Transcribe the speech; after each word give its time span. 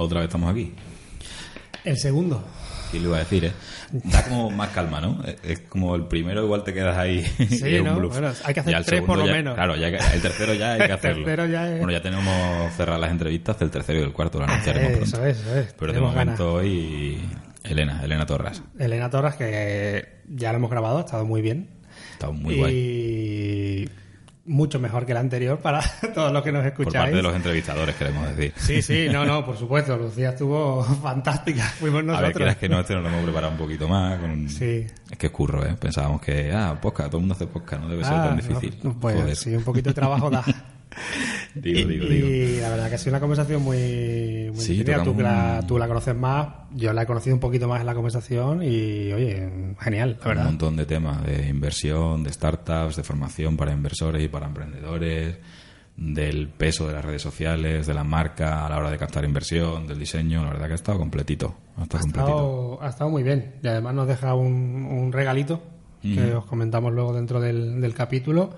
Otra 0.00 0.20
vez 0.20 0.28
estamos 0.28 0.50
aquí. 0.50 0.72
El 1.84 1.98
segundo. 1.98 2.44
¿Quién 2.90 3.02
lo 3.02 3.08
iba 3.10 3.16
a 3.18 3.20
decir, 3.20 3.44
eh? 3.44 3.52
Da 3.90 4.22
como 4.24 4.50
más 4.50 4.70
calma, 4.70 5.00
¿no? 5.00 5.22
Es- 5.24 5.36
Es 5.42 5.58
como 5.68 5.94
el 5.96 6.06
primero, 6.06 6.42
igual 6.44 6.62
te 6.64 6.72
quedas 6.72 6.96
ahí. 6.96 7.22
Sí, 7.48 7.74
es 7.74 7.80
un 7.80 7.86
¿no? 7.86 7.96
bluff. 7.96 8.12
Bueno, 8.12 8.32
hay 8.44 8.54
que 8.54 8.60
hacer 8.60 8.74
el 8.74 8.84
tres 8.84 9.02
por 9.02 9.18
lo 9.18 9.26
ya- 9.26 9.32
menos. 9.32 9.54
Claro, 9.56 9.76
ya 9.76 9.88
el 9.88 10.22
tercero 10.22 10.54
ya 10.54 10.72
hay 10.72 10.78
que 10.78 10.84
El 10.86 10.92
hacerlo. 10.92 11.24
tercero 11.24 11.46
ya 11.46 11.68
es- 11.70 11.78
Bueno, 11.78 11.92
ya 11.92 12.00
tenemos 12.02 12.72
cerradas 12.74 13.00
las 13.00 13.10
entrevistas 13.10 13.58
del 13.58 13.70
tercero 13.70 13.98
y 13.98 14.02
del 14.02 14.12
cuarto, 14.12 14.38
lo 14.38 14.44
anunciaremos 14.44 14.90
Eh, 14.92 14.96
pronto. 14.98 15.16
eso 15.16 15.26
es, 15.26 15.38
eso 15.40 15.58
es. 15.58 15.74
Pero 15.78 15.92
de 15.92 16.00
momento 16.00 16.16
ganas. 16.24 16.40
hoy, 16.40 17.18
Elena, 17.64 18.00
Elena 18.04 18.24
Torras. 18.24 18.62
Elena 18.78 19.10
Torres, 19.10 19.34
que 19.34 20.20
ya 20.28 20.52
lo 20.52 20.58
hemos 20.58 20.70
grabado, 20.70 20.98
ha 20.98 21.00
estado 21.00 21.24
muy 21.26 21.42
bien. 21.42 21.68
Está 22.12 22.30
muy 22.30 22.54
y 22.54 22.58
guay. 22.58 22.72
Mucho 24.48 24.80
mejor 24.80 25.06
que 25.06 25.12
el 25.12 25.18
anterior 25.18 25.58
para 25.58 25.80
todos 26.14 26.32
los 26.32 26.42
que 26.42 26.50
nos 26.50 26.62
Por 26.62 26.68
escucháis. 26.68 26.94
parte 27.04 27.16
de 27.16 27.22
los 27.22 27.36
entrevistadores, 27.36 27.94
queremos 27.94 28.28
decir. 28.36 28.52
Sí, 28.56 28.82
sí, 28.82 29.06
no, 29.12 29.24
no, 29.24 29.44
por 29.46 29.56
supuesto. 29.56 29.96
Lucía 29.96 30.30
estuvo 30.30 30.82
fantástica. 31.02 31.62
Fuimos 31.64 32.00
A 32.00 32.20
ver, 32.20 32.30
nosotros. 32.34 32.56
que 32.56 32.68
no, 32.68 32.80
este 32.80 32.94
nos 32.94 33.02
lo 33.04 33.08
hemos 33.10 33.22
preparado 33.24 33.52
un 33.52 33.58
poquito 33.58 33.86
más. 33.88 34.18
Con... 34.18 34.48
Sí. 34.48 34.86
Es 35.10 35.18
que 35.18 35.26
es 35.26 35.32
curro, 35.32 35.64
¿eh? 35.64 35.76
Pensábamos 35.78 36.20
que, 36.20 36.50
ah, 36.52 36.76
podcast, 36.80 37.10
todo 37.10 37.18
el 37.18 37.22
mundo 37.22 37.34
hace 37.34 37.46
podcast, 37.46 37.82
no 37.82 37.88
debe 37.88 38.04
ser 38.04 38.14
Ah, 38.14 38.28
tan 38.28 38.36
difícil. 38.36 38.78
no, 38.82 38.98
pues 38.98 39.16
Joder. 39.16 39.36
sí, 39.36 39.54
un 39.54 39.62
poquito 39.64 39.90
de 39.90 39.94
trabajo 39.94 40.30
da. 40.30 40.44
Digo, 41.54 41.88
digo, 41.88 42.06
y 42.06 42.60
la 42.60 42.70
verdad 42.70 42.88
que 42.88 42.94
ha 42.94 42.98
sido 42.98 43.12
una 43.12 43.20
conversación 43.20 43.62
muy, 43.62 44.50
muy 44.52 44.60
Sí, 44.60 44.82
tú, 44.84 44.90
la, 44.90 45.02
tocamos- 45.04 45.66
tú 45.66 45.78
la 45.78 45.88
conoces 45.88 46.14
más, 46.16 46.48
yo 46.72 46.92
la 46.92 47.02
he 47.02 47.06
conocido 47.06 47.34
un 47.34 47.40
poquito 47.40 47.68
más 47.68 47.80
en 47.80 47.86
la 47.86 47.94
conversación 47.94 48.62
y, 48.62 49.12
oye, 49.12 49.74
genial, 49.80 50.10
la 50.20 50.22
Un 50.22 50.28
verdad. 50.28 50.44
montón 50.44 50.76
de 50.76 50.86
temas 50.86 51.24
de 51.24 51.48
inversión, 51.48 52.22
de 52.24 52.32
startups, 52.32 52.96
de 52.96 53.02
formación 53.04 53.56
para 53.56 53.72
inversores 53.72 54.22
y 54.24 54.28
para 54.28 54.46
emprendedores, 54.46 55.36
del 55.96 56.48
peso 56.48 56.86
de 56.86 56.92
las 56.92 57.04
redes 57.04 57.20
sociales, 57.22 57.86
de 57.86 57.92
la 57.94 58.04
marca 58.04 58.64
a 58.64 58.68
la 58.68 58.78
hora 58.78 58.88
de 58.90 58.98
captar 58.98 59.24
inversión, 59.24 59.86
del 59.88 59.98
diseño. 59.98 60.44
La 60.44 60.50
verdad 60.50 60.66
que 60.66 60.72
ha 60.72 60.76
estado 60.76 60.98
completito. 60.98 61.56
Ha 61.76 61.82
estado 61.82 61.98
Ha 61.98 62.00
completito. 62.02 62.28
estado, 62.30 62.82
ha 62.82 62.88
estado 62.88 63.10
muy 63.10 63.22
bien 63.24 63.54
y 63.64 63.66
además 63.66 63.94
nos 63.94 64.06
deja 64.06 64.34
un, 64.34 64.84
un 64.86 65.12
regalito 65.12 65.60
que 66.00 66.32
os 66.34 66.44
comentamos 66.46 66.92
luego 66.92 67.12
dentro 67.12 67.40
del, 67.40 67.80
del 67.80 67.94
capítulo. 67.94 68.54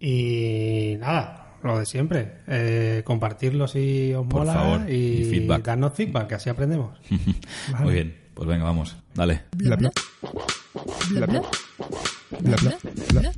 Y 0.00 0.96
nada, 0.98 1.43
lo 1.72 1.78
de 1.78 1.86
siempre, 1.86 2.38
eh, 2.46 3.02
compartirlo 3.04 3.66
si 3.68 4.12
os 4.14 4.26
Por 4.26 4.40
mola 4.40 4.54
favor, 4.54 4.90
y, 4.90 4.94
y 4.94 5.24
feedback. 5.30 5.64
darnos 5.64 5.92
feedback, 5.94 6.26
que 6.28 6.34
así 6.34 6.50
aprendemos. 6.50 6.98
Vale. 7.72 7.84
Muy 7.84 7.94
bien, 7.94 8.16
pues 8.34 8.48
venga, 8.48 8.64
vamos. 8.64 8.96
Dale. 9.14 9.42
Bla 9.56 9.76
bla. 9.76 9.90
Bla 11.10 11.26
bla. 11.26 11.42
Bla 12.40 12.56
bla. 12.56 12.78
Bla 13.10 13.20
bla. 13.20 13.32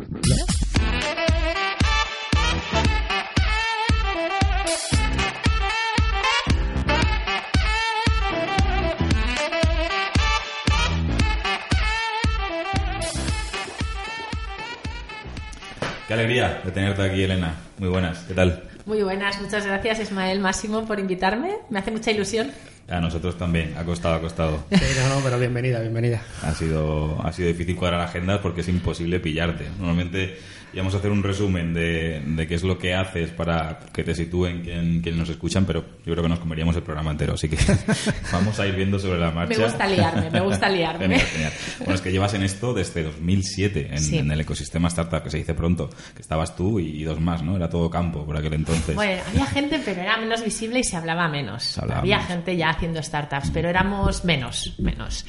Alegría 16.16 16.60
de 16.64 16.70
tenerte 16.70 17.02
aquí, 17.02 17.22
Elena. 17.22 17.54
Muy 17.78 17.88
buenas. 17.88 18.18
¿Qué 18.20 18.34
tal? 18.34 18.62
Muy 18.86 19.02
buenas, 19.02 19.40
muchas 19.40 19.66
gracias 19.66 19.98
Ismael 19.98 20.38
Máximo 20.40 20.86
por 20.86 21.00
invitarme. 21.00 21.56
Me 21.70 21.80
hace 21.80 21.90
mucha 21.90 22.10
ilusión. 22.12 22.52
A 22.88 23.00
nosotros 23.00 23.36
también. 23.36 23.74
Ha 23.76 23.84
costado, 23.84 24.14
ha 24.14 24.20
costado. 24.20 24.64
Sí, 24.70 24.78
no, 25.00 25.16
no, 25.16 25.20
pero 25.24 25.38
bienvenida, 25.38 25.80
bienvenida. 25.80 26.22
Ha 26.42 26.52
sido, 26.52 27.20
ha 27.24 27.32
sido 27.32 27.48
difícil 27.48 27.74
cuadrar 27.74 28.00
agendas 28.02 28.38
porque 28.40 28.60
es 28.60 28.68
imposible 28.68 29.18
pillarte. 29.18 29.64
Normalmente 29.78 30.38
íbamos 30.72 30.94
a 30.94 30.98
hacer 30.98 31.10
un 31.10 31.22
resumen 31.22 31.72
de, 31.72 32.20
de 32.24 32.46
qué 32.46 32.54
es 32.54 32.62
lo 32.62 32.78
que 32.78 32.94
haces 32.94 33.30
para 33.30 33.78
que 33.92 34.04
te 34.04 34.14
sitúen 34.14 34.62
quien, 34.62 35.00
quien 35.00 35.16
nos 35.16 35.28
escuchan, 35.30 35.64
pero 35.64 35.84
yo 36.04 36.12
creo 36.12 36.22
que 36.22 36.28
nos 36.28 36.38
comeríamos 36.38 36.76
el 36.76 36.82
programa 36.82 37.10
entero. 37.10 37.34
Así 37.34 37.48
que 37.48 37.56
vamos 38.32 38.60
a 38.60 38.66
ir 38.66 38.74
viendo 38.76 38.98
sobre 39.00 39.18
la 39.18 39.30
marcha. 39.32 39.58
Me 39.58 39.64
gusta 39.64 39.86
liarme, 39.88 40.30
me 40.30 40.40
gusta 40.40 40.68
liarme. 40.68 41.04
Genial, 41.08 41.26
genial. 41.26 41.52
Bueno, 41.78 41.94
es 41.94 42.00
que 42.02 42.12
llevas 42.12 42.34
en 42.34 42.42
esto 42.42 42.72
desde 42.74 43.02
2007, 43.02 43.88
en, 43.90 43.98
Sí. 43.98 44.18
en 44.18 44.30
el 44.30 44.40
ecosistema 44.40 44.88
startup, 44.88 45.22
que 45.24 45.30
se 45.30 45.38
dice 45.38 45.54
pronto, 45.54 45.88
que 46.14 46.22
estabas 46.22 46.54
tú 46.54 46.78
y, 46.78 47.02
dos 47.04 47.20
más, 47.20 47.42
¿no? 47.42 47.56
Era 47.56 47.68
todo 47.68 47.88
campo 47.90 48.24
por 48.24 48.36
aquel 48.36 48.52
entonces. 48.52 48.94
Bueno, 48.94 49.22
había 49.28 49.46
gente, 49.46 49.80
pero 49.84 50.02
era 50.02 50.18
menos 50.18 50.44
visible 50.44 50.80
y 50.80 50.84
se 50.84 50.96
hablaba 50.96 51.26
menos. 51.28 51.62
Se 51.64 51.80
hablaba 51.80 52.00
había 52.00 52.16
menos. 52.18 52.28
gente 52.32 52.56
ya 52.56 52.75
haciendo 52.76 53.02
startups, 53.02 53.50
pero 53.52 53.68
éramos 53.68 54.24
menos, 54.24 54.74
menos. 54.78 55.24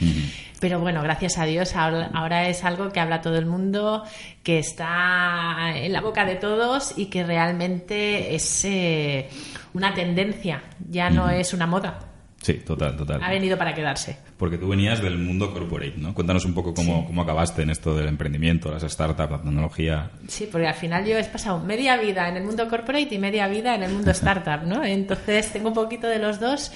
Pero 0.60 0.80
bueno, 0.80 1.02
gracias 1.02 1.38
a 1.38 1.46
Dios, 1.46 1.76
ahora 1.76 2.48
es 2.48 2.64
algo 2.64 2.90
que 2.90 3.00
habla 3.00 3.22
todo 3.22 3.38
el 3.38 3.46
mundo, 3.46 4.04
que 4.44 4.60
está 4.60 5.72
en 5.76 5.94
la 5.94 6.02
boca 6.02 6.26
de 6.26 6.36
todos 6.36 6.94
y 6.98 7.08
que 7.08 7.24
realmente 7.24 8.36
es 8.36 8.66
eh, 8.66 9.30
una 9.74 9.94
tendencia, 9.94 10.64
ya 10.90 11.10
no 11.10 11.30
es 11.30 11.54
una 11.54 11.68
moda. 11.68 12.00
Sí, 12.42 12.54
total, 12.54 12.96
total. 12.96 13.22
Ha 13.24 13.32
venido 13.32 13.58
para 13.58 13.74
quedarse. 13.74 14.18
Porque 14.38 14.58
tú 14.58 14.70
venías 14.70 15.02
del 15.02 15.18
mundo 15.18 15.52
corporate, 15.52 15.96
¿no? 15.98 16.14
Cuéntanos 16.14 16.46
un 16.46 16.54
poco 16.54 16.74
cómo, 16.74 17.06
cómo 17.06 17.24
acabaste 17.24 17.64
en 17.64 17.72
esto 17.72 17.96
del 17.96 18.08
emprendimiento, 18.08 18.72
las 18.72 18.84
startups, 18.84 19.32
la 19.32 19.42
tecnología. 19.42 20.12
Sí, 20.28 20.48
porque 20.52 20.68
al 20.68 20.76
final 20.76 21.04
yo 21.06 21.18
he 21.18 21.24
pasado 21.26 21.60
media 21.60 21.98
vida 21.98 22.30
en 22.30 22.38
el 22.38 22.44
mundo 22.44 22.68
corporate 22.70 23.14
y 23.14 23.18
media 23.18 23.48
vida 23.48 23.74
en 23.76 23.84
el 23.84 23.92
mundo 23.92 24.12
startup, 24.12 24.66
¿no? 24.68 24.84
Entonces 24.84 25.52
tengo 25.52 25.70
un 25.70 25.74
poquito 25.74 26.08
de 26.08 26.20
los 26.20 26.40
dos. 26.40 26.72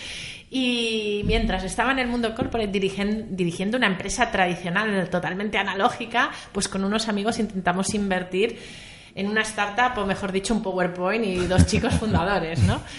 Y 0.50 1.22
mientras 1.26 1.64
estaba 1.64 1.92
en 1.94 2.00
el 2.00 2.08
mundo 2.08 2.36
corporate 2.36 2.72
dirigen- 2.72 3.28
dirigiendo 3.30 3.78
una 3.78 3.88
empresa 3.88 4.32
tradicional 4.32 5.10
totalmente 5.10 5.58
analógica, 5.58 6.32
pues 6.52 6.68
con 6.68 6.84
unos 6.84 7.08
amigos 7.08 7.40
intentamos 7.40 7.94
invertir 7.94 8.58
en 9.16 9.28
una 9.28 9.42
startup, 9.42 9.98
o 10.02 10.06
mejor 10.06 10.32
dicho, 10.32 10.54
un 10.54 10.62
PowerPoint 10.64 11.24
y 11.26 11.36
dos 11.46 11.66
chicos 11.68 11.94
fundadores, 11.94 12.60
¿no? 12.64 12.82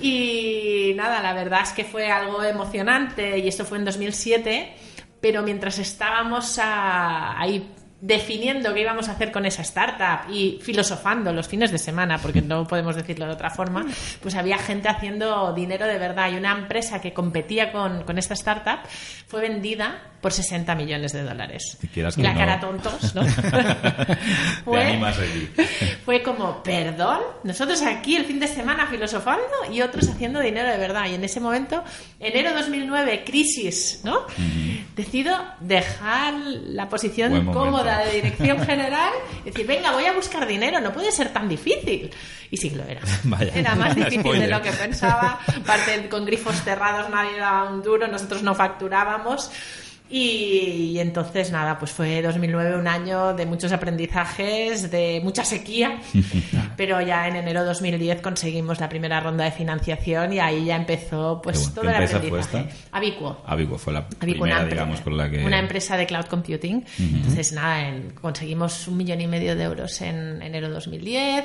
Y 0.00 0.92
nada, 0.96 1.20
la 1.22 1.32
verdad 1.34 1.62
es 1.62 1.70
que 1.72 1.84
fue 1.84 2.10
algo 2.10 2.42
emocionante 2.42 3.38
y 3.38 3.48
esto 3.48 3.64
fue 3.64 3.78
en 3.78 3.84
2007, 3.84 4.74
pero 5.20 5.42
mientras 5.42 5.78
estábamos 5.78 6.58
a- 6.58 7.38
ahí 7.40 7.72
definiendo 8.00 8.72
qué 8.74 8.80
íbamos 8.80 9.08
a 9.08 9.12
hacer 9.12 9.32
con 9.32 9.44
esa 9.44 9.62
startup 9.62 10.30
y 10.32 10.58
filosofando 10.62 11.32
los 11.32 11.48
fines 11.48 11.72
de 11.72 11.78
semana, 11.78 12.18
porque 12.18 12.42
no 12.42 12.66
podemos 12.66 12.94
decirlo 12.94 13.26
de 13.26 13.32
otra 13.32 13.50
forma, 13.50 13.86
pues 14.22 14.34
había 14.34 14.58
gente 14.58 14.88
haciendo 14.88 15.52
dinero 15.52 15.86
de 15.86 15.98
verdad 15.98 16.30
y 16.30 16.36
una 16.36 16.52
empresa 16.52 17.00
que 17.00 17.12
competía 17.12 17.72
con, 17.72 18.04
con 18.04 18.18
esta 18.18 18.34
startup 18.34 18.80
fue 19.26 19.40
vendida 19.40 20.00
por 20.20 20.32
60 20.32 20.74
millones 20.74 21.12
de 21.12 21.22
dólares. 21.22 21.78
Y 21.82 21.86
quieras 21.88 22.16
que 22.16 22.22
la 22.22 22.32
no. 22.32 22.38
cara 22.38 22.60
tontos, 22.60 23.14
¿no? 23.14 23.22
Aquí. 24.66 25.48
fue 26.04 26.22
como, 26.22 26.62
perdón, 26.62 27.20
nosotros 27.44 27.82
aquí 27.82 28.16
el 28.16 28.24
fin 28.24 28.40
de 28.40 28.48
semana 28.48 28.86
filosofando 28.86 29.42
y 29.72 29.80
otros 29.80 30.08
haciendo 30.08 30.40
dinero 30.40 30.68
de 30.68 30.78
verdad. 30.78 31.06
Y 31.08 31.14
en 31.14 31.24
ese 31.24 31.40
momento, 31.40 31.82
enero 32.18 32.52
2009, 32.54 33.24
crisis, 33.24 34.00
¿no? 34.04 34.26
Decido 34.96 35.36
dejar 35.60 36.34
la 36.34 36.88
posición 36.88 37.30
Buen 37.30 37.46
de 37.96 38.12
dirección 38.12 38.64
general 38.64 39.12
y 39.44 39.50
decir, 39.50 39.66
venga, 39.66 39.92
voy 39.92 40.04
a 40.04 40.12
buscar 40.12 40.46
dinero, 40.46 40.80
no 40.80 40.92
puede 40.92 41.10
ser 41.12 41.32
tan 41.32 41.48
difícil. 41.48 42.10
Y 42.50 42.56
sí 42.56 42.70
lo 42.70 42.84
era. 42.84 43.00
Vaya. 43.24 43.52
Era 43.54 43.74
más 43.74 43.94
difícil 43.96 44.20
Spoiler. 44.20 44.48
de 44.48 44.54
lo 44.54 44.62
que 44.62 44.70
pensaba. 44.72 45.38
Aparte, 45.62 46.08
con 46.08 46.24
grifos 46.26 46.56
cerrados 46.62 47.08
nadie 47.10 47.38
daba 47.38 47.70
un 47.70 47.82
duro, 47.82 48.06
nosotros 48.08 48.42
no 48.42 48.54
facturábamos. 48.54 49.50
Y, 50.10 50.92
y 50.94 51.00
entonces, 51.00 51.50
nada, 51.52 51.78
pues 51.78 51.90
fue 51.92 52.22
2009 52.22 52.76
un 52.78 52.88
año 52.88 53.34
de 53.34 53.44
muchos 53.44 53.72
aprendizajes, 53.72 54.90
de 54.90 55.20
mucha 55.22 55.44
sequía, 55.44 56.00
pero 56.78 57.00
ya 57.02 57.28
en 57.28 57.36
enero 57.36 57.64
2010 57.64 58.22
conseguimos 58.22 58.80
la 58.80 58.88
primera 58.88 59.20
ronda 59.20 59.44
de 59.44 59.50
financiación 59.50 60.32
y 60.32 60.38
ahí 60.40 60.64
ya 60.64 60.76
empezó 60.76 61.40
pues 61.42 61.58
bueno. 61.58 61.74
todo 61.74 61.82
¿Qué 61.82 61.88
el 61.88 61.94
empresa 61.94 62.18
fue 62.20 62.28
aprendizaje. 62.28 62.68
esta? 62.68 62.96
Abicuo. 62.96 63.42
Avigo 63.46 63.76
fue 63.78 63.92
la 63.92 63.98
Abicuo, 64.00 64.18
primera, 64.44 64.64
digamos, 64.64 65.00
con 65.02 65.16
la 65.16 65.30
que... 65.30 65.44
una 65.44 65.58
empresa 65.58 65.96
de 65.98 66.06
cloud 66.06 66.24
computing. 66.24 66.84
Entonces, 66.98 67.52
nada, 67.52 67.88
en- 67.88 68.10
conseguimos 68.12 68.88
un 68.88 68.96
millón 68.96 69.20
y 69.20 69.26
medio 69.26 69.54
de 69.56 69.64
euros 69.64 70.00
en 70.00 70.40
enero 70.40 70.70
2010, 70.70 71.44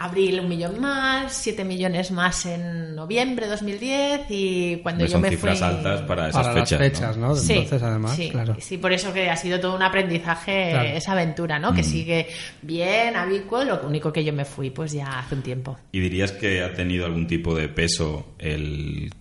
abril 0.00 0.38
un 0.40 0.48
millón 0.48 0.80
más, 0.80 1.32
siete 1.32 1.64
millones 1.64 2.10
más 2.12 2.46
en 2.46 2.94
noviembre 2.94 3.48
2010 3.48 4.22
y 4.30 4.76
cuando 4.82 5.04
yo 5.04 5.10
son 5.10 5.22
me 5.22 5.30
cifras 5.30 5.58
fui... 5.58 5.66
altas 5.68 6.02
para 6.02 6.28
esas 6.28 6.46
Para 6.46 6.60
fechas, 6.60 6.80
las 6.80 6.90
fechas, 6.92 7.16
¿no? 7.16 7.34
Sí, 7.34 7.52
Entonces, 7.54 7.82
además, 7.82 8.14
sí, 8.16 8.30
claro. 8.30 8.56
sí, 8.60 8.78
por 8.78 8.92
eso 8.92 9.12
que 9.12 9.28
ha 9.28 9.36
sido 9.36 9.58
todo 9.58 9.74
un 9.74 9.82
aprendizaje 9.82 10.68
Claro. 10.70 10.88
esa 10.90 11.12
aventura, 11.12 11.58
¿no? 11.58 11.74
Que 11.74 11.82
sigue 11.82 12.28
bien, 12.62 13.16
abicuo, 13.16 13.64
lo 13.64 13.80
único 13.86 14.12
que 14.12 14.22
yo 14.24 14.32
me 14.32 14.44
fui 14.44 14.70
pues 14.70 14.92
ya 14.92 15.18
hace 15.18 15.34
un 15.34 15.42
tiempo. 15.42 15.76
¿Y 15.92 16.00
dirías 16.00 16.30
que 16.32 16.62
ha 16.62 16.72
tenido 16.74 17.04
algún 17.04 17.26
tipo 17.26 17.54
de 17.56 17.68
peso 17.68 18.34
el 18.38 19.12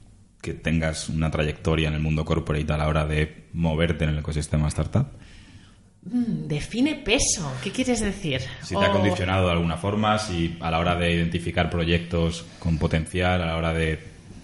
que 0.41 0.53
tengas 0.53 1.09
una 1.09 1.31
trayectoria 1.31 1.87
en 1.87 1.95
el 1.95 1.99
mundo 2.01 2.23
corporate 2.23 2.71
a 2.71 2.77
la 2.77 2.87
hora 2.87 3.05
de 3.05 3.47
moverte 3.53 4.03
en 4.03 4.11
el 4.11 4.19
ecosistema 4.19 4.67
startup? 4.67 5.07
Mm, 6.11 6.47
Define 6.47 6.95
peso, 6.95 7.51
¿qué 7.63 7.71
quieres 7.71 7.99
decir? 8.01 8.41
Si 8.61 8.75
te 8.75 8.85
ha 8.85 8.91
condicionado 8.91 9.45
de 9.47 9.51
alguna 9.53 9.77
forma, 9.77 10.17
si 10.19 10.57
a 10.59 10.71
la 10.71 10.79
hora 10.79 10.95
de 10.95 11.13
identificar 11.13 11.69
proyectos 11.69 12.45
con 12.59 12.77
potencial, 12.77 13.41
a 13.41 13.45
la 13.45 13.57
hora 13.57 13.73
de 13.73 13.99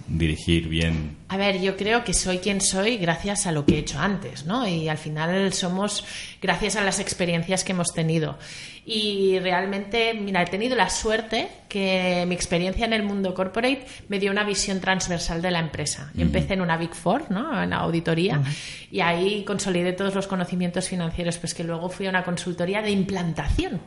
dirigir 0.07 0.67
bien 0.67 1.17
A 1.33 1.37
ver, 1.37 1.59
yo 1.59 1.75
creo 1.75 2.03
que 2.03 2.13
soy 2.13 2.37
quien 2.37 2.61
soy 2.61 2.97
gracias 2.97 3.47
a 3.47 3.51
lo 3.51 3.65
que 3.65 3.73
he 3.73 3.79
hecho 3.79 3.97
antes, 3.97 4.45
¿no? 4.45 4.67
Y 4.67 4.87
al 4.87 4.99
final 4.99 5.51
somos 5.51 6.05
gracias 6.39 6.75
a 6.75 6.83
las 6.83 6.99
experiencias 6.99 7.63
que 7.63 7.71
hemos 7.71 7.91
tenido. 7.91 8.37
Y 8.85 9.39
realmente, 9.39 10.13
mira, 10.13 10.43
he 10.43 10.45
tenido 10.45 10.75
la 10.75 10.91
suerte 10.91 11.47
que 11.67 12.23
mi 12.27 12.35
experiencia 12.35 12.85
en 12.85 12.93
el 12.93 13.01
mundo 13.01 13.33
corporate 13.33 13.83
me 14.09 14.19
dio 14.19 14.29
una 14.29 14.43
visión 14.43 14.79
transversal 14.79 15.41
de 15.41 15.49
la 15.49 15.57
empresa. 15.57 16.11
Yo 16.13 16.21
empecé 16.21 16.53
en 16.53 16.61
una 16.61 16.77
Big 16.77 16.93
Four, 16.93 17.31
¿no? 17.31 17.63
En 17.63 17.71
la 17.71 17.77
auditoría, 17.77 18.39
y 18.91 18.99
ahí 18.99 19.43
consolidé 19.43 19.93
todos 19.93 20.13
los 20.13 20.27
conocimientos 20.27 20.87
financieros, 20.87 21.39
pues 21.39 21.55
que 21.55 21.63
luego 21.63 21.89
fui 21.89 22.05
a 22.05 22.09
una 22.09 22.23
consultoría 22.23 22.83
de 22.83 22.91
implantación 22.91 23.81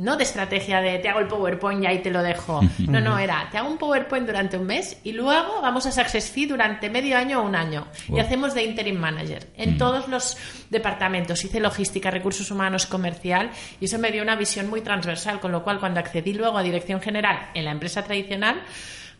no 0.00 0.16
de 0.16 0.22
estrategia 0.22 0.80
de 0.80 0.98
te 0.98 1.10
hago 1.10 1.20
el 1.20 1.26
PowerPoint 1.26 1.84
y 1.84 1.86
ahí 1.86 1.98
te 1.98 2.10
lo 2.10 2.22
dejo. 2.22 2.60
No, 2.90 3.00
no, 3.00 3.18
era 3.18 3.48
te 3.52 3.58
hago 3.58 3.68
un 3.68 3.78
PowerPoint 3.78 4.26
durante 4.26 4.56
un 4.56 4.66
mes 4.66 4.98
y 5.04 5.12
luego 5.12 5.60
vamos 5.60 5.86
a 5.86 5.92
Success 5.92 6.30
Fee 6.30 6.46
durante 6.46 6.89
medio 6.90 7.16
año 7.16 7.40
o 7.40 7.46
un 7.46 7.54
año. 7.54 7.86
Y 8.08 8.18
hacemos 8.18 8.54
de 8.54 8.64
interim 8.64 8.98
manager 8.98 9.48
en 9.56 9.78
todos 9.78 10.08
los 10.08 10.36
departamentos. 10.70 11.44
Hice 11.44 11.60
logística, 11.60 12.10
recursos 12.10 12.50
humanos, 12.50 12.86
comercial 12.86 13.50
y 13.80 13.86
eso 13.86 13.98
me 13.98 14.10
dio 14.10 14.22
una 14.22 14.36
visión 14.36 14.68
muy 14.68 14.80
transversal, 14.80 15.40
con 15.40 15.52
lo 15.52 15.62
cual 15.62 15.80
cuando 15.80 16.00
accedí 16.00 16.34
luego 16.34 16.58
a 16.58 16.62
dirección 16.62 17.00
general 17.00 17.50
en 17.54 17.64
la 17.64 17.70
empresa 17.70 18.02
tradicional, 18.04 18.62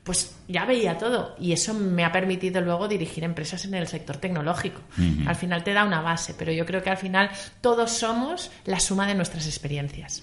pues 0.05 0.35
ya 0.49 0.65
veía 0.65 0.97
todo 0.99 1.37
y 1.39 1.53
eso 1.53 1.75
me 1.75 2.05
ha 2.05 2.13
permitido 2.13 2.61
luego 2.61 2.89
dirigir 2.89 3.23
empresas 3.23 3.65
en 3.65 3.75
el 3.75 3.87
sector 3.87 4.17
tecnológico. 4.17 4.81
Al 5.27 5.37
final 5.37 5.63
te 5.63 5.73
da 5.73 5.85
una 5.85 6.01
base, 6.01 6.35
pero 6.39 6.53
yo 6.53 6.65
creo 6.67 6.83
que 6.83 6.91
al 6.91 6.97
final 6.97 7.31
todos 7.61 7.91
somos 7.91 8.51
la 8.65 8.81
suma 8.81 9.07
de 9.07 9.15
nuestras 9.15 9.47
experiencias. 9.47 10.23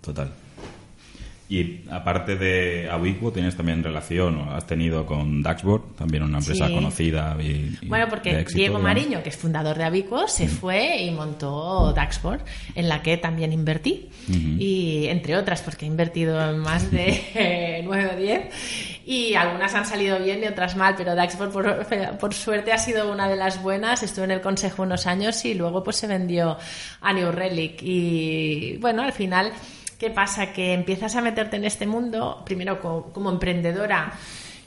Total. 0.00 0.32
Y 1.52 1.80
aparte 1.90 2.36
de 2.36 2.88
Abiquo, 2.90 3.30
¿tienes 3.30 3.54
también 3.56 3.82
relación 3.84 4.38
o 4.38 4.54
has 4.54 4.66
tenido 4.66 5.04
con 5.04 5.42
Daxboard, 5.42 5.96
también 5.98 6.22
una 6.22 6.38
empresa 6.38 6.66
Sí. 6.66 6.74
conocida? 6.74 7.36
Y, 7.40 7.76
y 7.82 7.88
Bueno, 7.88 8.06
porque 8.08 8.30
éxito, 8.40 8.56
Diego 8.58 8.78
digamos? 8.78 8.82
Mariño, 9.02 9.22
que 9.22 9.28
es 9.28 9.36
fundador 9.36 9.76
de 9.76 9.84
Abico, 9.84 10.26
se 10.28 10.48
fue 10.48 11.02
y 11.02 11.10
montó 11.10 11.92
Daxboard, 11.92 12.40
en 12.74 12.88
la 12.88 13.02
que 13.02 13.18
también 13.18 13.52
invertí. 13.52 14.08
Y 14.58 15.08
entre 15.08 15.36
otras, 15.36 15.60
porque 15.60 15.84
he 15.84 15.88
invertido 15.88 16.40
en 16.48 16.58
más 16.58 16.90
de 16.90 17.82
9 17.84 18.10
o 18.14 18.16
10. 18.16 19.02
Y 19.04 19.34
algunas 19.34 19.74
han 19.74 19.84
salido 19.84 20.18
bien 20.20 20.42
y 20.42 20.46
otras 20.46 20.74
mal, 20.76 20.94
pero 20.96 21.14
Daxboard, 21.14 21.50
por, 21.52 21.86
por 22.18 22.32
suerte, 22.34 22.72
ha 22.72 22.78
sido 22.78 23.12
una 23.12 23.28
de 23.28 23.36
las 23.36 23.60
buenas. 23.62 24.02
Estuve 24.02 24.24
en 24.24 24.30
el 24.30 24.40
consejo 24.40 24.84
unos 24.84 25.06
años 25.06 25.44
y 25.44 25.52
luego 25.52 25.82
pues 25.84 25.96
se 25.96 26.06
vendió 26.06 26.56
a 27.02 27.12
New 27.12 27.30
Relic. 27.30 27.82
Y 27.82 28.76
bueno, 28.78 29.02
al 29.02 29.12
final. 29.12 29.52
¿Qué 30.02 30.10
pasa? 30.10 30.52
Que 30.52 30.72
empiezas 30.72 31.14
a 31.14 31.20
meterte 31.20 31.54
en 31.54 31.64
este 31.64 31.86
mundo, 31.86 32.42
primero 32.44 32.80
co- 32.80 33.12
como, 33.14 33.30
emprendedora, 33.30 34.12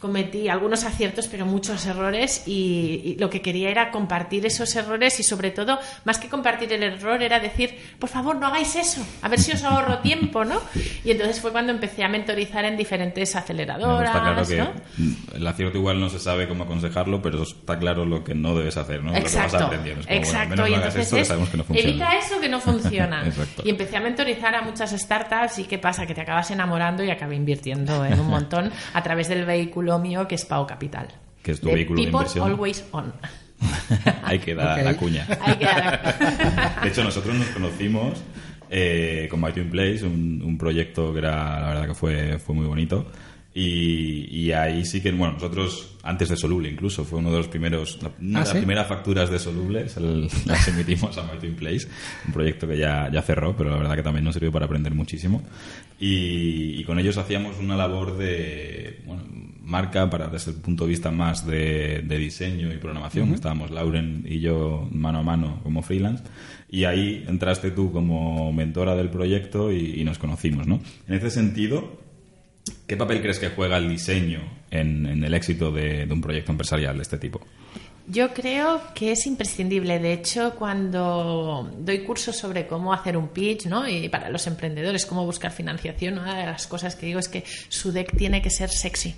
cometí 0.06 0.50
algunos 0.50 0.84
aciertos, 0.84 1.28
pero 1.28 1.48
muchos 1.48 1.84
errores 1.88 2.44
y, 2.46 3.02
y 3.04 3.16
lo 3.20 3.28
que 3.32 3.42
quería 3.42 3.70
era 3.72 3.90
compartir 3.90 4.46
esos 4.46 4.76
errores 4.76 5.20
y 5.20 5.24
sobre 5.24 5.50
todo, 5.50 5.80
más 6.04 6.20
que 6.20 6.30
compartir 6.30 6.72
el 6.74 6.84
error, 6.84 7.24
era 7.24 7.40
decir, 7.40 7.76
por 7.98 8.08
favor, 8.08 8.36
no 8.36 8.46
hagáis 8.46 8.76
eso, 8.76 9.04
a 9.24 9.30
ver 9.30 9.40
si 9.40 9.52
os 9.52 9.64
ahorro 9.64 9.98
tiempo, 10.00 10.46
¿no? 10.46 10.62
Y 11.04 11.10
entonces 11.10 11.40
fue 11.42 11.52
cuando 11.52 11.72
empecé 11.72 12.04
a 12.04 12.08
mentorizar 12.10 12.66
en 12.66 12.78
diferentes 12.78 13.34
No, 13.34 13.40
aceleradoras, 13.40 14.10
está 14.10 14.22
claro 14.22 14.48
que 14.48 14.58
¿no? 14.58 14.70
mm, 14.98 15.14
el 15.38 15.48
acierto 15.48 15.78
igual 15.80 16.00
no 16.00 16.10
se 16.10 16.20
sabe 16.20 16.48
cómo 16.48 16.66
aconsejarlo, 16.66 17.20
pero 17.22 17.42
está 17.42 17.80
claro 17.80 18.06
lo 18.06 18.24
que 18.24 18.36
no 18.36 18.56
debes 18.56 18.78
hacer, 18.78 19.02
¿no? 19.02 19.10
Lo 19.12 19.18
que 19.18 19.24
vas 19.24 19.34
Exacto, 19.36 19.66
aprendiendo. 19.66 20.02
Es 20.02 20.08
como, 20.08 20.20
bueno, 20.20 20.30
exacto. 20.30 20.68
y 20.68 20.70
no 20.70 20.76
entonces 20.76 21.02
esto, 21.02 21.16
que 21.16 21.22
es, 21.24 21.28
sabemos 21.28 21.50
que 21.50 21.58
no 21.58 21.64
funciona. 21.64 21.90
evita 21.90 22.18
eso 22.18 22.40
que 22.40 22.50
no 22.50 22.60
funciona. 22.62 23.24
Y 23.64 23.70
empecé 23.72 23.98
a 23.98 24.02
mentorizar 24.02 24.54
a 24.54 24.62
muchas 24.62 24.92
startups 24.92 25.58
y 25.60 25.64
¿qué 25.64 25.80
pasa? 25.80 26.06
Que 26.06 26.14
te 26.14 26.22
acabas 26.22 26.52
enamorando 26.52 27.04
y 27.04 27.10
acabé 27.10 27.36
invirtiendo 27.36 28.06
en 28.06 28.20
un 28.20 28.28
montón 28.28 28.72
a 28.94 29.02
través 29.02 29.28
del 29.30 29.46
vehículo 29.46 29.95
mío 30.00 30.28
que 30.28 30.36
es 30.36 30.46
Pau 30.46 30.66
Capital. 30.68 31.08
Que 31.44 31.52
es 31.52 31.60
tu 31.62 31.68
De 31.68 31.76
vehículo 31.76 32.00
de 32.02 32.06
People 32.08 32.20
inversión. 32.22 32.48
Always 32.50 32.86
On. 32.92 33.14
Hay 34.24 34.40
que 34.40 34.56
dar 34.56 34.80
Ok. 34.80 34.86
la 34.86 34.98
cuña. 34.98 35.28
De 36.84 36.90
hecho, 36.90 37.04
nosotros 37.04 37.36
nos 37.36 37.48
conocimos 37.48 38.22
eh, 38.70 39.28
con 39.30 39.42
My 39.42 39.52
Twin 39.52 39.70
Place, 39.70 40.04
un, 40.06 40.42
un 40.44 40.58
proyecto 40.58 41.14
que 41.14 41.20
era, 41.20 41.60
la 41.60 41.68
verdad 41.68 41.88
que 41.88 41.94
fue, 41.94 42.40
fue 42.40 42.56
muy 42.56 42.66
bonito. 42.66 43.06
Y, 43.58 44.28
y 44.38 44.52
ahí 44.52 44.84
sí 44.84 45.00
que, 45.02 45.12
bueno, 45.14 45.36
nosotros, 45.36 45.96
antes 46.04 46.28
de 46.28 46.36
Soluble 46.36 46.68
incluso, 46.70 47.06
fue 47.06 47.20
uno 47.20 47.32
de 47.32 47.38
los 47.38 47.48
primeros, 47.48 48.00
la- 48.04 48.10
una 48.20 48.40
¿Ah, 48.40 48.42
de 48.42 48.46
las 48.48 48.50
sí? 48.50 48.58
primeras 48.58 48.88
facturas 48.88 49.30
de 49.30 49.40
Soluble, 49.40 49.88
se 49.88 50.02
l- 50.02 50.28
las 50.46 50.68
emitimos 50.68 51.18
a 51.18 51.24
My 51.24 51.40
Twin 51.40 51.56
Place, 51.56 51.88
un 52.28 52.34
proyecto 52.34 52.68
que 52.68 52.78
ya, 52.78 53.10
ya 53.10 53.22
cerró, 53.22 53.56
pero 53.56 53.70
la 53.70 53.78
verdad 53.78 53.96
que 53.96 54.04
también 54.04 54.26
nos 54.26 54.34
sirvió 54.34 54.52
para 54.52 54.66
aprender 54.66 54.94
muchísimo. 54.94 55.42
Y, 55.98 56.82
y 56.82 56.84
con 56.84 57.00
ellos 57.00 57.18
hacíamos 57.18 57.58
una 57.58 57.78
labor 57.78 58.18
de, 58.18 59.02
bueno, 59.06 59.24
marca 59.66 60.10
para 60.10 60.28
desde 60.28 60.52
el 60.52 60.58
punto 60.58 60.86
de 60.86 60.92
vista 60.92 61.12
más 61.12 61.46
de, 61.46 62.02
de 62.06 62.18
diseño 62.18 62.72
y 62.74 62.78
programación. 62.78 63.34
Estábamos 63.34 63.72
Lauren 63.72 64.24
y 64.26 64.40
yo 64.40 64.88
mano 64.92 65.20
a 65.20 65.24
mano 65.24 65.60
como 65.64 65.82
freelance. 65.82 66.24
Y 66.70 66.86
ahí 66.86 67.26
entraste 67.28 67.72
tú 67.72 67.92
como 67.92 68.54
mentora 68.54 68.96
del 68.96 69.10
proyecto 69.10 69.72
y, 69.72 70.00
y 70.00 70.04
nos 70.04 70.18
conocimos, 70.18 70.68
¿no? 70.68 70.80
En 71.08 71.16
ese 71.16 71.30
sentido, 71.30 72.00
¿qué 72.88 72.96
papel 72.98 73.22
crees 73.22 73.40
que 73.40 73.50
juega 73.50 73.78
el 73.78 73.90
diseño 73.90 74.42
en, 74.72 75.06
en 75.06 75.24
el 75.24 75.34
éxito 75.34 75.72
de, 75.72 76.06
de 76.06 76.14
un 76.14 76.22
proyecto 76.22 76.52
empresarial 76.52 76.96
de 76.96 77.02
este 77.02 77.18
tipo? 77.18 77.42
Yo 78.08 78.34
creo 78.36 78.82
que 78.94 79.14
es 79.14 79.26
imprescindible. 79.26 79.98
De 79.98 80.14
hecho, 80.14 80.54
cuando 80.56 81.72
doy 81.80 82.04
cursos 82.04 82.36
sobre 82.36 82.68
cómo 82.68 82.94
hacer 82.94 83.18
un 83.18 83.30
pitch, 83.30 83.66
¿no? 83.66 83.88
Y 83.90 84.10
para 84.10 84.30
los 84.30 84.46
emprendedores, 84.46 85.08
cómo 85.08 85.26
buscar 85.26 85.52
financiación, 85.52 86.20
una 86.20 86.38
de 86.38 86.46
las 86.46 86.68
cosas 86.68 86.96
que 86.96 87.08
digo 87.08 87.20
es 87.20 87.28
que 87.28 87.44
su 87.68 87.92
deck 87.92 88.16
tiene 88.16 88.44
que 88.44 88.52
ser 88.52 88.70
sexy. 88.70 89.16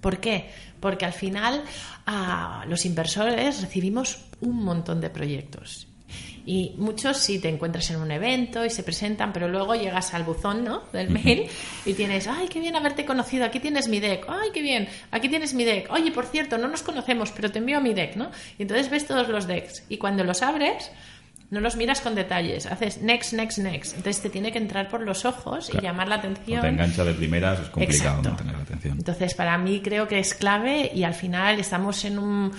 ¿Por 0.00 0.18
qué? 0.18 0.50
Porque 0.80 1.04
al 1.04 1.12
final 1.12 1.62
a 2.06 2.64
los 2.68 2.84
inversores 2.84 3.60
recibimos 3.60 4.18
un 4.40 4.62
montón 4.64 5.00
de 5.00 5.10
proyectos. 5.10 5.88
Y 6.46 6.74
muchos 6.76 7.16
sí 7.16 7.38
te 7.38 7.48
encuentras 7.48 7.90
en 7.90 7.96
un 7.96 8.10
evento 8.10 8.64
y 8.64 8.70
se 8.70 8.82
presentan, 8.82 9.32
pero 9.32 9.48
luego 9.48 9.74
llegas 9.74 10.12
al 10.12 10.24
buzón 10.24 10.62
¿no? 10.62 10.82
del 10.92 11.08
mail 11.08 11.46
y 11.86 11.94
tienes, 11.94 12.26
ay, 12.26 12.48
qué 12.48 12.60
bien 12.60 12.76
haberte 12.76 13.06
conocido, 13.06 13.46
aquí 13.46 13.60
tienes 13.60 13.88
mi 13.88 13.98
deck, 13.98 14.26
ay, 14.28 14.50
qué 14.52 14.60
bien, 14.60 14.86
aquí 15.10 15.30
tienes 15.30 15.54
mi 15.54 15.64
deck, 15.64 15.90
oye, 15.90 16.12
por 16.12 16.26
cierto, 16.26 16.58
no 16.58 16.68
nos 16.68 16.82
conocemos, 16.82 17.32
pero 17.32 17.50
te 17.50 17.60
envío 17.60 17.80
mi 17.80 17.94
deck, 17.94 18.16
¿no? 18.16 18.30
Y 18.58 18.62
entonces 18.62 18.90
ves 18.90 19.06
todos 19.06 19.28
los 19.28 19.46
decks 19.46 19.84
y 19.88 19.96
cuando 19.96 20.22
los 20.22 20.42
abres, 20.42 20.90
no 21.54 21.60
los 21.60 21.76
miras 21.76 22.00
con 22.02 22.14
detalles, 22.14 22.66
haces 22.66 23.00
next, 23.00 23.32
next, 23.32 23.58
next. 23.58 23.96
Entonces 23.96 24.20
te 24.22 24.28
tiene 24.28 24.52
que 24.52 24.58
entrar 24.58 24.88
por 24.90 25.00
los 25.00 25.24
ojos 25.24 25.68
Claro. 25.70 25.82
y 25.82 25.86
llamar 25.88 26.08
la 26.08 26.16
atención. 26.16 26.60
te 26.60 26.68
engancha 26.68 27.04
de 27.04 27.14
primeras, 27.14 27.60
es 27.60 27.68
complicado 27.70 28.18
Exacto. 28.18 28.30
no 28.30 28.36
tener 28.36 28.56
atención. 28.56 28.98
Entonces, 28.98 29.32
para 29.34 29.56
mí 29.56 29.80
creo 29.82 30.06
que 30.06 30.18
es 30.18 30.34
clave 30.34 30.90
y 30.94 31.04
al 31.04 31.14
final 31.14 31.58
estamos 31.58 32.04
en 32.04 32.18
un, 32.18 32.52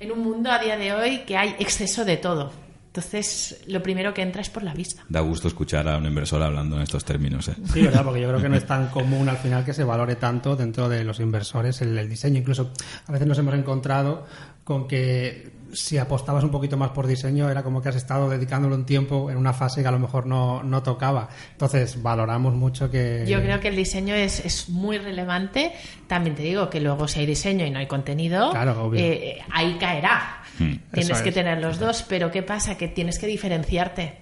en 0.00 0.12
un 0.12 0.20
mundo 0.20 0.50
a 0.50 0.58
día 0.58 0.76
de 0.78 0.94
hoy 0.94 1.18
que 1.26 1.36
hay 1.36 1.54
exceso 1.58 2.04
de 2.06 2.16
todo. 2.16 2.50
Entonces, 2.88 3.60
lo 3.68 3.82
primero 3.82 4.12
que 4.14 4.22
entra 4.22 4.40
es 4.40 4.48
por 4.50 4.62
la 4.64 4.72
vista. 4.74 5.04
Da 5.08 5.20
gusto 5.20 5.46
escuchar 5.46 5.86
a 5.88 5.98
un 5.98 6.06
inversor 6.06 6.42
hablando 6.42 6.74
en 6.76 6.82
estos 6.82 7.04
términos. 7.04 7.46
¿eh? 7.48 7.54
Sí, 7.72 7.82
¿verdad? 7.82 8.02
Porque 8.02 8.20
yo 8.20 8.28
creo 8.28 8.40
que 8.40 8.48
no 8.48 8.56
es 8.56 8.66
tan 8.66 8.88
común 8.88 9.28
al 9.28 9.36
final 9.36 9.64
que 9.64 9.72
se 9.74 9.84
valore 9.84 10.16
tanto 10.16 10.56
dentro 10.56 10.88
de 10.88 11.04
los 11.04 11.20
inversores 11.20 11.80
el, 11.82 11.96
el 11.96 12.08
diseño. 12.08 12.38
Incluso 12.38 12.72
a 13.06 13.12
veces 13.12 13.28
nos 13.28 13.38
hemos 13.38 13.54
encontrado 13.54 14.26
con 14.64 14.88
que 14.88 15.57
si 15.72 15.98
apostabas 15.98 16.44
un 16.44 16.50
poquito 16.50 16.76
más 16.76 16.90
por 16.90 17.06
diseño 17.06 17.50
era 17.50 17.62
como 17.62 17.82
que 17.82 17.88
has 17.90 17.96
estado 17.96 18.28
dedicándole 18.28 18.74
un 18.74 18.86
tiempo 18.86 19.30
en 19.30 19.36
una 19.36 19.52
fase 19.52 19.82
que 19.82 19.88
a 19.88 19.90
lo 19.90 19.98
mejor 19.98 20.26
no, 20.26 20.62
no 20.62 20.82
tocaba. 20.82 21.28
Entonces 21.52 22.02
valoramos 22.02 22.54
mucho 22.54 22.90
que... 22.90 23.24
Yo 23.28 23.40
creo 23.40 23.60
que 23.60 23.68
el 23.68 23.76
diseño 23.76 24.14
es, 24.14 24.40
es 24.44 24.68
muy 24.68 24.98
relevante. 24.98 25.72
También 26.06 26.34
te 26.36 26.42
digo 26.42 26.70
que 26.70 26.80
luego 26.80 27.06
si 27.08 27.20
hay 27.20 27.26
diseño 27.26 27.66
y 27.66 27.70
no 27.70 27.78
hay 27.78 27.86
contenido, 27.86 28.50
Claro, 28.50 28.84
obvio. 28.86 29.00
eh, 29.00 29.38
ahí 29.52 29.76
caerá. 29.78 30.42
Tienes 30.56 31.10
Eso 31.10 31.22
que 31.22 31.28
es. 31.28 31.34
tener 31.34 31.58
los 31.60 31.78
dos, 31.78 32.04
pero 32.08 32.30
¿qué 32.30 32.42
pasa? 32.42 32.76
Que 32.76 32.88
tienes 32.88 33.18
que 33.18 33.26
diferenciarte. 33.26 34.18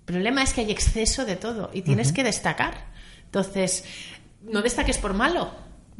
El 0.00 0.04
problema 0.14 0.42
es 0.42 0.52
que 0.52 0.60
hay 0.62 0.70
exceso 0.70 1.24
de 1.24 1.36
todo 1.36 1.70
y 1.72 1.82
tienes 1.82 2.12
que 2.12 2.22
destacar. 2.24 2.74
Entonces, 3.24 3.84
no 4.42 4.60
destaques 4.62 4.98
por 4.98 5.14
malo, 5.14 5.50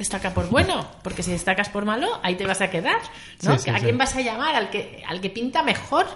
destaca 0.01 0.35
por 0.35 0.49
bueno, 0.49 0.89
porque 1.03 1.23
si 1.23 1.31
destacas 1.31 1.69
por 1.69 1.85
malo, 1.85 2.09
ahí 2.23 2.35
te 2.35 2.47
vas 2.47 2.61
a 2.61 2.71
quedar. 2.71 2.99
¿no? 3.43 3.53
Sí, 3.57 3.65
sí, 3.65 3.71
¿A 3.71 3.79
sí. 3.79 3.85
quién 3.85 3.99
vas 3.99 4.17
a 4.17 4.21
llamar? 4.21 4.57
Al 4.57 4.71
que, 4.71 5.05
al 5.07 5.21
que 5.21 5.31
pinta 5.31 5.63
mejor, 5.63 6.07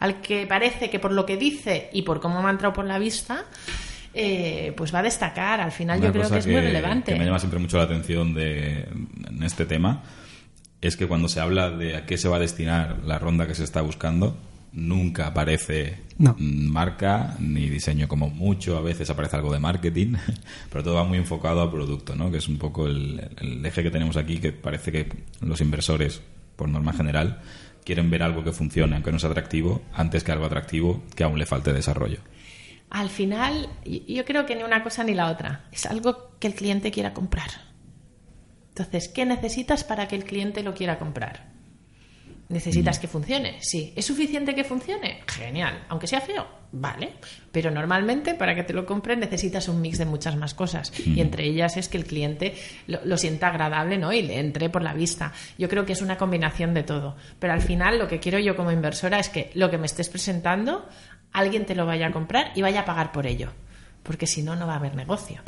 al 0.00 0.20
que 0.20 0.46
parece 0.46 0.90
que 0.90 0.98
por 0.98 1.12
lo 1.12 1.24
que 1.24 1.36
dice 1.36 1.90
y 1.92 2.02
por 2.02 2.20
cómo 2.20 2.42
me 2.42 2.48
ha 2.48 2.50
entrado 2.50 2.72
por 2.72 2.86
la 2.86 2.98
vista, 2.98 3.44
eh, 4.14 4.72
pues 4.76 4.92
va 4.92 5.00
a 5.00 5.02
destacar. 5.02 5.60
Al 5.60 5.72
final 5.72 5.98
Una 5.98 6.06
yo 6.08 6.12
creo 6.12 6.30
que 6.30 6.38
es 6.38 6.46
muy 6.46 6.60
relevante. 6.60 7.12
Que 7.12 7.18
me 7.18 7.26
llama 7.26 7.38
siempre 7.38 7.60
mucho 7.60 7.76
la 7.76 7.84
atención 7.84 8.34
de, 8.34 8.88
en 9.28 9.42
este 9.42 9.64
tema 9.66 10.02
es 10.80 10.96
que 10.96 11.06
cuando 11.06 11.28
se 11.28 11.40
habla 11.40 11.70
de 11.70 11.96
a 11.96 12.06
qué 12.06 12.16
se 12.16 12.28
va 12.28 12.36
a 12.36 12.40
destinar 12.40 12.98
la 13.04 13.18
ronda 13.18 13.46
que 13.46 13.54
se 13.54 13.64
está 13.64 13.82
buscando, 13.82 14.36
nunca 14.72 15.28
aparece 15.28 16.02
No. 16.18 16.34
marca 16.38 17.36
ni 17.38 17.68
diseño. 17.68 18.08
Como 18.08 18.28
mucho 18.30 18.76
a 18.76 18.80
veces 18.80 19.10
aparece 19.10 19.36
algo 19.36 19.52
de 19.52 19.58
marketing, 19.60 20.14
pero 20.70 20.84
todo 20.84 20.94
va 20.94 21.04
muy 21.04 21.18
enfocado 21.18 21.62
a 21.62 21.70
producto, 21.70 22.14
¿no? 22.16 22.30
que 22.30 22.38
es 22.38 22.48
un 22.48 22.58
poco 22.58 22.86
el, 22.86 23.20
el 23.38 23.64
eje 23.64 23.82
que 23.82 23.90
tenemos 23.90 24.16
aquí, 24.16 24.38
que 24.38 24.52
parece 24.52 24.92
que 24.92 25.08
los 25.40 25.60
inversores, 25.60 26.20
por 26.56 26.68
norma 26.68 26.92
general, 26.92 27.40
quieren 27.84 28.10
ver 28.10 28.22
algo 28.22 28.44
que 28.44 28.52
funcione, 28.52 28.94
aunque 28.96 29.12
no 29.12 29.18
sea 29.18 29.30
atractivo, 29.30 29.80
antes 29.94 30.22
que 30.24 30.32
algo 30.32 30.44
atractivo 30.46 31.02
que 31.16 31.24
aún 31.24 31.38
le 31.38 31.46
falte 31.46 31.72
desarrollo. 31.72 32.18
Al 32.90 33.10
final, 33.10 33.68
yo 33.84 34.24
creo 34.24 34.46
que 34.46 34.56
ni 34.56 34.62
una 34.62 34.82
cosa 34.82 35.04
ni 35.04 35.14
la 35.14 35.30
otra. 35.30 35.66
Es 35.72 35.84
algo 35.86 36.30
que 36.38 36.46
el 36.48 36.54
cliente 36.54 36.90
quiera 36.90 37.12
comprar. 37.12 37.50
Entonces, 38.70 39.08
¿qué 39.08 39.26
necesitas 39.26 39.84
para 39.84 40.08
que 40.08 40.16
el 40.16 40.24
cliente 40.24 40.62
lo 40.62 40.74
quiera 40.74 40.98
comprar? 40.98 41.52
¿Necesitas 42.48 42.98
que 42.98 43.08
funcione? 43.08 43.58
Sí. 43.60 43.92
¿Es 43.94 44.06
suficiente 44.06 44.54
que 44.54 44.64
funcione? 44.64 45.20
Genial. 45.26 45.84
Aunque 45.90 46.06
sea 46.06 46.22
feo, 46.22 46.46
vale. 46.72 47.14
Pero 47.52 47.70
normalmente 47.70 48.34
para 48.34 48.54
que 48.54 48.62
te 48.62 48.72
lo 48.72 48.86
compren 48.86 49.20
necesitas 49.20 49.68
un 49.68 49.82
mix 49.82 49.98
de 49.98 50.06
muchas 50.06 50.34
más 50.36 50.54
cosas. 50.54 50.90
Y 50.98 51.20
entre 51.20 51.44
ellas 51.44 51.76
es 51.76 51.88
que 51.88 51.98
el 51.98 52.06
cliente 52.06 52.54
lo, 52.86 53.00
lo 53.04 53.18
sienta 53.18 53.48
agradable 53.48 53.98
¿no? 53.98 54.14
y 54.14 54.22
le 54.22 54.38
entre 54.40 54.70
por 54.70 54.82
la 54.82 54.94
vista. 54.94 55.32
Yo 55.58 55.68
creo 55.68 55.84
que 55.84 55.92
es 55.92 56.00
una 56.00 56.16
combinación 56.16 56.72
de 56.72 56.84
todo. 56.84 57.16
Pero 57.38 57.52
al 57.52 57.60
final 57.60 57.98
lo 57.98 58.08
que 58.08 58.18
quiero 58.18 58.38
yo 58.38 58.56
como 58.56 58.72
inversora 58.72 59.18
es 59.18 59.28
que 59.28 59.50
lo 59.52 59.70
que 59.70 59.76
me 59.76 59.86
estés 59.86 60.08
presentando, 60.08 60.88
alguien 61.32 61.66
te 61.66 61.74
lo 61.74 61.84
vaya 61.84 62.06
a 62.06 62.12
comprar 62.12 62.52
y 62.54 62.62
vaya 62.62 62.80
a 62.80 62.84
pagar 62.86 63.12
por 63.12 63.26
ello. 63.26 63.50
Porque 64.02 64.26
si 64.26 64.42
no, 64.42 64.56
no 64.56 64.66
va 64.66 64.72
a 64.72 64.76
haber 64.76 64.94
negocio. 64.94 65.42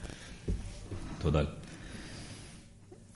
Total. 1.23 1.60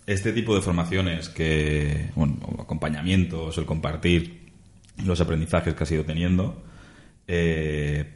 Este 0.06 0.32
tipo 0.32 0.54
de 0.54 0.60
formaciones 0.60 1.28
que, 1.28 2.10
bueno, 2.14 2.36
acompañamientos, 2.58 3.56
el 3.56 3.64
compartir 3.64 4.50
los 5.04 5.20
aprendizajes 5.20 5.74
que 5.74 5.82
has 5.82 5.90
ido 5.90 6.04
teniendo, 6.04 6.62
eh, 7.26 8.12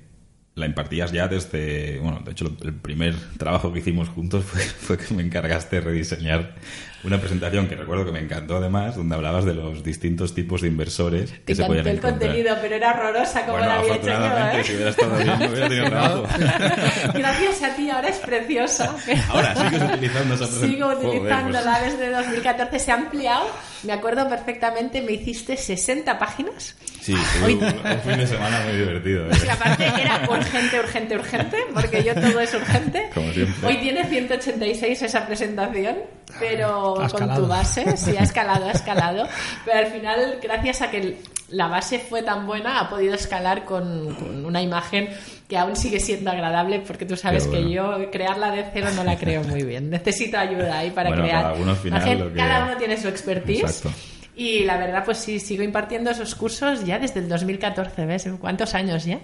la 0.55 0.67
impartías 0.67 1.13
ya 1.13 1.29
desde, 1.29 1.99
bueno, 2.01 2.21
de 2.25 2.33
hecho 2.33 2.55
el 2.63 2.75
primer 2.75 3.15
trabajo 3.39 3.73
que 3.73 3.79
hicimos 3.79 4.09
juntos 4.09 4.45
fue, 4.45 4.61
fue 4.97 4.99
que 4.99 5.15
me 5.15 5.23
encargaste 5.23 5.77
de 5.77 5.83
rediseñar 5.83 6.57
una 7.05 7.19
presentación 7.19 7.69
que 7.69 7.77
recuerdo 7.77 8.05
que 8.05 8.13
me 8.13 8.19
encantó 8.21 8.57
además, 8.57 8.97
donde 8.97 9.15
hablabas 9.15 9.45
de 9.45 9.55
los 9.55 9.85
distintos 9.85 10.35
tipos 10.35 10.63
de 10.63 10.69
inversores 10.69 11.31
que 11.31 11.39
Te 11.39 11.55
se 11.57 11.65
podían 11.65 11.87
el 11.87 11.97
encontrar. 11.99 12.19
contenido, 12.19 12.57
pero 12.61 12.75
era 12.75 12.91
horrorosa 12.93 13.41
como 13.43 13.53
Bueno, 13.59 13.67
la 13.69 13.79
había 13.79 13.95
hecho 13.95 14.07
yo. 14.07 14.13
afortunadamente, 14.15 14.61
¿eh? 14.61 14.65
si 14.65 14.73
hubiera 14.75 14.91
estado 14.91 15.17
bien, 15.17 15.27
no 15.39 15.47
hubiera 15.47 15.69
tenido 15.69 15.91
trabajo. 15.91 16.27
Gracias 17.15 17.63
a 17.63 17.77
ti, 17.77 17.91
ahora 17.91 18.09
es 18.09 18.17
preciosa. 18.19 18.97
Ahora 19.29 19.55
sigues 19.55 19.83
utilizando 19.83 20.35
esa 20.35 20.45
presentación. 20.47 20.71
Sigo 20.71 20.87
Joder, 20.87 20.99
pues- 20.99 21.15
utilizándola 21.17 21.81
desde 21.81 22.11
2014, 22.11 22.79
se 22.79 22.91
ha 22.91 22.95
ampliado. 22.95 23.47
Me 23.85 23.93
acuerdo 23.93 24.29
perfectamente, 24.29 25.01
me 25.03 25.13
hiciste 25.13 25.57
60 25.57 26.19
páginas. 26.19 26.75
Sí, 27.01 27.15
fue 27.15 27.55
un, 27.55 27.63
un 27.65 28.01
fin 28.05 28.17
de 28.19 28.27
semana 28.27 28.61
muy 28.67 28.77
divertido. 28.77 29.27
¿eh? 29.27 29.35
Y 29.47 29.49
aparte 29.49 29.85
era 29.85 30.27
urgente, 30.29 30.81
urgente, 30.81 31.15
urgente, 31.17 31.57
porque 31.73 32.03
yo 32.03 32.15
todo 32.15 32.41
es 32.41 32.53
urgente. 32.55 33.09
Como 33.15 33.33
siempre. 33.33 33.69
Hoy 33.69 33.77
tiene 33.79 34.05
186 34.07 35.03
esa 35.03 35.27
presentación, 35.27 35.97
pero 36.39 36.95
con 37.13 37.35
tu 37.35 37.47
base, 37.47 37.97
sí, 37.97 38.17
ha 38.17 38.23
escalado, 38.23 38.67
ha 38.67 38.73
escalado. 38.73 39.27
Pero 39.65 39.79
al 39.79 39.87
final, 39.87 40.39
gracias 40.43 40.83
a 40.83 40.91
que 40.91 41.17
la 41.49 41.67
base 41.69 41.99
fue 41.99 42.23
tan 42.23 42.47
buena, 42.47 42.81
ha 42.81 42.89
podido 42.91 43.15
escalar 43.15 43.65
con, 43.65 44.15
con 44.15 44.45
una 44.45 44.61
imagen 44.61 45.09
que 45.49 45.57
aún 45.57 45.75
sigue 45.77 45.99
siendo 46.01 46.31
agradable, 46.31 46.81
porque 46.81 47.07
tú 47.07 47.17
sabes 47.17 47.45
Qué 47.45 47.51
que 47.53 47.63
bueno. 47.65 47.99
yo 47.99 48.11
crearla 48.11 48.51
de 48.51 48.67
cero 48.73 48.89
no 48.95 49.03
la 49.05 49.17
creo 49.17 49.43
muy 49.45 49.63
bien. 49.63 49.89
Necesito 49.91 50.39
ayuda 50.39 50.79
ahí 50.79 50.91
para 50.91 51.09
Bueno, 51.09 51.25
crear. 51.25 51.43
cada 51.43 51.55
uno 51.55 51.71
al 51.71 51.77
final 51.79 52.03
Imagen, 52.03 52.29
que- 52.33 52.37
Cada 52.39 52.65
uno 52.67 52.77
tiene 52.77 52.97
su 53.01 53.09
expertise. 53.09 53.63
Exacto. 53.63 53.91
Y 54.41 54.61
la 54.63 54.77
verdad, 54.79 55.05
pues 55.05 55.19
sí, 55.19 55.41
sigo 55.41 55.65
impartiendo 55.65 56.11
esos 56.13 56.37
cursos 56.37 56.85
ya 56.85 57.01
desde 57.01 57.19
el 57.19 57.29
2014, 57.29 58.07
¿ves? 58.07 58.29
¿Cuántos 58.41 58.73
años 58.73 59.05
ya? 59.05 59.19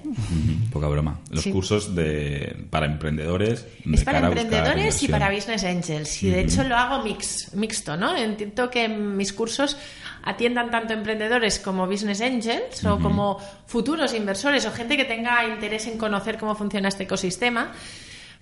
Poca 0.72 0.88
broma. 0.88 1.20
Los 1.30 1.44
Sí. 1.44 1.52
cursos 1.52 1.94
de, 1.94 2.66
para 2.68 2.86
emprendedores. 2.86 3.64
de 3.84 3.94
Es 3.94 4.02
para 4.02 4.18
emprendedores 4.18 5.00
y 5.04 5.06
para 5.06 5.30
business 5.30 5.62
angels. 5.62 6.20
Y 6.24 6.30
de 6.30 6.40
hecho 6.40 6.64
lo 6.64 6.74
hago 6.76 7.04
mix, 7.04 7.54
mixto, 7.54 7.96
¿no? 7.96 8.20
Intento 8.20 8.68
que 8.70 8.88
mis 8.88 9.32
cursos 9.32 9.76
atiendan 10.24 10.72
tanto 10.72 10.94
emprendedores 10.94 11.60
como 11.60 11.86
business 11.86 12.20
angels 12.20 12.84
o 12.84 12.98
como 12.98 13.38
futuros 13.66 14.14
inversores 14.14 14.66
o 14.66 14.72
gente 14.72 14.96
que 14.96 15.04
tenga 15.04 15.46
interés 15.46 15.86
en 15.86 15.96
conocer 15.96 16.38
cómo 16.38 16.56
funciona 16.56 16.88
este 16.88 17.04
ecosistema. 17.04 17.70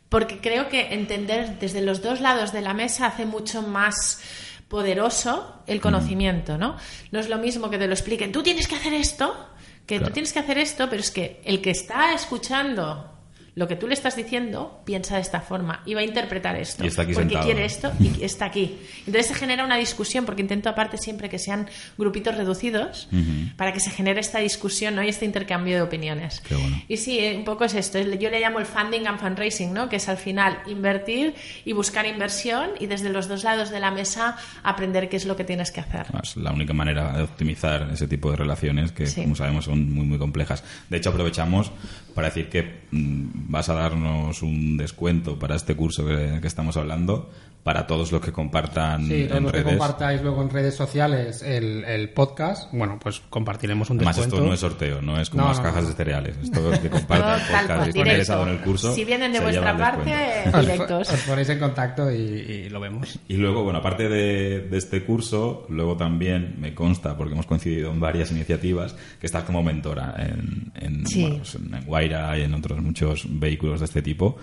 Porque 0.09 0.39
creo 0.39 0.69
que 0.71 0.95
entender 0.95 1.59
desde 1.59 1.83
los 1.83 2.01
dos 2.03 2.21
lados 2.23 2.53
de 2.53 2.63
la 2.63 2.73
mesa 2.73 3.07
hace 3.09 3.27
mucho 3.27 3.61
más 3.63 4.21
poderoso 4.73 5.55
el 5.67 5.83
conocimiento, 5.83 6.57
¿no? 6.57 6.77
No 7.11 7.21
es 7.21 7.29
lo 7.29 7.37
mismo 7.37 7.69
que 7.69 7.77
te 7.79 7.87
lo 7.87 7.93
expliquen, 7.93 8.33
tú 8.33 8.43
tienes 8.43 8.67
que 8.67 8.75
hacer 8.77 8.95
esto, 8.95 9.33
que 9.87 9.99
Claro. 9.99 10.07
tú 10.07 10.15
tienes 10.15 10.33
que 10.33 10.39
hacer 10.39 10.57
esto, 10.57 10.89
pero 10.89 11.01
es 11.03 11.11
que 11.11 11.43
el 11.45 11.61
que 11.61 11.71
está 11.73 12.15
escuchando 12.15 13.12
lo 13.55 13.69
que 13.69 13.77
tú 13.77 13.87
le 13.87 13.93
estás 13.93 14.17
diciendo 14.17 14.81
piensa 14.87 15.17
de 15.17 15.21
esta 15.21 15.43
forma 15.43 15.83
y 15.85 15.93
va 15.93 16.01
a 16.01 16.05
interpretar 16.05 16.57
esto 16.57 16.85
Y 16.85 16.87
está 16.87 17.03
aquí 17.03 17.13
porque 17.13 17.29
sentado. 17.29 17.45
quiere 17.45 17.65
esto 17.67 17.93
y 18.01 18.23
está 18.25 18.47
aquí. 18.47 18.79
Entonces 19.07 19.27
se 19.27 19.35
genera 19.35 19.63
una 19.65 19.77
discusión 19.77 20.25
porque 20.25 20.41
intento 20.41 20.71
aparte 20.71 20.97
siempre 20.97 21.29
que 21.29 21.39
sean 21.39 21.69
grupitos 21.99 22.35
reducidos 22.35 23.09
Ujú. 23.13 23.55
para 23.59 23.75
que 23.75 23.81
se 23.81 23.91
genere 23.91 24.21
esta 24.21 24.39
discusión 24.39 24.95
¿no? 24.95 25.03
y 25.03 25.09
este 25.11 25.27
intercambio 25.27 25.77
de 25.77 25.83
opiniones. 25.83 26.41
Qué 26.41 26.55
bueno. 26.55 26.83
Y 26.89 26.97
sí, 26.97 27.19
eh, 27.19 27.37
un 27.37 27.45
poco 27.45 27.65
es 27.67 27.75
esto. 27.75 27.99
es- 27.99 28.19
Yo 28.19 28.31
le 28.31 28.41
llamo 28.41 28.59
el 28.59 28.65
funding 28.65 29.07
and 29.07 29.21
fundraising, 29.21 29.75
¿no? 29.75 29.89
Que 29.91 29.97
es 29.97 30.09
al 30.09 30.17
final 30.17 30.59
invertir 30.67 31.35
y 31.67 31.73
buscar 31.75 32.07
inversión 32.07 32.71
y 32.81 32.87
desde 32.87 33.11
los 33.11 33.29
dos 33.29 33.45
lados 33.45 33.69
de 33.71 33.81
la 33.81 33.91
mesa 33.91 34.37
aprender 34.63 35.11
qué 35.11 35.17
es 35.19 35.27
lo 35.27 35.37
que 35.37 35.45
tienes 35.45 35.71
que 35.71 35.81
hacer. 35.81 36.07
Es 36.23 36.37
la 36.39 36.53
única 36.53 36.73
manera 36.73 37.13
de 37.17 37.23
optimizar 37.25 37.91
ese 37.93 38.09
tipo 38.09 38.31
de 38.31 38.37
relaciones 38.39 38.93
que, 38.93 39.07
Sí. 39.07 39.23
como 39.23 39.37
sabemos, 39.37 39.67
son 39.67 39.93
muy, 39.93 40.07
muy 40.07 40.17
complejas. 40.19 40.65
De 40.89 40.97
hecho, 40.97 41.11
aprovechamos 41.11 41.71
para 42.15 42.29
decir 42.29 42.49
que 42.49 42.81
mm, 42.91 43.27
vas 43.49 43.69
a 43.69 43.75
darnos 43.75 44.43
un 44.43 44.77
descuento 44.77 45.39
para 45.39 45.57
este 45.57 45.75
curso 45.75 46.07
que, 46.07 46.39
que 46.41 46.47
estamos 46.47 46.77
hablando 46.77 47.31
para 47.63 47.87
todos 47.87 48.11
los 48.11 48.21
que 48.21 48.33
compartan 48.33 49.07
Sí, 49.07 49.25
todos 49.27 49.37
en 49.39 49.43
los 49.45 49.53
que 49.53 49.59
redes. 49.63 49.79
compartáis 49.79 50.21
luego 50.23 50.43
en 50.43 50.51
redes 50.51 50.75
sociales 50.75 51.43
el, 51.43 51.85
el 51.85 52.11
podcast, 52.11 52.73
bueno, 52.73 52.99
pues 53.01 53.21
compartiremos 53.31 53.89
un 53.91 53.99
Además, 53.99 54.17
descuento. 54.17 54.37
esto 54.37 54.47
no 54.49 54.55
es 54.55 54.61
sorteo, 54.61 55.01
no 55.01 55.21
es 55.21 55.31
como 55.31 55.43
No, 55.45 55.49
las 55.51 55.59
no, 55.59 55.63
cajas 55.65 55.83
no. 55.85 55.89
de 55.91 55.95
cereales. 55.95 56.37
Esto 56.43 56.73
es 56.73 56.79
que 56.81 56.91
comparta 56.91 57.37
el 57.37 57.41
podcast 57.69 57.87
y 57.87 57.89
está 57.91 57.99
interesado 58.01 58.43
en 58.45 58.49
el 58.49 58.59
curso. 58.63 58.93
Si 58.95 59.05
vienen 59.05 59.33
de 59.33 59.41
vuestra 59.41 59.77
parte, 59.77 60.13
Os, 60.53 60.61
directos. 60.67 61.09
os 61.13 61.21
ponéis 61.21 61.49
en 61.51 61.59
contacto 61.61 62.11
y, 62.11 62.17
y 62.17 62.69
lo 62.69 62.81
vemos. 62.81 63.19
Y 63.29 63.37
luego, 63.37 63.63
bueno, 63.63 63.79
aparte 63.79 64.09
de, 64.09 64.61
de 64.69 64.79
este 64.79 65.05
curso, 65.05 65.65
luego 65.69 65.97
también 65.97 66.57
me 66.59 66.75
consta, 66.75 67.17
porque 67.17 67.35
hemos 67.35 67.47
coincidido 67.47 67.93
en 67.93 68.01
varias 68.01 68.33
iniciativas, 68.33 68.97
que 69.21 69.27
estás 69.27 69.45
como 69.45 69.63
mentora 69.63 70.15
en, 70.19 70.73
en, 70.75 71.07
Sí. 71.07 71.23
bueno, 71.23 71.37
pues 71.39 71.55
en 71.55 71.85
Guaira 71.87 72.37
y 72.39 72.43
en 72.43 72.55
otros 72.55 72.81
muchos 72.81 73.25
vehículos 73.29 73.79
de 73.81 73.87
este 73.87 74.03
tipo. 74.03 74.37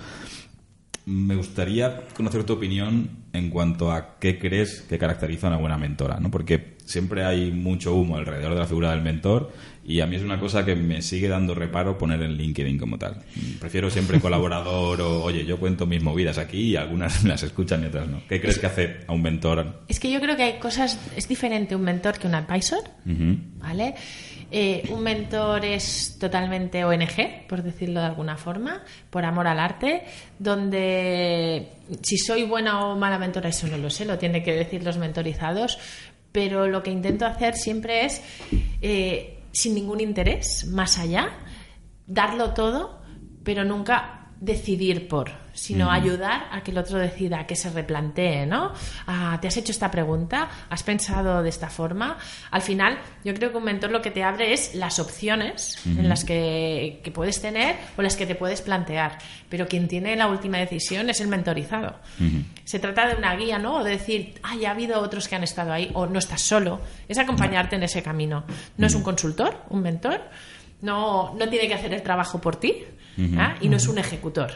Me 1.09 1.35
gustaría 1.35 2.01
conocer 2.13 2.43
tu 2.43 2.53
opinión 2.53 3.09
en 3.33 3.49
cuanto 3.49 3.91
a 3.91 4.19
qué 4.19 4.37
crees 4.37 4.81
que 4.81 4.99
caracteriza 4.99 5.47
a 5.47 5.49
una 5.49 5.57
buena 5.59 5.75
mentora, 5.75 6.19
¿no? 6.19 6.29
Porque 6.29 6.77
siempre 6.85 7.25
hay 7.25 7.51
mucho 7.51 7.95
humo 7.95 8.15
alrededor 8.15 8.53
de 8.53 8.59
la 8.59 8.67
figura 8.67 8.91
del 8.91 9.01
mentor 9.01 9.51
y 9.83 10.01
a 10.01 10.05
mí 10.05 10.17
es 10.17 10.21
una 10.21 10.39
cosa 10.39 10.63
que 10.63 10.75
me 10.75 11.01
sigue 11.01 11.27
dando 11.27 11.55
reparo 11.55 11.97
poner 11.97 12.21
en 12.21 12.33
LinkedIn 12.33 12.77
como 12.77 12.99
tal. 12.99 13.23
Prefiero 13.59 13.89
siempre 13.89 14.19
colaborador 14.21 15.01
o, 15.01 15.23
oye, 15.23 15.45
yo 15.45 15.57
cuento 15.57 15.87
mis 15.87 16.03
movidas 16.03 16.37
aquí 16.37 16.59
y 16.59 16.75
algunas 16.75 17.23
las 17.25 17.41
escuchan 17.41 17.81
y 17.81 17.87
otras 17.87 18.07
no. 18.07 18.21
¿Qué 18.29 18.39
crees 18.39 18.59
que 18.59 18.67
hace 18.67 18.97
a 19.07 19.13
un 19.13 19.23
mentor? 19.23 19.81
Es 19.87 19.99
que 19.99 20.11
yo 20.11 20.21
creo 20.21 20.37
que 20.37 20.43
hay 20.43 20.59
cosas, 20.59 20.99
es 21.15 21.27
diferente 21.27 21.75
un 21.75 21.81
mentor 21.81 22.19
que 22.19 22.27
un 22.27 22.35
advisor. 22.35 22.83
¿vale? 23.57 23.95
Eh, 24.51 24.87
un 24.89 25.03
mentor 25.03 25.63
es 25.63 26.17
totalmente 26.19 26.83
ONG, 26.83 27.47
por 27.47 27.61
decirlo 27.61 27.99
de 27.99 28.07
alguna 28.07 28.35
forma, 28.35 28.83
por 29.09 29.23
amor 29.23 29.47
al 29.47 29.59
arte, 29.59 30.03
donde 30.39 31.69
si 32.01 32.17
soy 32.17 32.43
buena 32.43 32.87
o 32.87 32.95
mala 32.95 33.19
mentora, 33.19 33.49
eso 33.49 33.67
no 33.67 33.77
lo 33.77 33.89
sé, 33.89 34.05
lo 34.05 34.17
tienen 34.17 34.43
que 34.43 34.53
decir 34.53 34.83
los 34.83 34.97
mentorizados, 34.97 35.77
pero 36.31 36.67
lo 36.67 36.81
que 36.81 36.91
intento 36.91 37.25
hacer 37.25 37.55
siempre 37.55 38.05
es, 38.05 38.21
eh, 38.81 39.39
sin 39.51 39.75
ningún 39.75 39.99
interés, 39.99 40.65
más 40.67 40.97
allá, 40.97 41.29
darlo 42.07 42.53
todo, 42.53 43.01
pero 43.43 43.63
nunca 43.63 44.18
decidir 44.39 45.07
por, 45.09 45.31
sino 45.53 45.91
ayudar 45.91 46.47
a 46.51 46.61
que 46.61 46.71
el 46.71 46.77
otro 46.77 46.97
decida, 46.97 47.45
que 47.45 47.55
se 47.55 47.69
replantee, 47.69 48.45
¿no? 48.45 48.73
Ah, 49.05 49.37
¿Te 49.41 49.49
has 49.49 49.57
hecho 49.57 49.71
esta 49.71 49.91
pregunta? 49.91 50.49
¿Has 50.69 50.83
pensado 50.83 51.43
de 51.43 51.49
esta 51.49 51.69
forma? 51.69 52.17
Al 52.51 52.61
final, 52.61 52.97
yo 53.25 53.33
creo 53.33 53.51
que 53.51 53.57
un 53.57 53.65
mentor 53.65 53.91
lo 53.91 54.01
que 54.01 54.11
te 54.11 54.23
abre 54.23 54.53
es 54.53 54.75
las 54.75 54.99
opciones 54.99 55.85
en 55.85 56.07
las 56.07 56.23
que, 56.23 57.01
que 57.03 57.11
puedes 57.11 57.41
tener 57.41 57.75
o 57.97 58.01
las 58.01 58.15
que 58.15 58.25
te 58.25 58.35
puedes 58.35 58.61
plantear. 58.61 59.17
Pero 59.49 59.67
quien 59.67 59.89
tiene 59.89 60.15
la 60.15 60.27
última 60.27 60.57
decisión 60.57 61.09
es 61.09 61.19
el 61.19 61.27
mentorizado. 61.27 61.95
Se 62.63 62.79
trata 62.79 63.07
de 63.07 63.15
una 63.15 63.35
guía, 63.35 63.59
¿no? 63.59 63.77
O 63.77 63.83
de 63.83 63.91
decir, 63.91 64.35
ya 64.59 64.69
ha 64.69 64.71
habido 64.71 65.01
otros 65.01 65.27
que 65.27 65.35
han 65.35 65.43
estado 65.43 65.73
ahí, 65.73 65.91
o 65.93 66.05
no 66.05 66.19
estás 66.19 66.41
solo. 66.41 66.79
Es 67.09 67.17
acompañarte 67.17 67.75
en 67.75 67.83
ese 67.83 68.01
camino. 68.01 68.45
No 68.77 68.87
es 68.87 68.95
un 68.95 69.03
consultor, 69.03 69.63
un 69.69 69.81
mentor. 69.81 70.21
No, 70.81 71.33
no 71.35 71.49
tiene 71.49 71.67
que 71.67 71.73
hacer 71.73 71.93
el 71.93 72.01
trabajo 72.01 72.39
por 72.39 72.55
ti 72.55 72.83
¿ah? 73.37 73.55
y 73.61 73.69
no 73.69 73.77
es 73.77 73.87
un 73.87 73.97
ejecutor. 73.97 74.51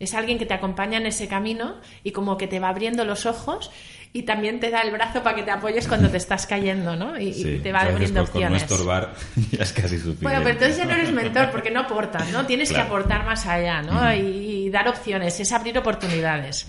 Es 0.00 0.14
alguien 0.14 0.38
que 0.38 0.46
te 0.46 0.54
acompaña 0.54 0.98
en 0.98 1.06
ese 1.06 1.28
camino 1.28 1.74
y 2.02 2.12
como 2.12 2.38
que 2.38 2.46
te 2.46 2.58
va 2.58 2.70
abriendo 2.70 3.04
los 3.04 3.26
ojos 3.26 3.70
y 4.12 4.22
también 4.22 4.58
te 4.58 4.70
da 4.70 4.80
el 4.82 4.90
brazo 4.90 5.22
para 5.22 5.36
que 5.36 5.42
te 5.44 5.52
apoyes 5.52 5.86
cuando 5.86 6.08
te 6.10 6.16
estás 6.16 6.44
cayendo, 6.46 6.96
¿no? 6.96 7.18
Y, 7.20 7.60
te 7.62 7.70
va 7.70 7.82
abriendo 7.82 8.22
con, 8.24 8.32
con 8.32 8.40
no 8.42 8.46
opciones. 8.56 8.62
estorbar 8.62 9.14
ya 9.52 9.62
es 9.62 9.72
casi 9.72 9.96
suficiente. 9.96 10.22
Bueno, 10.24 10.38
pero 10.42 10.50
entonces 10.50 10.76
ya 10.78 10.84
no 10.84 10.94
eres 10.94 11.12
mentor 11.12 11.50
porque 11.52 11.70
no 11.70 11.80
aportas, 11.80 12.28
¿no? 12.32 12.44
Tienes 12.44 12.70
Claro. 12.70 12.84
que 12.84 12.88
aportar 12.88 13.24
más 13.24 13.46
allá, 13.46 13.82
¿no? 13.82 14.12
y, 14.14 14.18
y 14.66 14.70
dar 14.70 14.88
opciones, 14.88 15.38
es 15.38 15.52
abrir 15.52 15.78
oportunidades. 15.78 16.66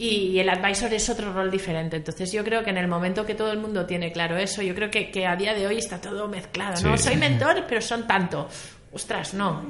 Y 0.00 0.38
el 0.38 0.48
advisor 0.48 0.92
es 0.94 1.10
otro 1.10 1.32
rol 1.32 1.50
diferente. 1.50 1.96
Entonces 1.96 2.30
yo 2.30 2.44
creo 2.44 2.62
que 2.62 2.70
en 2.70 2.78
el 2.78 2.86
momento 2.86 3.26
que 3.26 3.34
todo 3.34 3.50
el 3.50 3.58
mundo 3.58 3.84
tiene 3.84 4.12
claro 4.12 4.36
eso, 4.36 4.62
yo 4.62 4.72
creo 4.76 4.88
que, 4.90 5.10
que 5.10 5.26
a 5.26 5.34
día 5.34 5.54
de 5.54 5.66
hoy 5.66 5.78
está 5.78 6.00
todo 6.00 6.28
mezclado, 6.28 6.80
¿no? 6.82 6.96
Sí. 6.96 7.04
Soy 7.08 7.16
mentor, 7.16 7.64
pero 7.68 7.80
son 7.80 8.06
tanto. 8.06 8.48
Ostras, 8.92 9.34
no. 9.34 9.64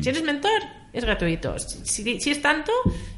Si 0.00 0.08
eres 0.08 0.22
mentor, 0.22 0.62
es 0.92 1.04
gratuito. 1.04 1.58
Si, 1.58 2.20
si 2.20 2.30
es 2.30 2.40
tanto, 2.40 2.70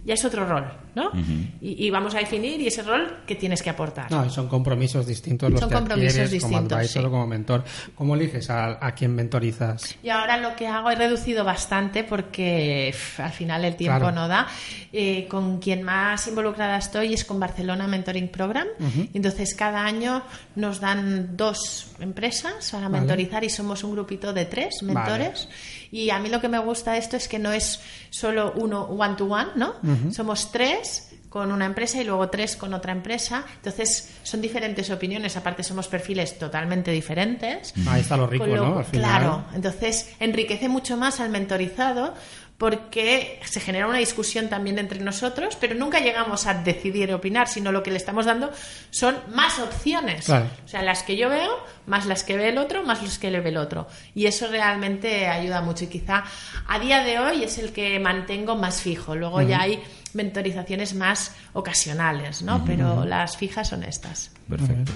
ya 0.06 0.14
es 0.14 0.24
otro 0.24 0.46
rol. 0.46 0.64
¿No? 0.96 1.12
y, 1.60 1.86
y 1.86 1.90
vamos 1.90 2.14
a 2.16 2.18
definir 2.18 2.60
y 2.60 2.66
ese 2.66 2.82
rol 2.82 3.18
que 3.26 3.36
tienes 3.36 3.62
que 3.62 3.70
aportar. 3.70 4.10
No, 4.10 4.28
son 4.30 4.48
compromisos 4.48 5.06
distintos 5.06 5.50
los 5.52 5.60
Son 5.60 5.68
que 5.68 5.74
compromisos 5.76 6.18
adquieres 6.18 6.42
como 6.42 6.52
distintos, 6.54 6.78
advisor 6.78 7.02
sí. 7.02 7.06
o 7.06 7.10
como 7.12 7.26
mentor. 7.28 7.64
¿Cómo 7.94 8.14
eliges 8.16 8.50
a, 8.50 8.84
a 8.84 8.92
quién 8.94 9.14
mentorizas? 9.14 9.94
Y 10.02 10.08
ahora 10.08 10.36
lo 10.38 10.56
que 10.56 10.66
hago 10.66 10.90
he 10.90 10.96
reducido 10.96 11.44
bastante 11.44 12.02
porque 12.02 12.92
al 13.18 13.30
final 13.32 13.64
el 13.64 13.76
tiempo 13.76 13.98
Claro. 14.00 14.12
no 14.14 14.26
da. 14.26 14.48
Eh, 14.92 15.28
con 15.28 15.58
quien 15.58 15.82
más 15.82 16.26
involucrada 16.26 16.78
estoy 16.78 17.12
es 17.14 17.24
con 17.24 17.38
Barcelona 17.38 17.86
Mentoring 17.86 18.28
Program. 18.28 18.66
Entonces 19.14 19.54
cada 19.54 19.84
año 19.84 20.22
nos 20.54 20.80
dan 20.80 21.36
dos 21.36 21.88
empresas 22.00 22.70
para 22.72 22.88
Vale. 22.88 23.00
mentorizar 23.00 23.44
y 23.44 23.50
somos 23.50 23.84
un 23.84 23.92
grupito 23.92 24.32
de 24.32 24.46
tres 24.46 24.82
mentores. 24.82 25.48
Y 25.92 26.10
a 26.10 26.18
mí 26.18 26.28
lo 26.30 26.40
que 26.40 26.48
me 26.48 26.58
gusta 26.58 26.92
de 26.92 26.98
esto 26.98 27.16
es 27.16 27.28
que 27.28 27.38
no 27.38 27.52
es 27.52 27.80
solo 28.10 28.52
uno 28.56 28.84
one 28.84 29.14
to 29.16 29.26
one, 29.26 29.50
¿no? 29.56 29.74
Somos 30.10 30.50
tres 30.50 30.85
con 31.28 31.52
una 31.52 31.66
empresa 31.66 32.00
y 32.00 32.04
luego 32.04 32.28
tres 32.28 32.56
con 32.56 32.72
otra 32.74 32.92
empresa. 32.92 33.44
Entonces 33.56 34.14
son 34.22 34.40
diferentes 34.40 34.90
opiniones. 34.90 35.36
Aparte 35.36 35.62
somos 35.62 35.88
perfiles 35.88 36.38
totalmente 36.38 36.90
diferentes. 36.90 37.74
Ahí 37.88 38.00
está 38.00 38.16
lo 38.16 38.26
rico, 38.26 38.46
lo- 38.46 38.56
¿no? 38.56 38.78
Al 38.78 38.84
final. 38.84 39.04
Claro, 39.20 39.44
entonces 39.54 40.10
enriquece 40.20 40.68
mucho 40.68 40.96
más 40.96 41.20
al 41.20 41.30
mentorizado 41.30 42.14
porque 42.58 43.38
se 43.44 43.60
genera 43.60 43.86
una 43.86 43.98
discusión 43.98 44.48
también 44.48 44.78
entre 44.78 45.00
nosotros, 45.00 45.56
pero 45.60 45.74
nunca 45.74 46.00
llegamos 46.00 46.46
a 46.46 46.54
decidir 46.54 47.12
opinar, 47.12 47.48
sino 47.48 47.70
lo 47.70 47.82
que 47.82 47.90
le 47.90 47.98
estamos 47.98 48.24
dando 48.24 48.50
son 48.90 49.14
más 49.34 49.58
opciones. 49.58 50.24
Claro. 50.24 50.48
O 50.64 50.68
sea, 50.68 50.82
las 50.82 51.02
que 51.02 51.16
yo 51.16 51.28
veo, 51.28 51.50
más 51.86 52.06
las 52.06 52.24
que 52.24 52.36
ve 52.36 52.48
el 52.48 52.58
otro, 52.58 52.82
más 52.82 53.02
las 53.02 53.18
que 53.18 53.30
le 53.30 53.40
ve 53.40 53.50
el 53.50 53.58
otro. 53.58 53.86
Y 54.14 54.24
eso 54.24 54.46
realmente 54.48 55.26
ayuda 55.26 55.60
mucho 55.60 55.84
y 55.84 55.88
quizá 55.88 56.24
a 56.66 56.78
día 56.78 57.04
de 57.04 57.18
hoy 57.18 57.44
es 57.44 57.58
el 57.58 57.72
que 57.72 57.98
mantengo 58.00 58.56
más 58.56 58.80
fijo. 58.80 59.14
Luego 59.14 59.42
ya 59.42 59.60
hay 59.60 59.82
mentorizaciones 60.14 60.94
más 60.94 61.34
ocasionales, 61.52 62.40
¿no? 62.40 62.64
Pero 62.64 63.04
las 63.04 63.36
fijas 63.36 63.68
son 63.68 63.82
estas. 63.82 64.32
Perfecto. 64.48 64.92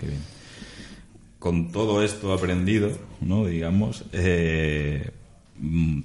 Qué 0.00 0.06
bien. 0.06 0.20
Con 1.38 1.70
todo 1.70 2.02
esto 2.02 2.32
aprendido, 2.32 2.90
¿no? 3.20 3.44
Digamos, 3.44 4.04
eh, 4.12 5.10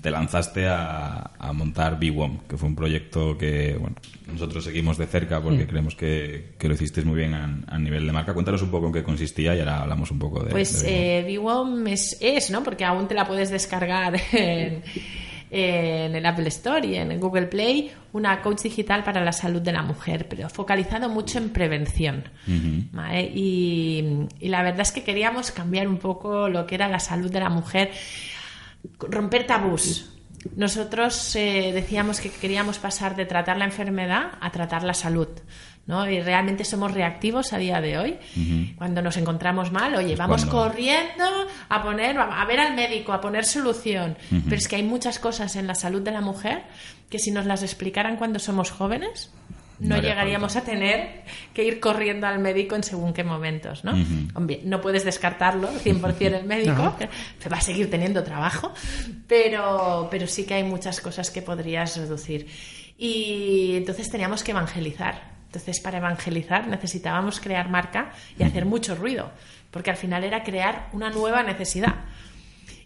te 0.02 0.12
lanzaste 0.12 0.68
a, 0.68 1.32
a 1.40 1.54
montar 1.54 2.00
BWOM, 2.00 2.40
que 2.48 2.56
fue 2.58 2.70
un 2.70 2.76
proyecto 2.76 3.38
que, 3.38 3.76
bueno, 3.80 3.96
nosotros 4.32 4.64
seguimos 4.64 4.98
de 4.98 5.08
cerca 5.08 5.42
porque 5.42 5.66
creemos 5.66 5.96
que, 5.96 6.54
que 6.60 6.68
lo 6.68 6.76
hicisteis 6.76 7.06
muy 7.06 7.16
bien 7.16 7.34
a, 7.34 7.64
a 7.68 7.80
nivel 7.80 8.06
de 8.06 8.12
marca. 8.12 8.34
Cuéntanos 8.34 8.62
un 8.62 8.70
poco 8.70 8.88
en 8.88 8.94
qué 8.94 9.04
consistía 9.04 9.56
y 9.56 9.60
ahora 9.60 9.82
hablamos 9.82 10.12
un 10.12 10.20
poco 10.20 10.44
de. 10.44 10.52
Pues 10.52 10.84
de 10.84 11.38
BWOM. 11.40 11.88
eh, 11.88 11.94
es, 11.94 12.18
es, 12.22 12.52
¿no? 12.52 12.64
Porque 12.64 12.86
aún 12.86 13.08
te 13.08 13.16
la 13.16 13.26
puedes 13.26 13.50
descargar 13.50 14.14
en, 14.34 14.84
en 15.52 16.16
el 16.16 16.26
Apple 16.26 16.48
Store 16.50 16.86
y 16.86 16.96
en 16.96 17.12
el 17.12 17.20
Google 17.20 17.48
Play, 17.48 17.92
una 18.14 18.42
coach 18.44 18.62
digital 18.62 19.04
para 19.04 19.24
la 19.24 19.32
salud 19.32 19.62
de 19.62 19.72
la 19.72 19.82
mujer, 19.82 20.28
pero 20.30 20.48
focalizado 20.50 21.10
mucho 21.10 21.40
en 21.40 21.50
prevención. 21.50 22.24
¿vale? 22.92 23.32
Y, 23.34 24.28
y 24.40 24.48
la 24.50 24.62
verdad 24.62 24.82
es 24.82 24.92
que 24.92 25.04
queríamos 25.04 25.50
cambiar 25.52 25.88
un 25.88 25.98
poco 25.98 26.50
lo 26.50 26.68
que 26.68 26.76
era 26.76 26.88
la 26.88 27.00
salud 27.00 27.32
de 27.32 27.40
la 27.40 27.50
mujer, 27.50 27.90
romper 29.00 29.46
tabús. 29.48 30.10
Nosotros 30.56 31.36
eh, 31.36 31.72
decíamos 31.74 32.22
que 32.22 32.30
queríamos 32.30 32.80
pasar 32.80 33.16
de 33.16 33.26
tratar 33.26 33.58
la 33.58 33.66
enfermedad 33.66 34.32
a 34.40 34.52
tratar 34.52 34.84
la 34.84 34.94
salud. 34.94 35.28
¿no? 35.86 36.08
Y 36.10 36.22
realmente 36.22 36.64
somos 36.66 36.94
reactivos 36.94 37.52
a 37.52 37.58
día 37.58 37.82
de 37.82 37.98
hoy. 37.98 38.18
Cuando 38.78 39.02
nos 39.02 39.18
encontramos 39.18 39.72
mal, 39.72 39.96
oye, 39.96 40.16
vamos 40.16 40.46
cuando- 40.46 40.70
corriendo 40.70 41.26
a 41.68 41.82
poner, 41.84 42.18
a 42.20 42.46
ver 42.46 42.60
al 42.60 42.76
médico, 42.76 43.12
a 43.12 43.20
poner 43.20 43.44
solución. 43.44 44.16
Pero 44.30 44.56
es 44.56 44.68
que 44.68 44.76
hay 44.76 44.84
muchas 44.84 45.18
cosas 45.18 45.56
en 45.56 45.66
la 45.66 45.74
salud 45.76 46.02
de 46.04 46.12
la 46.12 46.22
mujer 46.22 46.62
que 47.10 47.18
si 47.18 47.32
nos 47.32 47.46
las 47.48 47.64
explicaran 47.64 48.18
cuando 48.18 48.38
somos 48.38 48.70
jóvenes, 48.70 49.32
no, 49.80 49.98
llegaríamos 49.98 50.56
a 50.56 50.62
tener 50.64 51.24
que 51.54 51.64
ir 51.64 51.80
corriendo 51.80 52.28
al 52.28 52.40
médico 52.40 52.76
en 52.76 52.84
según 52.84 53.14
qué 53.14 53.24
momentos, 53.24 53.84
¿no? 53.84 53.94
Hombre, 54.36 54.62
no 54.66 54.82
puedes 54.82 55.06
descartarlo 55.06 55.70
100% 55.70 56.40
el 56.40 56.46
médico, 56.46 56.74
No. 56.74 56.96
te 56.96 57.50
va 57.50 57.58
a 57.58 57.62
seguir 57.62 57.90
teniendo 57.90 58.24
trabajo, 58.24 58.74
pero, 59.28 60.08
pero 60.12 60.28
sí 60.28 60.46
que 60.46 60.56
hay 60.56 60.64
muchas 60.64 61.00
cosas 61.02 61.32
que 61.32 61.42
podrías 61.42 61.98
reducir. 61.98 62.48
Y 62.98 63.76
entonces 63.78 64.10
teníamos 64.10 64.44
que 64.44 64.52
evangelizar. 64.52 65.38
Entonces, 65.46 65.80
para 65.80 65.98
evangelizar 65.98 66.68
necesitábamos 66.68 67.40
crear 67.40 67.70
marca 67.70 68.12
y 68.38 68.44
hacer 68.44 68.66
mucho 68.66 68.94
ruido, 68.96 69.32
porque 69.72 69.90
al 69.90 69.98
final 69.98 70.24
era 70.24 70.44
crear 70.44 70.90
una 70.94 71.10
nueva 71.10 71.42
necesidad. 71.42 71.96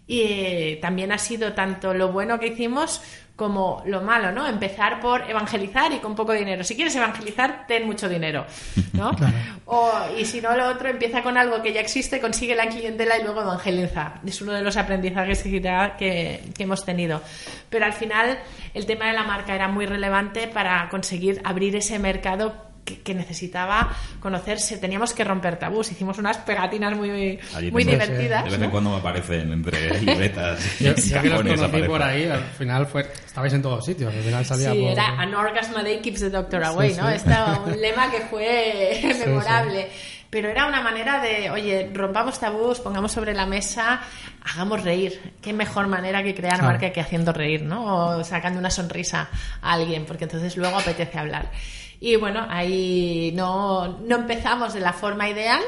Y 0.06 0.20
eh, 0.20 0.78
también 0.80 1.12
ha 1.12 1.18
sido 1.18 1.52
tanto 1.54 1.92
lo 1.94 2.12
bueno 2.12 2.38
que 2.38 2.48
hicimos 2.48 3.02
como 3.36 3.82
lo 3.86 4.00
malo, 4.00 4.30
¿no? 4.30 4.46
Empezar 4.46 5.00
por 5.00 5.28
evangelizar 5.28 5.92
y 5.92 5.98
con 5.98 6.14
poco 6.14 6.32
dinero. 6.32 6.62
Si 6.62 6.76
quieres 6.76 6.94
evangelizar, 6.94 7.66
ten 7.66 7.84
mucho 7.84 8.08
dinero, 8.08 8.46
¿no? 8.92 9.10
O, 9.66 9.90
y 10.18 10.26
si 10.26 10.42
no, 10.42 10.54
lo 10.54 10.68
otro 10.68 10.90
empieza 10.90 11.22
con 11.22 11.38
algo 11.38 11.62
que 11.62 11.72
ya 11.72 11.80
existe, 11.80 12.20
consigue 12.20 12.54
la 12.54 12.68
clientela 12.68 13.18
y 13.18 13.22
luego 13.22 13.40
evangeliza. 13.40 14.16
Es 14.26 14.42
uno 14.42 14.52
de 14.52 14.60
los 14.60 14.76
aprendizajes 14.76 15.42
que, 15.42 15.62
que, 15.98 16.44
que 16.54 16.62
hemos 16.62 16.84
tenido. 16.84 17.22
Pero 17.70 17.86
al 17.86 17.94
final, 17.94 18.38
el 18.74 18.84
tema 18.84 19.06
de 19.06 19.14
la 19.14 19.24
marca 19.24 19.54
era 19.54 19.68
muy 19.68 19.86
relevante 19.86 20.48
para 20.48 20.86
conseguir 20.90 21.40
abrir 21.44 21.74
ese 21.76 21.98
mercado 21.98 22.63
que, 22.84 23.00
que, 23.00 23.14
necesitaba 23.14 23.94
conocerse. 24.20 24.78
Teníamos 24.78 25.12
que 25.14 25.24
romper 25.24 25.58
tabús. 25.58 25.90
Hicimos 25.92 26.18
unas 26.18 26.38
pegatinas 26.38 26.96
muy, 26.96 27.38
Allí 27.54 27.70
muy 27.70 27.84
divertidas. 27.84 28.44
De 28.44 28.50
vez 28.50 28.60
en 28.62 28.70
cuando 28.70 28.90
me 28.90 28.96
aparecen 28.98 29.52
entre 29.52 29.98
libretas 30.00 30.80
y 30.80 30.84
Yo, 30.84 30.94
yo 30.94 31.22
que 31.22 31.28
los 31.30 31.38
conocí 31.42 31.60
aparecen. 31.64 31.86
por 31.90 32.02
ahí, 32.02 32.24
al 32.28 32.42
final 32.44 32.86
fue, 32.86 33.02
estabais 33.24 33.52
en 33.54 33.62
todos 33.62 33.84
sitios. 33.84 34.12
Al 34.14 34.20
final 34.22 34.44
salía 34.44 34.72
Sí, 34.72 34.80
por... 34.80 34.90
era 34.90 35.06
An 35.20 35.34
Orgasm 35.34 35.76
a 35.76 35.82
Day 35.82 36.00
keeps 36.00 36.20
the 36.20 36.30
doctor 36.30 36.62
away, 36.64 36.92
Sí, 36.92 37.00
¿no? 37.00 37.08
sí. 37.08 37.14
Estaba 37.16 37.60
un 37.60 37.72
lema 37.80 38.10
que 38.10 38.20
fue 38.20 39.00
memorable. 39.26 39.88
Pero 40.30 40.48
era 40.48 40.66
una 40.66 40.80
manera 40.80 41.20
de, 41.22 41.48
oye, 41.48 41.88
rompamos 41.94 42.40
tabús, 42.40 42.80
pongamos 42.80 43.12
sobre 43.12 43.32
la 43.34 43.46
mesa, 43.46 44.00
hagamos 44.44 44.82
reír. 44.82 45.32
Qué 45.40 45.52
mejor 45.52 45.86
manera 45.86 46.24
que 46.24 46.34
crear 46.34 46.54
Claro. 46.58 46.72
marca 46.72 46.90
que 46.90 47.00
haciendo 47.00 47.32
reír, 47.32 47.62
¿no? 47.62 48.16
O 48.18 48.24
sacando 48.24 48.58
una 48.58 48.70
sonrisa 48.70 49.28
a 49.62 49.72
alguien, 49.74 50.04
porque 50.06 50.24
entonces 50.24 50.56
luego 50.56 50.76
apetece 50.76 51.20
hablar. 51.20 51.52
Y 52.04 52.16
bueno, 52.16 52.46
ahí 52.50 53.32
no, 53.34 53.98
no 54.00 54.16
empezamos 54.16 54.74
de 54.74 54.80
la 54.80 54.92
forma 54.92 55.26
ideal. 55.26 55.62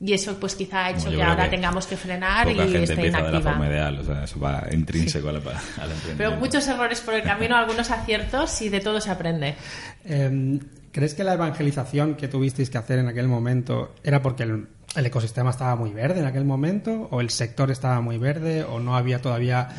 Y 0.00 0.12
eso 0.12 0.38
pues 0.38 0.54
quizá 0.54 0.84
ha 0.84 0.90
hecho 0.90 1.06
Bueno, 1.06 1.16
que 1.16 1.22
ahora 1.24 1.44
que 1.44 1.50
tengamos 1.50 1.86
que 1.88 1.96
frenar 1.96 2.46
Poca 2.46 2.64
y 2.64 2.70
gente 2.70 2.82
esté 2.82 2.94
empieza 2.94 3.16
de 3.16 3.22
la 3.22 3.28
inactiva. 3.30 3.50
forma 3.52 3.66
ideal, 3.66 3.98
o 3.98 4.04
sea, 4.04 4.22
eso 4.22 4.38
va 4.38 4.68
intrínseco 4.70 5.28
al, 5.30 5.36
al 5.36 5.42
emprendimiento. 5.42 6.14
Pero 6.16 6.36
muchos 6.36 6.68
errores 6.68 7.00
por 7.00 7.14
el 7.14 7.22
camino, 7.24 7.56
algunos 7.56 7.90
aciertos 7.90 8.62
y 8.62 8.68
de 8.68 8.78
todo 8.78 9.00
se 9.00 9.10
aprende. 9.10 9.56
Eh, 10.04 10.60
¿Crees 10.92 11.14
que 11.14 11.24
la 11.24 11.34
evangelización 11.34 12.14
que 12.14 12.28
tuvisteis 12.28 12.70
que 12.70 12.78
hacer 12.78 13.00
en 13.00 13.08
aquel 13.08 13.26
momento 13.26 13.96
era 14.04 14.22
porque 14.22 14.44
el, 14.44 14.68
el 14.94 15.06
ecosistema 15.06 15.50
estaba 15.50 15.74
muy 15.74 15.90
verde 15.90 16.20
en 16.20 16.26
aquel 16.26 16.44
momento? 16.44 17.08
¿O 17.10 17.20
el 17.20 17.30
sector 17.30 17.72
estaba 17.72 18.00
muy 18.00 18.16
verde? 18.18 18.62
¿O 18.62 18.78
no 18.78 18.94
había 18.94 19.20
todavía 19.20 19.70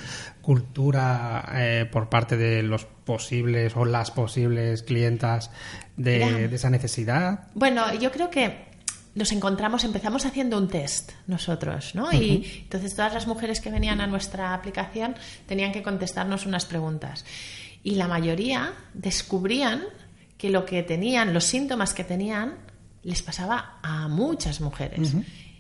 cultura 0.42 1.44
eh, 1.56 1.90
por 1.92 2.10
parte 2.10 2.36
de 2.36 2.64
los 2.64 2.86
posibles 2.86 3.76
o 3.76 3.86
las 3.86 4.12
posibles 4.12 4.84
clientas 4.84 5.50
de, 5.98 6.46
esa 6.54 6.70
necesidad? 6.70 7.48
Bueno, 7.54 7.94
yo 7.96 8.12
creo 8.12 8.30
que 8.30 8.66
nos 9.14 9.32
encontramos, 9.32 9.84
empezamos 9.84 10.26
haciendo 10.26 10.58
un 10.58 10.68
test 10.68 11.12
nosotros, 11.28 11.96
¿no? 11.96 12.12
Y 12.12 12.64
entonces 12.64 12.96
todas 12.96 13.14
las 13.14 13.28
mujeres 13.28 13.62
que 13.62 13.72
venían 13.72 14.02
a 14.02 14.08
nuestra 14.08 14.54
aplicación 14.54 15.16
tenían 15.48 15.72
que 15.72 15.82
contestarnos 15.84 16.46
unas 16.46 16.66
preguntas. 16.66 17.26
Y 17.82 17.96
la 17.96 18.08
mayoría 18.08 18.74
descubrían 18.94 19.84
que 20.38 20.50
lo 20.50 20.66
que 20.66 20.84
tenían, 20.84 21.34
los 21.34 21.46
síntomas 21.46 21.94
que 21.94 22.04
tenían, 22.04 22.56
les 23.04 23.22
pasaba 23.22 23.80
a 23.84 24.08
muchas 24.08 24.60
mujeres. 24.60 25.14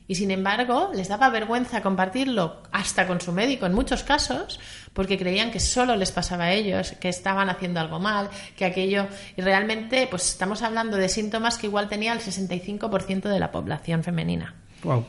Y 0.08 0.15
sin 0.15 0.30
embargo, 0.30 0.91
les 0.94 1.08
daba 1.08 1.30
vergüenza 1.30 1.82
compartirlo 1.82 2.62
hasta 2.72 3.08
con 3.08 3.20
su 3.22 3.32
médico 3.32 3.65
en 3.65 3.74
muchos 3.74 4.04
casos, 4.04 4.60
porque 4.94 5.18
creían 5.18 5.50
que 5.50 5.60
solo 5.60 5.96
les 5.96 6.12
pasaba 6.12 6.46
a 6.46 6.54
ellos, 6.54 6.91
que 7.00 7.10
estaban 7.10 7.50
haciendo 7.50 7.80
algo 7.80 8.00
mal, 8.00 8.30
que 8.56 8.65
aquello. 8.65 9.08
Y 9.36 9.41
realmente, 9.41 10.08
pues 10.08 10.30
estamos 10.30 10.62
hablando 10.62 10.98
de 10.98 11.10
síntomas 11.10 11.58
que 11.58 11.68
igual 11.68 11.89
tenía 11.89 12.13
el 12.13 12.20
65% 12.20 13.30
de 13.30 13.39
la 13.39 13.52
población 13.52 14.04
femenina. 14.04 14.54
Wow. 14.84 15.06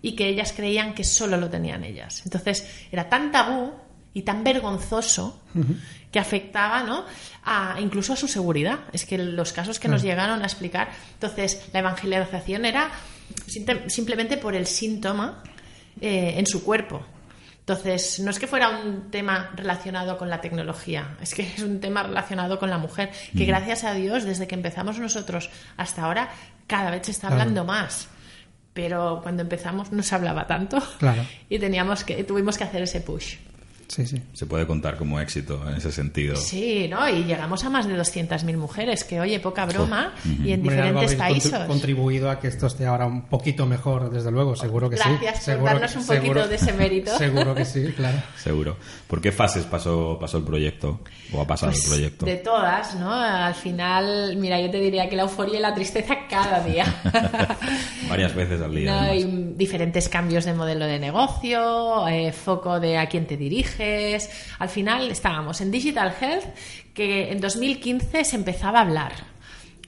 Y 0.00 0.16
que 0.16 0.28
ellas 0.28 0.54
creían 0.56 0.94
que 0.94 1.04
solo 1.04 1.36
lo 1.36 1.50
tenían 1.50 1.84
ellas. 1.84 2.22
Entonces, 2.24 2.86
era 2.90 3.08
tan 3.08 3.30
tabú 3.30 3.72
y 4.14 4.22
tan 4.22 4.42
vergonzoso 4.44 5.42
que 6.10 6.18
afectaba 6.18 6.82
¿no? 6.82 7.04
a, 7.44 7.76
incluso 7.80 8.14
a 8.14 8.16
su 8.16 8.28
seguridad. 8.28 8.78
Es 8.92 9.04
que 9.04 9.18
los 9.18 9.52
casos 9.52 9.78
que 9.78 9.88
nos 9.88 10.02
llegaron 10.02 10.40
a 10.42 10.46
explicar. 10.46 10.88
Entonces, 11.14 11.68
la 11.72 11.80
evangelización 11.80 12.64
era 12.64 12.90
simplemente 13.88 14.36
por 14.36 14.54
el 14.54 14.66
síntoma 14.66 15.42
eh, 16.00 16.34
en 16.36 16.46
su 16.46 16.62
cuerpo. 16.64 17.04
Entonces, 17.60 18.20
no 18.20 18.30
es 18.30 18.38
que 18.38 18.46
fuera 18.46 18.70
un 18.80 19.10
tema 19.10 19.50
relacionado 19.54 20.16
con 20.16 20.30
la 20.30 20.40
tecnología, 20.40 21.16
es 21.20 21.34
que 21.34 21.42
es 21.42 21.58
un 21.62 21.80
tema 21.80 22.02
relacionado 22.02 22.58
con 22.58 22.70
la 22.70 22.78
mujer, 22.78 23.10
que 23.36 23.44
gracias 23.44 23.84
a 23.84 23.92
Dios, 23.92 24.24
desde 24.24 24.46
que 24.46 24.54
empezamos 24.54 24.98
nosotros 24.98 25.50
hasta 25.76 26.04
ahora, 26.04 26.30
cada 26.66 26.90
vez 26.90 27.04
se 27.04 27.10
está 27.10 27.26
Claro. 27.28 27.42
hablando 27.42 27.64
más. 27.64 28.08
Pero 28.72 29.20
cuando 29.22 29.42
empezamos 29.42 29.92
no 29.92 30.02
se 30.02 30.14
hablaba 30.14 30.46
tanto 30.46 30.78
Claro. 30.98 31.26
y 31.50 31.58
teníamos 31.58 32.04
que, 32.04 32.24
tuvimos 32.24 32.56
que 32.56 32.64
hacer 32.64 32.82
ese 32.82 33.00
push. 33.02 33.34
Sí, 33.88 34.06
sí. 34.06 34.22
Se 34.34 34.44
puede 34.46 34.66
contar 34.66 34.98
como 34.98 35.18
éxito 35.18 35.62
en 35.68 35.76
ese 35.76 35.90
sentido. 35.90 36.36
Sí, 36.36 36.88
¿no? 36.88 37.08
Y 37.08 37.24
llegamos 37.24 37.64
a 37.64 37.70
más 37.70 37.86
de 37.88 37.98
200.000 37.98 38.56
mujeres, 38.58 39.02
que 39.02 39.18
oye, 39.18 39.40
poca 39.40 39.64
broma, 39.64 40.12
y 40.44 40.52
en 40.52 40.60
algo 40.60 40.70
diferentes 40.70 41.14
países. 41.14 41.52
contri- 41.52 41.66
contribuido 41.66 42.30
a 42.30 42.38
que 42.38 42.48
esto 42.48 42.66
esté 42.66 42.84
ahora 42.86 43.06
un 43.06 43.22
poquito 43.22 43.64
mejor, 43.64 44.10
desde 44.10 44.30
luego, 44.30 44.56
seguro 44.56 44.90
que 44.90 44.98
sí. 44.98 45.02
Gracias 45.08 45.34
por 45.36 45.42
Seguro 45.44 45.72
darnos 45.72 45.92
que- 45.92 45.98
un 45.98 46.04
poquito 46.06 46.22
seguro- 46.22 46.48
de 46.48 46.54
ese 46.56 46.72
mérito. 46.74 47.16
Seguro 47.18 47.54
que 47.54 47.64
sí, 47.64 47.84
claro. 47.96 48.18
Seguro. 48.36 48.76
¿Por 49.06 49.20
qué 49.22 49.32
fases 49.32 49.64
pasó, 49.64 50.18
pasó 50.20 50.36
el 50.36 50.44
proyecto? 50.44 51.00
¿O 51.32 51.40
ha 51.40 51.46
pasado 51.46 51.72
Pues, 51.72 51.84
el 51.84 51.90
proyecto? 51.90 52.26
De 52.26 52.36
todas, 52.36 52.94
¿no? 52.94 53.10
Al 53.12 53.54
final, 53.54 54.36
mira, 54.36 54.60
yo 54.60 54.70
te 54.70 54.80
diría 54.80 55.08
que 55.08 55.16
la 55.16 55.22
euforia 55.22 55.58
y 55.58 55.62
la 55.62 55.74
tristeza 55.74 56.14
cada 56.28 56.62
día. 56.62 56.84
Varias 58.08 58.34
veces 58.34 58.60
al 58.60 58.74
día. 58.74 59.02
No, 59.02 59.54
diferentes 59.56 60.08
cambios 60.08 60.44
de 60.44 60.54
modelo 60.54 60.86
de 60.86 60.98
negocio, 60.98 62.06
eh, 62.08 62.32
foco 62.32 62.80
de 62.80 62.98
a 62.98 63.08
quién 63.08 63.26
te 63.26 63.36
Al 64.58 64.68
final 64.68 65.10
estábamos 65.10 65.60
en 65.60 65.70
Digital 65.70 66.14
Health, 66.20 66.44
que 66.94 67.30
en 67.30 67.40
2015 67.40 68.24
se 68.24 68.36
empezaba 68.36 68.78
a 68.78 68.82
hablar. 68.82 69.12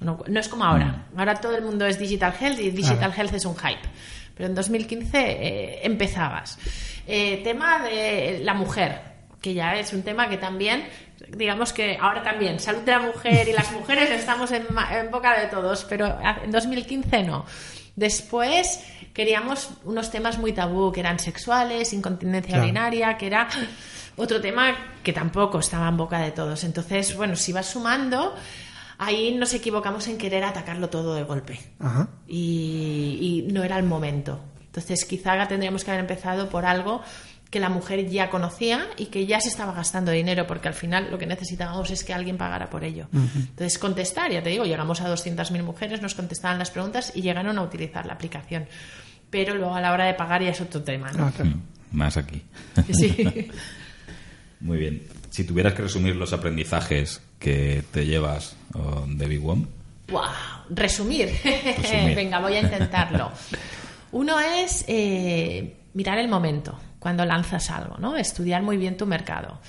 No, 0.01 0.19
no 0.27 0.41
es 0.41 0.49
como 0.49 0.65
ahora. 0.65 1.07
Ahora 1.17 1.35
todo 1.35 1.57
el 1.57 1.63
mundo 1.63 1.87
es 1.87 1.99
Digital 1.99 2.35
Health 2.39 2.59
y 2.61 2.71
Digital 2.71 3.13
Health 3.17 3.35
es 3.35 3.45
un 3.45 3.57
hype. 3.57 3.89
Pero 4.35 4.49
en 4.49 4.55
2015 4.55 5.19
eh, 5.19 5.81
empezabas. 5.83 6.59
Eh, 7.07 7.41
tema 7.45 7.81
de 7.81 8.41
la 8.43 8.55
mujer, 8.55 9.01
que 9.43 9.53
ya 9.53 9.75
es 9.77 9.93
un 9.93 10.03
tema 10.03 10.29
que 10.29 10.39
también, 10.39 10.85
digamos 11.29 11.73
que 11.73 11.99
ahora 12.01 12.23
también, 12.23 12.59
salud 12.59 12.83
de 12.83 12.93
la 12.93 13.01
mujer 13.01 13.49
y 13.49 13.53
las 13.53 13.73
mujeres 13.73 14.11
estamos 14.11 14.51
en 14.53 14.67
boca 15.11 15.39
de 15.39 15.49
todos, 15.49 15.85
pero 15.85 16.19
en 16.43 16.51
2015 16.51 17.23
no. 17.25 17.45
Después 18.01 18.81
queríamos 19.13 19.69
unos 19.85 20.11
temas 20.11 20.39
muy 20.39 20.55
tabú, 20.55 20.91
que 20.91 21.01
eran 21.01 21.19
sexuales, 21.19 21.93
incontinencia 21.93 22.53
Claro. 22.55 22.65
urinaria, 22.65 23.19
que 23.19 23.27
era 23.27 23.47
otro 24.17 24.41
tema 24.41 24.75
que 25.03 25.13
tampoco 25.13 25.59
estaba 25.59 25.87
en 25.87 25.99
boca 25.99 26.19
de 26.19 26.31
todos. 26.31 26.65
Entonces, 26.65 27.15
bueno, 27.15 27.37
si 27.37 27.53
vas 27.53 27.67
sumando, 27.67 28.35
ahí 28.97 29.35
nos 29.35 29.53
equivocamos 29.53 30.09
en 30.09 30.17
querer 30.17 30.45
atacarlo 30.45 30.89
todo 30.89 31.15
de 31.15 31.25
golpe 31.25 31.61
Ajá. 31.79 32.09
y, 32.27 33.45
y 33.47 33.53
no 33.53 33.63
era 33.65 33.77
el 33.77 33.85
momento. 33.85 34.41
Entonces, 34.65 35.05
quizá 35.05 35.47
tendríamos 35.47 35.85
que 35.85 35.91
haber 35.91 36.01
empezado 36.01 36.49
por 36.49 36.65
algo 36.65 37.03
que 37.51 37.59
la 37.59 37.69
mujer 37.69 38.09
ya 38.09 38.31
conocía 38.31 38.87
y 38.97 39.07
que 39.07 39.27
ya 39.27 39.41
se 39.41 39.49
estaba 39.49 39.73
gastando 39.73 40.13
dinero, 40.13 40.47
porque 40.47 40.69
al 40.69 40.75
final 40.75 41.11
lo 41.11 41.19
que 41.19 41.27
necesitábamos 41.27 41.91
es 41.91 42.05
que 42.05 42.15
alguien 42.15 42.39
pagara 42.39 42.71
por 42.71 42.85
ello. 42.85 43.09
Entonces, 43.13 43.77
contestar, 43.79 44.31
ya 44.31 44.41
te 44.43 44.51
digo, 44.51 44.65
llegamos 44.65 45.01
a 45.01 45.13
200.000 45.13 45.63
mujeres, 45.65 46.01
nos 46.01 46.15
contestaban 46.15 46.61
las 46.61 46.71
preguntas 46.71 47.13
y 47.15 47.23
llegaron 47.23 47.59
a 47.59 47.63
utilizar 47.63 48.07
la 48.07 48.13
aplicación. 48.13 48.67
Pero 49.31 49.57
luego 49.57 49.75
a 49.75 49.81
la 49.81 49.93
hora 49.93 50.05
de 50.05 50.15
pagar 50.15 50.43
ya 50.43 50.51
es 50.51 50.61
otro 50.61 50.83
tema, 50.83 51.11
¿no? 51.11 51.27
Ah, 51.27 51.33
claro. 51.35 51.51
Mm, 51.51 51.63
Más 51.93 52.17
aquí. 52.17 52.43
Sí. 52.93 53.49
Muy 54.61 54.79
bien. 54.79 55.03
Si 55.31 55.45
tuvieras 55.45 55.75
que 55.75 55.83
resumir 55.83 56.15
los 56.17 56.33
aprendizajes 56.33 57.23
que 57.39 57.83
te 57.91 58.05
llevas 58.05 58.57
oh, 58.75 59.07
de 59.09 59.27
Big 59.27 59.45
One, 59.45 59.67
¡Wow! 60.09 60.23
Resumir. 60.71 61.29
Resumir. 61.45 62.17
Venga, 62.17 62.41
voy 62.41 62.55
a 62.55 62.61
intentarlo. 62.61 63.31
Uno 64.13 64.41
es 64.41 64.85
eh, 64.89 65.77
mirar 65.95 66.19
el 66.19 66.29
momento 66.29 66.77
cuando 67.01 67.25
lanzas 67.25 67.71
algo, 67.71 67.97
¿no? 67.97 68.17
Estudiar 68.17 68.63
muy 68.63 68.77
bien 68.77 68.97
tu 68.97 69.07
mercado. 69.07 69.61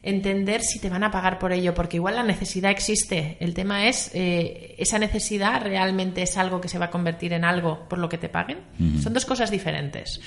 Entender 0.00 0.62
si 0.62 0.78
te 0.78 0.88
van 0.88 1.02
a 1.02 1.10
pagar 1.10 1.40
por 1.40 1.52
ello, 1.52 1.74
porque 1.74 1.96
igual 1.96 2.14
la 2.14 2.22
necesidad 2.22 2.70
existe. 2.70 3.36
El 3.40 3.52
tema 3.54 3.88
es, 3.88 4.12
eh, 4.14 4.76
¿esa 4.78 4.98
necesidad 5.00 5.60
realmente 5.62 6.22
es 6.22 6.36
algo 6.36 6.60
que 6.60 6.68
se 6.68 6.78
va 6.78 6.84
a 6.86 6.90
convertir 6.90 7.32
en 7.32 7.44
algo 7.44 7.88
por 7.88 7.98
lo 7.98 8.08
que 8.08 8.18
te 8.18 8.28
paguen? 8.28 8.58
Son 9.02 9.12
dos 9.12 9.24
cosas 9.24 9.50
diferentes. 9.50 10.20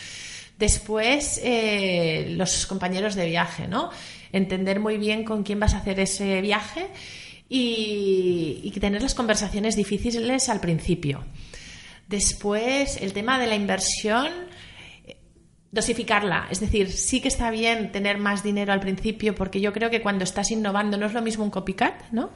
Después, 0.59 1.39
eh, 1.43 2.33
los 2.35 2.65
compañeros 2.65 3.15
de 3.15 3.25
viaje, 3.27 3.67
¿no? 3.67 3.89
Entender 4.33 4.79
muy 4.79 4.97
bien 4.97 5.23
con 5.23 5.43
quién 5.43 5.59
vas 5.59 5.73
a 5.73 5.77
hacer 5.77 5.99
ese 5.99 6.41
viaje 6.41 6.87
y, 7.47 8.61
y 8.63 8.71
tener 8.79 9.01
las 9.01 9.15
conversaciones 9.15 9.75
difíciles 9.75 10.49
al 10.49 10.59
principio. 10.59 11.23
Después, 12.07 12.97
el 13.01 13.13
tema 13.13 13.39
de 13.39 13.47
la 13.47 13.55
inversión, 13.55 14.27
dosificarla. 15.71 16.47
Es 16.49 16.59
decir, 16.59 16.91
sí 16.91 17.21
que 17.21 17.29
está 17.29 17.49
bien 17.49 17.91
tener 17.91 18.17
más 18.17 18.43
dinero 18.43 18.73
al 18.73 18.81
principio, 18.81 19.33
porque 19.33 19.61
yo 19.61 19.71
creo 19.71 19.89
que 19.89 20.01
cuando 20.01 20.25
estás 20.25 20.51
innovando 20.51 20.97
no 20.97 21.05
es 21.05 21.13
lo 21.13 21.21
mismo 21.21 21.45
un 21.45 21.49
copycat, 21.49 22.11
¿no? 22.11 22.31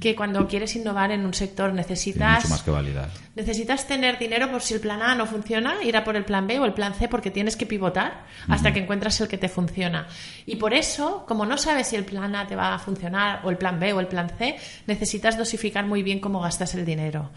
Que 0.00 0.16
cuando 0.16 0.48
quieres 0.48 0.74
innovar 0.74 1.10
en 1.10 1.26
un 1.26 1.34
sector 1.34 1.72
necesitas 1.74 2.44
mucho 2.44 2.48
más 2.48 2.62
que 2.62 2.70
validar. 2.70 3.10
Necesitas 3.34 3.86
tener 3.86 4.18
dinero 4.18 4.50
por 4.50 4.62
si 4.62 4.74
el 4.74 4.80
plan 4.80 5.02
A 5.02 5.14
no 5.14 5.26
funciona, 5.26 5.82
ir 5.84 5.96
a 5.96 6.04
por 6.04 6.16
el 6.16 6.24
plan 6.24 6.46
B 6.46 6.58
o 6.58 6.64
el 6.64 6.72
plan 6.72 6.94
C 6.94 7.08
porque 7.08 7.30
tienes 7.30 7.56
que 7.56 7.66
pivotar 7.66 8.24
hasta 8.48 8.72
que 8.72 8.80
encuentras 8.80 9.20
el 9.20 9.28
que 9.28 9.38
te 9.38 9.48
funciona. 9.48 10.08
Y 10.46 10.56
por 10.56 10.72
eso, 10.72 11.24
como 11.28 11.44
no 11.44 11.58
sabes 11.58 11.88
si 11.88 11.96
el 11.96 12.04
plan 12.04 12.34
A 12.34 12.46
te 12.46 12.56
va 12.56 12.74
a 12.74 12.78
funcionar 12.78 13.42
o 13.44 13.50
el 13.50 13.58
plan 13.58 13.78
B 13.78 13.92
o 13.92 14.00
el 14.00 14.08
plan 14.08 14.30
C, 14.38 14.56
necesitas 14.86 15.36
dosificar 15.36 15.86
muy 15.86 16.02
bien 16.02 16.20
cómo 16.20 16.40
gastas 16.40 16.74
el 16.74 16.86
dinero. 16.86 17.30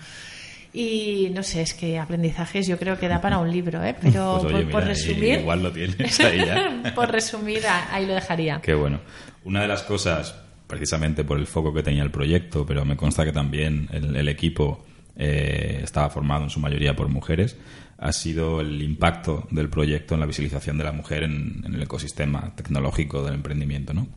Y 0.73 1.29
no 1.33 1.43
sé, 1.43 1.61
es 1.61 1.73
que 1.73 1.99
aprendizajes 1.99 2.65
yo 2.65 2.77
creo 2.77 2.97
que 2.97 3.07
da 3.07 3.19
para 3.19 3.39
un 3.39 3.51
libro, 3.51 3.83
¿eh? 3.83 3.95
Pero 4.01 4.39
Pues 4.41 4.53
oye, 4.53 4.65
por, 4.65 4.83
resumir, 4.83 5.39
igual 5.39 5.63
lo 5.63 5.71
tienes 5.71 6.19
ahí 6.21 6.45
ya. 6.45 6.93
por 6.95 7.11
resumir, 7.11 7.61
ahí 7.91 8.05
lo 8.05 8.13
dejaría. 8.13 8.61
Qué 8.61 8.73
bueno. 8.73 8.99
Una 9.43 9.61
de 9.61 9.67
las 9.67 9.83
cosas, 9.83 10.35
precisamente 10.67 11.23
por 11.23 11.37
el 11.39 11.47
foco 11.47 11.73
que 11.73 11.83
tenía 11.83 12.03
el 12.03 12.11
proyecto, 12.11 12.65
pero 12.65 12.85
me 12.85 12.95
consta 12.95 13.25
que 13.25 13.31
también 13.31 13.89
el, 13.91 14.15
el 14.15 14.27
equipo 14.29 14.85
eh, 15.17 15.81
estaba 15.83 16.09
formado 16.09 16.43
en 16.45 16.49
su 16.49 16.59
mayoría 16.59 16.95
por 16.95 17.09
mujeres, 17.09 17.57
ha 17.97 18.11
sido 18.13 18.61
el 18.61 18.81
impacto 18.81 19.47
del 19.51 19.69
proyecto 19.69 20.15
en 20.15 20.21
la 20.21 20.25
visibilización 20.25 20.77
de 20.77 20.83
la 20.83 20.91
mujer 20.91 21.23
en, 21.23 21.63
en 21.65 21.75
el 21.75 21.81
ecosistema 21.83 22.53
tecnológico 22.55 23.23
del 23.23 23.35
emprendimiento, 23.35 23.93
¿no? 23.93 24.07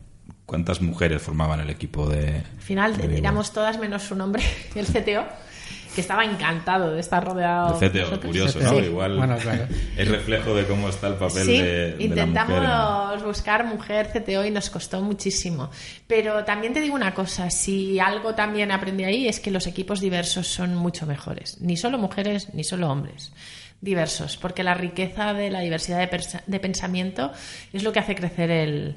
¿Cuántas 0.45 0.81
mujeres 0.81 1.21
formaban 1.21 1.59
el 1.59 1.69
equipo 1.69 2.07
de...? 2.07 2.37
Al 2.37 2.61
final 2.61 2.97
de 2.97 3.17
éramos 3.17 3.51
todas 3.51 3.79
menos 3.79 4.03
su 4.03 4.15
nombre, 4.15 4.43
el 4.75 4.85
CTO, 4.85 5.25
que 5.95 6.01
estaba 6.01 6.23
encantado 6.25 6.91
de 6.93 6.99
estar 6.99 7.23
rodeado 7.25 7.79
de 7.79 7.89
CTO, 7.89 8.19
curioso, 8.21 8.59
CTO. 8.59 8.71
¿no? 8.73 8.79
Sí. 8.79 8.85
Igual 8.85 9.17
Bueno, 9.17 9.37
claro. 9.37 9.65
es 9.97 10.07
reflejo 10.07 10.53
de 10.53 10.65
cómo 10.65 10.89
está 10.89 11.07
el 11.07 11.13
papel 11.15 11.45
Sí, 11.45 11.57
de, 11.57 11.63
de 11.63 11.95
la 11.97 12.03
intentamos 12.03 12.59
mujer. 12.59 13.19
en- 13.19 13.25
buscar 13.25 13.65
mujer 13.65 14.09
CTO 14.13 14.45
y 14.45 14.51
nos 14.51 14.69
costó 14.69 15.01
muchísimo. 15.01 15.71
Pero 16.05 16.43
también 16.43 16.73
te 16.73 16.81
digo 16.81 16.93
una 16.95 17.13
cosa, 17.13 17.49
si 17.49 17.99
algo 17.99 18.35
también 18.35 18.71
aprendí 18.71 19.03
ahí 19.05 19.27
es 19.27 19.39
que 19.39 19.49
los 19.49 19.65
equipos 19.65 20.01
diversos 20.01 20.47
son 20.47 20.75
mucho 20.75 21.05
mejores. 21.05 21.59
Ni 21.61 21.77
solo 21.77 21.97
mujeres, 21.97 22.53
ni 22.53 22.63
solo 22.63 22.91
hombres. 22.91 23.31
Diversos, 23.81 24.37
porque 24.37 24.63
la 24.63 24.73
riqueza 24.73 25.33
de 25.33 25.49
la 25.51 25.59
diversidad 25.59 25.99
de 26.47 26.59
pensamiento 26.59 27.31
es 27.71 27.83
lo 27.83 27.91
que 27.93 27.99
hace 27.99 28.15
crecer 28.15 28.49
el, 28.49 28.95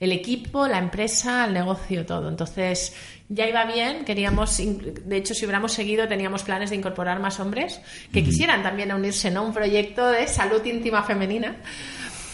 el 0.00 0.12
equipo, 0.12 0.66
la 0.68 0.78
empresa, 0.78 1.44
el 1.46 1.54
negocio, 1.54 2.04
todo. 2.06 2.28
Entonces, 2.28 2.94
ya 3.28 3.46
iba 3.48 3.64
bien, 3.64 4.04
queríamos, 4.04 4.58
in- 4.60 4.94
de 5.04 5.16
hecho, 5.16 5.34
si 5.34 5.44
hubiéramos 5.46 5.72
seguido, 5.72 6.06
teníamos 6.06 6.42
planes 6.42 6.70
de 6.70 6.76
incorporar 6.76 7.18
más 7.20 7.40
hombres 7.40 7.80
que 8.12 8.22
quisieran 8.22 8.62
también 8.62 8.92
unirse 8.92 9.30
¿no? 9.30 9.40
a 9.40 9.42
un 9.44 9.52
proyecto 9.52 10.06
de 10.10 10.28
salud 10.28 10.64
íntima 10.64 11.02
femenina, 11.02 11.56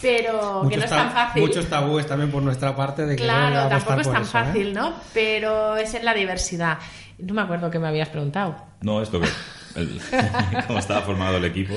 pero 0.01 0.66
que 0.68 0.77
no 0.77 0.85
es 0.85 0.90
tan 0.90 1.12
fácil. 1.12 1.42
muchos 1.42 1.66
tabúes 1.68 2.07
también 2.07 2.31
por 2.31 2.42
nuestra 2.42 2.75
parte 2.75 3.07
de 3.07 3.16
que 3.16 3.22
Claro, 3.22 3.68
tampoco 3.68 4.01
es 4.01 4.07
tan 4.11 4.22
eso, 4.22 4.38
¿eh? 4.38 4.44
fácil, 4.44 4.75
¿no? 4.75 4.94
Pero 5.14 5.77
es 5.77 5.94
en 5.94 6.05
la 6.05 6.12
diversidad. 6.14 6.79
No 7.18 7.35
me 7.35 7.42
acuerdo 7.42 7.70
que 7.70 7.79
me 7.79 7.87
habías 7.88 8.09
preguntado. 8.09 8.57
No, 8.81 9.01
esto 9.01 9.20
que. 9.20 9.29
el- 9.77 10.01
cómo 10.66 10.79
estaba 10.81 11.03
formado 11.03 11.37
el 11.37 11.44
equipo, 11.44 11.75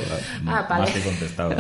Ah, 0.48 0.65
vale. 0.67 0.82
más 0.86 0.91
que 0.91 1.02
contestado. 1.02 1.56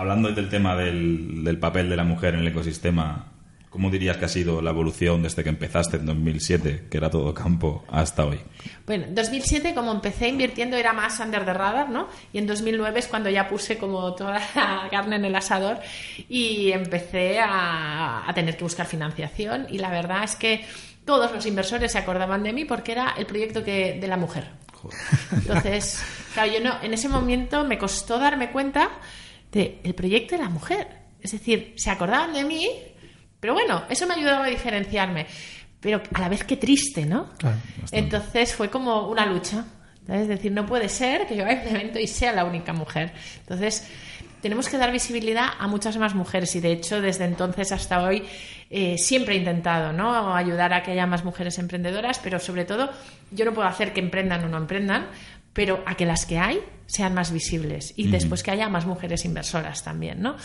Hablando 0.00 0.32
del 0.32 0.48
tema 0.48 0.74
del, 0.76 1.44
del 1.44 1.58
papel 1.58 1.90
de 1.90 1.94
la 1.94 2.04
mujer 2.04 2.32
en 2.32 2.40
el 2.40 2.48
ecosistema, 2.48 3.26
¿cómo 3.68 3.90
dirías 3.90 4.16
que 4.16 4.24
ha 4.24 4.28
sido 4.28 4.62
la 4.62 4.70
evolución 4.70 5.22
desde 5.22 5.42
que 5.42 5.50
empezaste 5.50 5.98
en 5.98 6.06
2007, 6.06 6.86
que 6.90 6.96
era 6.96 7.10
todo 7.10 7.34
campo, 7.34 7.84
hasta 7.86 8.24
hoy? 8.24 8.40
Bueno, 8.86 9.04
en 9.04 9.14
2007 9.14 9.74
como 9.74 9.92
empecé 9.92 10.28
invirtiendo 10.28 10.78
era 10.78 10.94
más 10.94 11.20
under 11.20 11.44
the 11.44 11.52
radar, 11.52 11.90
¿no? 11.90 12.08
Y 12.32 12.38
en 12.38 12.46
2009 12.46 12.98
es 12.98 13.08
cuando 13.08 13.28
ya 13.28 13.46
puse 13.46 13.76
como 13.76 14.14
toda 14.14 14.40
la 14.54 14.88
carne 14.90 15.16
en 15.16 15.26
el 15.26 15.36
asador 15.36 15.80
y 16.30 16.72
empecé 16.72 17.38
a, 17.38 18.26
a 18.26 18.32
tener 18.32 18.56
que 18.56 18.64
buscar 18.64 18.86
financiación 18.86 19.66
y 19.68 19.76
la 19.76 19.90
verdad 19.90 20.24
es 20.24 20.34
que 20.34 20.64
todos 21.04 21.30
los 21.30 21.44
inversores 21.44 21.92
se 21.92 21.98
acordaban 21.98 22.42
de 22.42 22.54
mí 22.54 22.64
porque 22.64 22.92
era 22.92 23.16
el 23.18 23.26
proyecto 23.26 23.62
que, 23.62 23.98
de 24.00 24.08
la 24.08 24.16
mujer. 24.16 24.46
Entonces, 25.30 26.02
claro, 26.32 26.50
yo 26.50 26.60
no, 26.60 26.82
en 26.82 26.94
ese 26.94 27.10
momento 27.10 27.64
me 27.64 27.76
costó 27.76 28.18
darme 28.18 28.50
cuenta 28.50 28.88
de 29.52 29.80
el 29.84 29.94
proyecto 29.94 30.36
de 30.36 30.42
la 30.42 30.48
mujer. 30.48 30.86
Es 31.20 31.32
decir, 31.32 31.74
se 31.76 31.90
acordaban 31.90 32.32
de 32.32 32.44
mí, 32.44 32.68
pero 33.38 33.54
bueno, 33.54 33.84
eso 33.88 34.06
me 34.06 34.14
ayudaba 34.14 34.44
a 34.44 34.48
diferenciarme. 34.48 35.26
Pero 35.80 36.02
a 36.12 36.20
la 36.20 36.28
vez 36.28 36.44
que 36.44 36.56
triste, 36.56 37.06
¿no? 37.06 37.30
Claro, 37.38 37.56
Entonces 37.90 38.54
fue 38.54 38.68
como 38.68 39.08
una 39.08 39.26
lucha. 39.26 39.64
¿sabes? 40.06 40.22
Es 40.22 40.28
decir, 40.28 40.52
no 40.52 40.66
puede 40.66 40.88
ser 40.88 41.26
que 41.26 41.36
yo 41.36 41.44
vaya 41.44 41.60
a 41.60 41.68
un 41.68 41.76
evento 41.76 41.98
y 41.98 42.06
sea 42.06 42.32
la 42.32 42.44
única 42.44 42.72
mujer. 42.72 43.12
Entonces, 43.40 43.86
tenemos 44.40 44.68
que 44.68 44.78
dar 44.78 44.90
visibilidad 44.92 45.48
a 45.58 45.66
muchas 45.68 45.96
más 45.98 46.14
mujeres 46.14 46.54
y 46.56 46.60
de 46.60 46.72
hecho 46.72 47.00
desde 47.00 47.24
entonces 47.24 47.72
hasta 47.72 48.02
hoy 48.02 48.24
eh, 48.70 48.96
siempre 48.98 49.34
he 49.34 49.38
intentado 49.38 49.92
¿no? 49.92 50.34
ayudar 50.34 50.72
a 50.72 50.82
que 50.82 50.92
haya 50.92 51.06
más 51.06 51.24
mujeres 51.24 51.58
emprendedoras, 51.58 52.18
pero 52.18 52.38
sobre 52.38 52.64
todo 52.64 52.90
yo 53.30 53.44
no 53.44 53.52
puedo 53.52 53.68
hacer 53.68 53.92
que 53.92 54.00
emprendan 54.00 54.44
o 54.44 54.48
no 54.48 54.56
emprendan, 54.56 55.08
pero 55.52 55.82
a 55.86 55.96
que 55.96 56.06
las 56.06 56.26
que 56.26 56.38
hay 56.38 56.60
sean 56.86 57.14
más 57.14 57.32
visibles 57.32 57.92
y 57.96 58.08
después 58.08 58.42
que 58.42 58.50
haya 58.50 58.68
más 58.68 58.84
mujeres 58.84 59.24
inversoras 59.24 59.84
también, 59.84 60.20
¿no? 60.20 60.36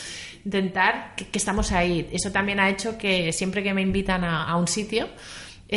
Intentar 0.43 1.15
que, 1.15 1.27
que 1.27 1.37
estamos 1.39 1.71
ahí. 1.71 2.07
Eso 2.11 2.31
también 2.31 2.59
ha 2.59 2.69
hecho 2.69 2.97
que 2.97 3.33
siempre 3.33 3.63
que 3.63 3.73
me 3.73 3.81
invitan 3.81 4.23
a, 4.23 4.43
a 4.43 4.55
un 4.55 4.67
sitio, 4.67 5.09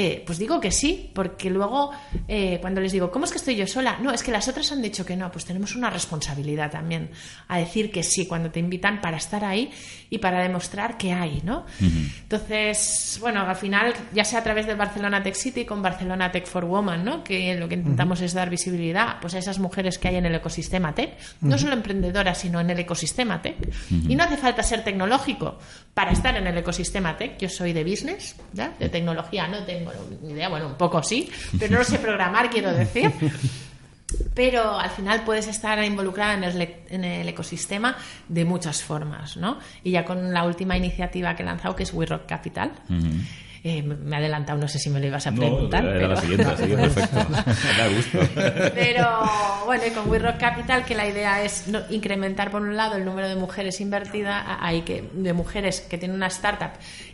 eh, 0.00 0.22
pues 0.24 0.38
digo 0.38 0.60
que 0.60 0.70
sí, 0.70 1.10
porque 1.12 1.50
luego 1.50 1.90
eh, 2.28 2.58
cuando 2.60 2.80
les 2.80 2.92
digo, 2.92 3.10
¿cómo 3.10 3.24
es 3.24 3.32
que 3.32 3.38
estoy 3.38 3.56
yo 3.56 3.66
sola? 3.66 3.98
No, 4.00 4.12
es 4.12 4.22
que 4.22 4.30
las 4.30 4.46
otras 4.46 4.70
han 4.70 4.80
dicho 4.80 5.04
que 5.04 5.16
no, 5.16 5.32
pues 5.32 5.44
tenemos 5.44 5.74
una 5.74 5.90
responsabilidad 5.90 6.70
también 6.70 7.10
a 7.48 7.58
decir 7.58 7.90
que 7.90 8.04
sí 8.04 8.24
cuando 8.24 8.48
te 8.48 8.60
invitan 8.60 9.00
para 9.00 9.16
estar 9.16 9.44
ahí 9.44 9.72
y 10.08 10.18
para 10.18 10.40
demostrar 10.40 10.96
que 10.98 11.12
hay, 11.12 11.42
¿no? 11.42 11.66
Entonces, 11.80 13.18
bueno, 13.20 13.40
al 13.40 13.56
final, 13.56 13.92
ya 14.14 14.24
sea 14.24 14.38
a 14.38 14.44
través 14.44 14.68
del 14.68 14.76
Barcelona 14.76 15.20
Tech 15.20 15.34
City 15.34 15.64
con 15.64 15.82
Barcelona 15.82 16.30
Tech 16.30 16.46
for 16.46 16.64
Woman, 16.64 17.04
¿no? 17.04 17.24
Que 17.24 17.56
lo 17.56 17.68
que 17.68 17.74
intentamos 17.74 18.20
es 18.20 18.34
dar 18.34 18.50
visibilidad 18.50 19.18
pues, 19.20 19.34
a 19.34 19.38
esas 19.38 19.58
mujeres 19.58 19.98
que 19.98 20.06
hay 20.06 20.14
en 20.14 20.26
el 20.26 20.34
ecosistema 20.36 20.94
tech, 20.94 21.18
no 21.40 21.58
solo 21.58 21.72
emprendedoras, 21.72 22.38
sino 22.38 22.60
en 22.60 22.70
el 22.70 22.78
ecosistema 22.78 23.42
tech. 23.42 23.56
Y 23.90 24.14
no 24.14 24.22
hace 24.22 24.36
falta 24.36 24.62
ser 24.62 24.84
tecnológico 24.84 25.58
para 25.92 26.12
estar 26.12 26.36
en 26.36 26.46
el 26.46 26.56
ecosistema 26.56 27.16
tech. 27.16 27.36
Yo 27.38 27.48
soy 27.48 27.72
de 27.72 27.82
business, 27.82 28.36
¿ya? 28.52 28.72
de 28.78 28.88
tecnología, 28.88 29.48
no 29.48 29.64
tengo 29.64 29.87
ni 30.22 30.32
idea, 30.32 30.48
bueno, 30.48 30.66
un 30.66 30.74
poco 30.74 31.02
sí, 31.02 31.30
pero 31.58 31.72
no 31.72 31.78
lo 31.78 31.84
sé 31.84 31.98
programar, 31.98 32.50
quiero 32.50 32.72
decir. 32.72 33.12
Pero 34.34 34.78
al 34.78 34.88
final 34.88 35.22
puedes 35.24 35.48
estar 35.48 35.82
involucrada 35.84 36.32
en 36.32 36.44
el, 36.44 36.76
en 36.88 37.04
el 37.04 37.28
ecosistema 37.28 37.94
de 38.28 38.46
muchas 38.46 38.82
formas, 38.82 39.36
¿no? 39.36 39.58
Y 39.84 39.90
ya 39.90 40.04
con 40.06 40.32
la 40.32 40.44
última 40.44 40.78
iniciativa 40.78 41.36
que 41.36 41.42
he 41.42 41.46
lanzado, 41.46 41.76
que 41.76 41.82
es 41.82 41.92
We 41.92 42.06
Rock 42.06 42.24
Capital, 42.26 42.72
eh, 43.64 43.82
me 43.82 44.16
he 44.16 44.18
adelantado, 44.18 44.58
no 44.58 44.68
sé 44.68 44.78
si 44.78 44.90
me 44.90 45.00
lo 45.00 45.06
ibas 45.06 45.26
a 45.26 45.32
preguntar. 45.32 45.82
No, 45.84 45.90
era 45.90 45.98
pero... 45.98 46.08
la 46.14 46.20
siguiente, 46.20 46.44
perfecto. 46.76 47.16
da 47.78 47.88
gusto. 47.88 48.18
Pero 48.74 49.06
bueno, 49.66 49.82
y 49.86 49.90
con 49.90 50.08
We 50.10 50.18
Rock 50.18 50.38
Capital, 50.38 50.84
que 50.84 50.94
la 50.94 51.06
idea 51.08 51.42
es 51.42 51.68
no- 51.68 51.82
incrementar 51.90 52.50
por 52.50 52.62
un 52.62 52.76
lado 52.76 52.96
el 52.96 53.04
número 53.04 53.28
de 53.28 53.36
mujeres 53.36 53.80
invertidas, 53.80 54.44
hay 54.60 54.82
que 54.82 55.08
de 55.12 55.32
mujeres 55.32 55.80
que 55.80 55.98
tienen 55.98 56.16
una 56.16 56.28
startup 56.28 56.70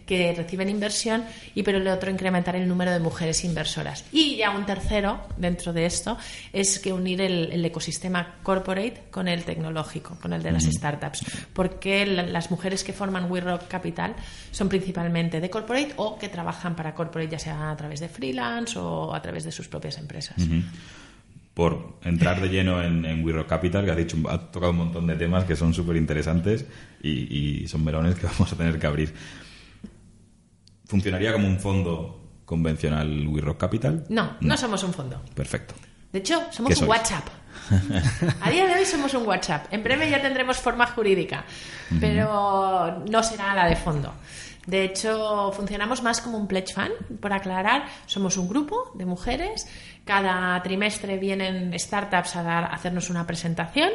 que 0.07 0.35
reciben 0.37 0.69
inversión 0.69 1.25
y 1.55 1.63
por 1.63 1.75
el 1.75 1.89
otro 1.89 2.11
incrementar 2.11 2.57
el 2.57 2.69
número 2.69 2.93
de 2.93 3.01
mujeres 3.01 3.43
inversoras. 3.45 4.05
Y 4.13 4.37
ya 4.37 4.51
un 4.51 4.67
tercero 4.67 5.21
dentro 5.39 5.73
de 5.73 5.87
esto 5.87 6.19
es 6.53 6.79
que 6.79 6.93
unir 6.93 7.23
el, 7.23 7.51
el 7.53 7.65
ecosistema 7.65 8.35
corporate 8.43 9.05
con 9.11 9.29
el 9.29 9.45
tecnológico, 9.45 10.19
con 10.21 10.35
el 10.35 10.43
de 10.43 10.53
las 10.53 10.65
startups, 10.65 11.25
porque 11.55 12.05
la- 12.05 12.23
las 12.25 12.51
mujeres 12.51 12.85
que 12.85 12.93
forman 12.93 13.31
We 13.31 13.41
Rock 13.41 13.67
Capital 13.69 14.15
son 14.51 14.69
principalmente 14.69 15.41
de 15.41 15.49
corporate 15.49 15.93
o 15.97 16.19
que 16.19 16.29
trabajan 16.35 16.75
para 16.75 16.95
corporate 16.95 17.31
ya 17.31 17.39
sea 17.39 17.71
a 17.71 17.77
través 17.77 18.01
de 18.01 18.09
freelance 18.09 18.77
o 18.77 19.15
a 19.15 19.23
través 19.23 19.45
de 19.45 19.53
sus 19.53 19.69
propias 19.69 19.99
empresas. 19.99 20.37
Por 21.55 21.99
entrar 22.03 22.41
de 22.41 22.49
lleno 22.49 22.83
en, 22.83 23.05
en 23.05 23.25
We 23.25 23.33
Rock 23.33 23.49
Capital, 23.49 23.85
que 23.85 23.93
has 23.93 23.97
dicho, 23.97 24.17
has 24.29 24.51
tocado 24.51 24.73
un 24.73 24.79
montón 24.79 25.07
de 25.07 25.15
temas 25.15 25.45
que 25.45 25.55
son 25.55 25.73
súper 25.73 25.97
interesantes 25.97 26.67
y, 27.01 27.63
y 27.63 27.69
son 27.69 27.85
melones 27.85 28.17
que 28.17 28.27
vamos 28.33 28.53
a 28.53 28.57
tener 28.57 28.79
que 28.81 28.87
abrir. 28.89 29.15
¿Funcionaría 30.87 31.33
como 31.33 31.47
un 31.47 31.61
fondo 31.61 32.21
convencional 32.45 33.27
We 33.29 33.41
Rock 33.41 33.59
Capital? 33.59 34.05
No, 34.09 34.37
no 34.41 34.57
somos 34.57 34.83
un 34.83 34.93
fondo. 34.93 35.23
Perfecto. 35.35 35.75
De 36.13 36.19
hecho, 36.19 36.43
somos 36.51 36.75
¿Qué 36.75 36.85
un? 36.85 36.91
WhatsApp. 36.91 37.27
A 38.41 38.51
día 38.51 38.67
de 38.67 38.75
hoy 38.75 38.85
somos 38.85 39.15
un 39.15 39.27
WhatsApp. 39.27 39.67
En 39.73 39.83
breve 39.83 40.11
ya 40.11 40.21
tendremos 40.21 40.59
forma 40.59 40.87
jurídica, 40.87 41.45
pero 42.01 43.03
no 43.11 43.23
será 43.23 43.55
la 43.55 43.67
de 43.67 43.77
fondo. 43.77 44.13
De 44.67 44.85
hecho, 44.85 45.53
funcionamos 45.53 46.03
más 46.03 46.21
como 46.21 46.39
un 46.39 46.47
pledge 46.47 46.73
fund, 46.73 47.19
por 47.21 47.33
aclarar. 47.33 47.87
Somos 48.07 48.37
un 48.37 48.49
grupo 48.49 48.93
de 48.95 49.05
mujeres. 49.05 49.67
Cada 50.05 50.63
trimestre 50.63 51.19
vienen 51.19 51.79
startups 51.79 52.37
a, 52.37 52.43
dar, 52.43 52.65
a 52.65 52.69
hacernos 52.69 53.11
una 53.11 53.27
presentación. 53.27 53.91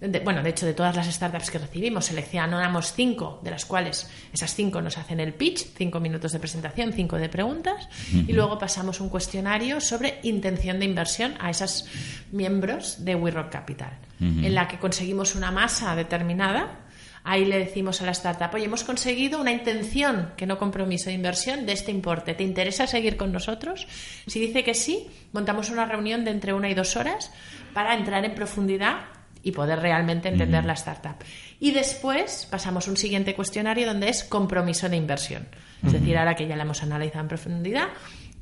De- 0.00 0.20
bueno, 0.20 0.42
de 0.42 0.50
hecho, 0.50 0.66
de 0.66 0.74
todas 0.74 0.94
las 0.94 1.06
startups 1.06 1.50
que 1.50 1.58
recibimos, 1.58 2.04
seleccionamos 2.06 2.92
cinco, 2.92 3.40
de 3.42 3.50
las 3.52 3.64
cuales 3.64 4.10
esas 4.32 4.54
cinco 4.54 4.82
nos 4.82 4.98
hacen 4.98 5.20
el 5.20 5.32
pitch, 5.32 5.68
cinco 5.74 6.00
minutos 6.00 6.32
de 6.32 6.40
presentación, 6.40 6.92
cinco 6.92 7.16
de 7.16 7.30
preguntas, 7.30 7.88
y 8.12 8.32
luego 8.32 8.58
pasamos 8.58 9.00
un 9.00 9.08
cuestionario 9.08 9.80
sobre 9.80 10.18
intención 10.24 10.78
de 10.80 10.84
inversión 10.84 11.34
a 11.40 11.48
esos 11.48 11.86
miembros 12.32 13.04
de 13.04 13.14
We 13.14 13.30
Rock 13.30 13.50
Capital, 13.52 13.96
en 14.20 14.54
la 14.54 14.68
que 14.68 14.78
conseguimos 14.78 15.34
una 15.36 15.50
masa 15.50 15.94
determinada. 15.96 16.80
Ahí 17.26 17.46
le 17.46 17.58
decimos 17.58 18.02
a 18.02 18.04
la 18.04 18.12
startup, 18.12 18.54
oye, 18.54 18.66
hemos 18.66 18.84
conseguido 18.84 19.40
una 19.40 19.50
intención, 19.50 20.32
que 20.36 20.44
no 20.44 20.58
compromiso 20.58 21.06
de 21.06 21.14
inversión, 21.14 21.64
de 21.64 21.72
este 21.72 21.90
importe. 21.90 22.34
¿Te 22.34 22.44
interesa 22.44 22.86
seguir 22.86 23.16
con 23.16 23.32
nosotros? 23.32 23.88
Si 24.26 24.38
dice 24.38 24.62
que 24.62 24.74
sí, 24.74 25.08
montamos 25.32 25.70
una 25.70 25.86
reunión 25.86 26.24
de 26.24 26.32
entre 26.32 26.52
una 26.52 26.68
y 26.68 26.74
dos 26.74 26.96
horas 26.96 27.32
para 27.72 27.94
entrar 27.94 28.26
en 28.26 28.34
profundidad 28.34 29.06
y 29.42 29.52
poder 29.52 29.80
realmente 29.80 30.28
entender 30.28 30.64
la 30.64 30.74
startup. 30.74 31.16
Y 31.60 31.70
después 31.70 32.46
pasamos 32.50 32.88
un 32.88 32.96
siguiente 32.96 33.34
cuestionario 33.34 33.86
donde 33.86 34.10
es 34.10 34.24
compromiso 34.24 34.88
de 34.90 34.96
inversión. 34.96 35.46
Es 35.84 35.92
decir, 35.92 36.16
ahora 36.16 36.34
que 36.34 36.46
ya 36.46 36.56
la 36.56 36.64
hemos 36.64 36.82
analizado 36.82 37.20
en 37.20 37.28
profundidad, 37.28 37.88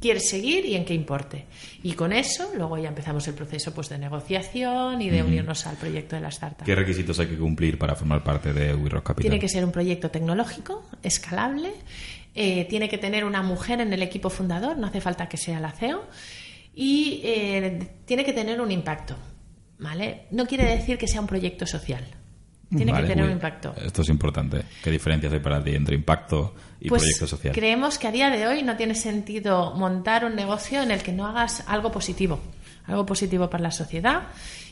quieres 0.02 0.28
seguir 0.28 0.66
y 0.66 0.74
en 0.74 0.84
qué 0.84 0.92
importe. 0.92 1.46
Y 1.82 1.94
con 1.94 2.12
eso 2.12 2.50
luego 2.54 2.76
ya 2.76 2.88
empezamos 2.88 3.26
el 3.28 3.34
proceso 3.34 3.72
pues 3.72 3.88
de 3.88 3.96
negociación 3.96 5.00
y 5.00 5.08
de 5.08 5.22
unirnos 5.22 5.66
al 5.66 5.76
proyecto 5.76 6.16
de 6.16 6.22
la 6.22 6.28
startup. 6.28 6.66
¿Qué 6.66 6.74
requisitos 6.74 7.18
hay 7.20 7.28
que 7.28 7.38
cumplir 7.38 7.78
para 7.78 7.94
formar 7.94 8.22
parte 8.22 8.52
de 8.52 8.74
We 8.74 8.90
Rock 8.90 9.06
Capital? 9.06 9.30
Tiene 9.30 9.40
que 9.40 9.48
ser 9.48 9.64
un 9.64 9.72
proyecto 9.72 10.10
tecnológico, 10.10 10.84
escalable, 11.02 11.72
eh, 12.34 12.66
tiene 12.66 12.90
que 12.90 12.98
tener 12.98 13.24
una 13.24 13.42
mujer 13.42 13.80
en 13.80 13.92
el 13.94 14.02
equipo 14.02 14.28
fundador, 14.28 14.76
no 14.76 14.88
hace 14.88 15.00
falta 15.00 15.28
que 15.28 15.38
sea 15.38 15.60
la 15.60 15.70
CEO, 15.70 16.04
y 16.74 17.22
eh, 17.24 17.88
tiene 18.04 18.24
que 18.24 18.34
tener 18.34 18.60
un 18.60 18.70
impacto. 18.70 19.16
¿vale? 19.82 20.26
No 20.30 20.46
quiere 20.46 20.64
decir 20.64 20.96
que 20.96 21.08
sea 21.08 21.20
un 21.20 21.26
proyecto 21.26 21.66
social. 21.66 22.04
Tiene 22.76 22.92
Vale, 22.92 23.06
que 23.06 23.12
tener 23.12 23.24
uy, 23.24 23.30
un 23.30 23.36
impacto. 23.36 23.74
Esto 23.84 24.02
es 24.02 24.08
importante. 24.08 24.62
¿Qué 24.82 24.90
diferencias 24.90 25.32
hay 25.32 25.40
para 25.40 25.62
ti 25.62 25.74
entre 25.74 25.94
impacto 25.94 26.54
y 26.80 26.88
Pues 26.88 27.02
proyecto 27.02 27.26
social? 27.26 27.54
creemos 27.54 27.98
que 27.98 28.08
a 28.08 28.12
día 28.12 28.30
de 28.30 28.46
hoy 28.46 28.62
no 28.62 28.76
tiene 28.76 28.94
sentido 28.94 29.74
montar 29.74 30.24
un 30.24 30.34
negocio 30.34 30.82
en 30.82 30.90
el 30.90 31.02
que 31.02 31.12
no 31.12 31.26
hagas 31.26 31.64
algo 31.66 31.92
positivo, 31.92 32.40
algo 32.86 33.04
positivo 33.04 33.50
para 33.50 33.64
la 33.64 33.70
sociedad 33.70 34.28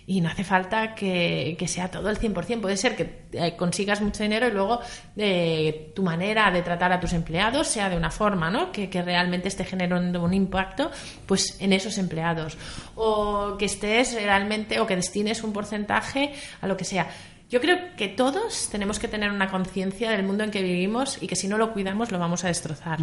y 0.07 0.21
no 0.21 0.29
hace 0.29 0.43
falta 0.43 0.95
que, 0.95 1.55
que 1.59 1.69
sea 1.69 1.89
todo 1.89 2.11
el 2.11 2.19
100%. 2.19 2.61
Puede 2.61 2.77
ser 2.77 2.97
que 2.97 3.27
eh, 3.33 3.55
consigas 3.57 4.01
mucho 4.01 4.23
dinero 4.25 4.49
y 4.49 4.51
luego 4.51 4.81
eh, 5.17 5.93
tu 5.95 6.03
manera 6.03 6.51
de 6.51 6.63
tratar 6.63 6.93
a 6.93 6.99
tus 6.99 7.13
empleados 7.13 7.69
sea 7.69 7.89
de 7.89 7.97
una 7.97 8.11
forma 8.11 8.51
¿no? 8.51 8.73
que, 8.73 8.91
que 8.91 9.03
realmente 9.03 9.47
esté 9.47 9.65
generando 9.65 10.23
un 10.23 10.35
impacto 10.35 10.91
pues 11.27 11.61
en 11.61 11.73
esos 11.73 11.97
empleados 11.99 12.57
o 12.97 13.57
que 13.57 13.67
estés 13.67 14.15
realmente 14.15 14.81
o 14.81 14.87
que 14.87 14.97
destines 14.97 15.45
un 15.45 15.53
porcentaje 15.53 16.33
a 16.61 16.67
lo 16.67 16.77
que 16.77 16.85
sea. 16.85 17.09
Yo 17.51 17.61
creo 17.61 17.79
que 17.97 18.07
todos 18.09 18.69
tenemos 18.71 19.01
que 19.01 19.09
tener 19.09 19.31
una 19.33 19.51
conciencia 19.51 20.13
del 20.13 20.23
mundo 20.23 20.45
en 20.45 20.53
que 20.53 20.63
vivimos 20.63 21.19
y 21.21 21.27
que 21.27 21.35
si 21.35 21.49
no 21.49 21.59
lo 21.59 21.73
cuidamos 21.73 22.13
lo 22.13 22.19
vamos 22.21 22.45
a 22.45 22.49
destrozar. 22.49 23.01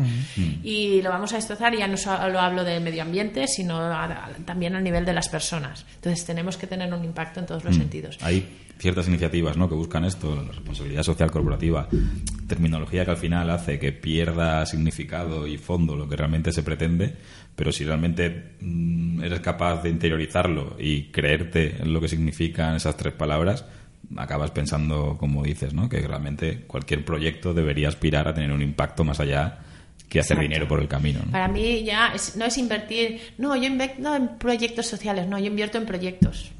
Y 0.63 1.01
lo 1.01 1.09
vamos 1.09 1.33
a 1.33 1.35
destrozar, 1.35 1.75
ya 1.75 1.85
no 1.87 1.97
solo 1.97 2.39
hablo 2.39 2.63
del 2.63 2.81
medio 2.81 3.01
ambiente, 3.01 3.45
sino 3.47 3.75
a- 3.77 4.05
a- 4.05 4.29
también 4.45 4.73
al 4.75 4.83
nivel 4.85 5.03
de 5.03 5.13
las 5.13 5.27
personas. 5.27 5.85
Entonces 5.95 6.25
tenemos 6.25 6.55
que 6.55 6.65
tener 6.65 6.93
un 6.93 7.03
impacto 7.03 7.41
en 7.41 7.45
todos 7.45 7.65
los 7.65 7.75
sentidos. 7.75 8.17
Hay 8.21 8.47
ciertas 8.79 9.07
iniciativas 9.09 9.57
¿no? 9.57 9.67
que 9.67 9.75
buscan 9.75 10.05
esto, 10.05 10.35
la 10.35 10.43
responsabilidad 10.51 11.03
social 11.03 11.29
corporativa, 11.29 11.89
terminología 12.47 13.03
que 13.03 13.11
al 13.11 13.17
final 13.17 13.49
hace 13.49 13.79
que 13.79 13.91
pierda 13.91 14.65
significado 14.65 15.45
y 15.47 15.57
fondo 15.57 15.95
lo 15.95 16.07
que 16.07 16.15
realmente 16.15 16.51
se 16.53 16.63
pretende, 16.63 17.15
pero 17.55 17.71
si 17.71 17.83
realmente 17.83 18.51
mm, 18.61 19.23
eres 19.23 19.39
capaz 19.41 19.81
de 19.83 19.89
interiorizarlo 19.89 20.77
y 20.79 21.05
creerte 21.11 21.77
en 21.81 21.91
lo 21.91 21.99
que 21.99 22.07
significan 22.07 22.75
esas 22.75 22.95
tres 22.95 23.13
palabras, 23.13 23.65
acabas 24.15 24.51
pensando, 24.51 25.17
como 25.19 25.43
dices, 25.43 25.73
¿no? 25.73 25.89
que 25.89 25.99
realmente 26.07 26.61
cualquier 26.65 27.03
proyecto 27.03 27.53
debería 27.53 27.89
aspirar 27.89 28.27
a 28.27 28.33
tener 28.33 28.51
un 28.51 28.61
impacto 28.61 29.03
más 29.03 29.19
allá 29.19 29.59
que 30.07 30.19
hacer 30.21 30.37
Exacto. 30.37 30.41
dinero 30.43 30.67
por 30.69 30.79
el 30.79 30.87
camino. 30.87 31.19
¿no? 31.25 31.31
Para 31.33 31.49
mí 31.49 31.83
ya 31.83 32.13
es- 32.15 32.35
no 32.37 32.45
es 32.45 32.57
invertir, 32.57 33.19
no, 33.37 33.55
yo 33.57 33.65
invierto 33.65 34.15
en 34.15 34.37
proyectos 34.37 34.85
sociales, 34.87 35.27
no, 35.27 35.37
yo 35.37 35.47
invierto 35.47 35.77
en 35.77 35.85
proyectos. 35.85 36.51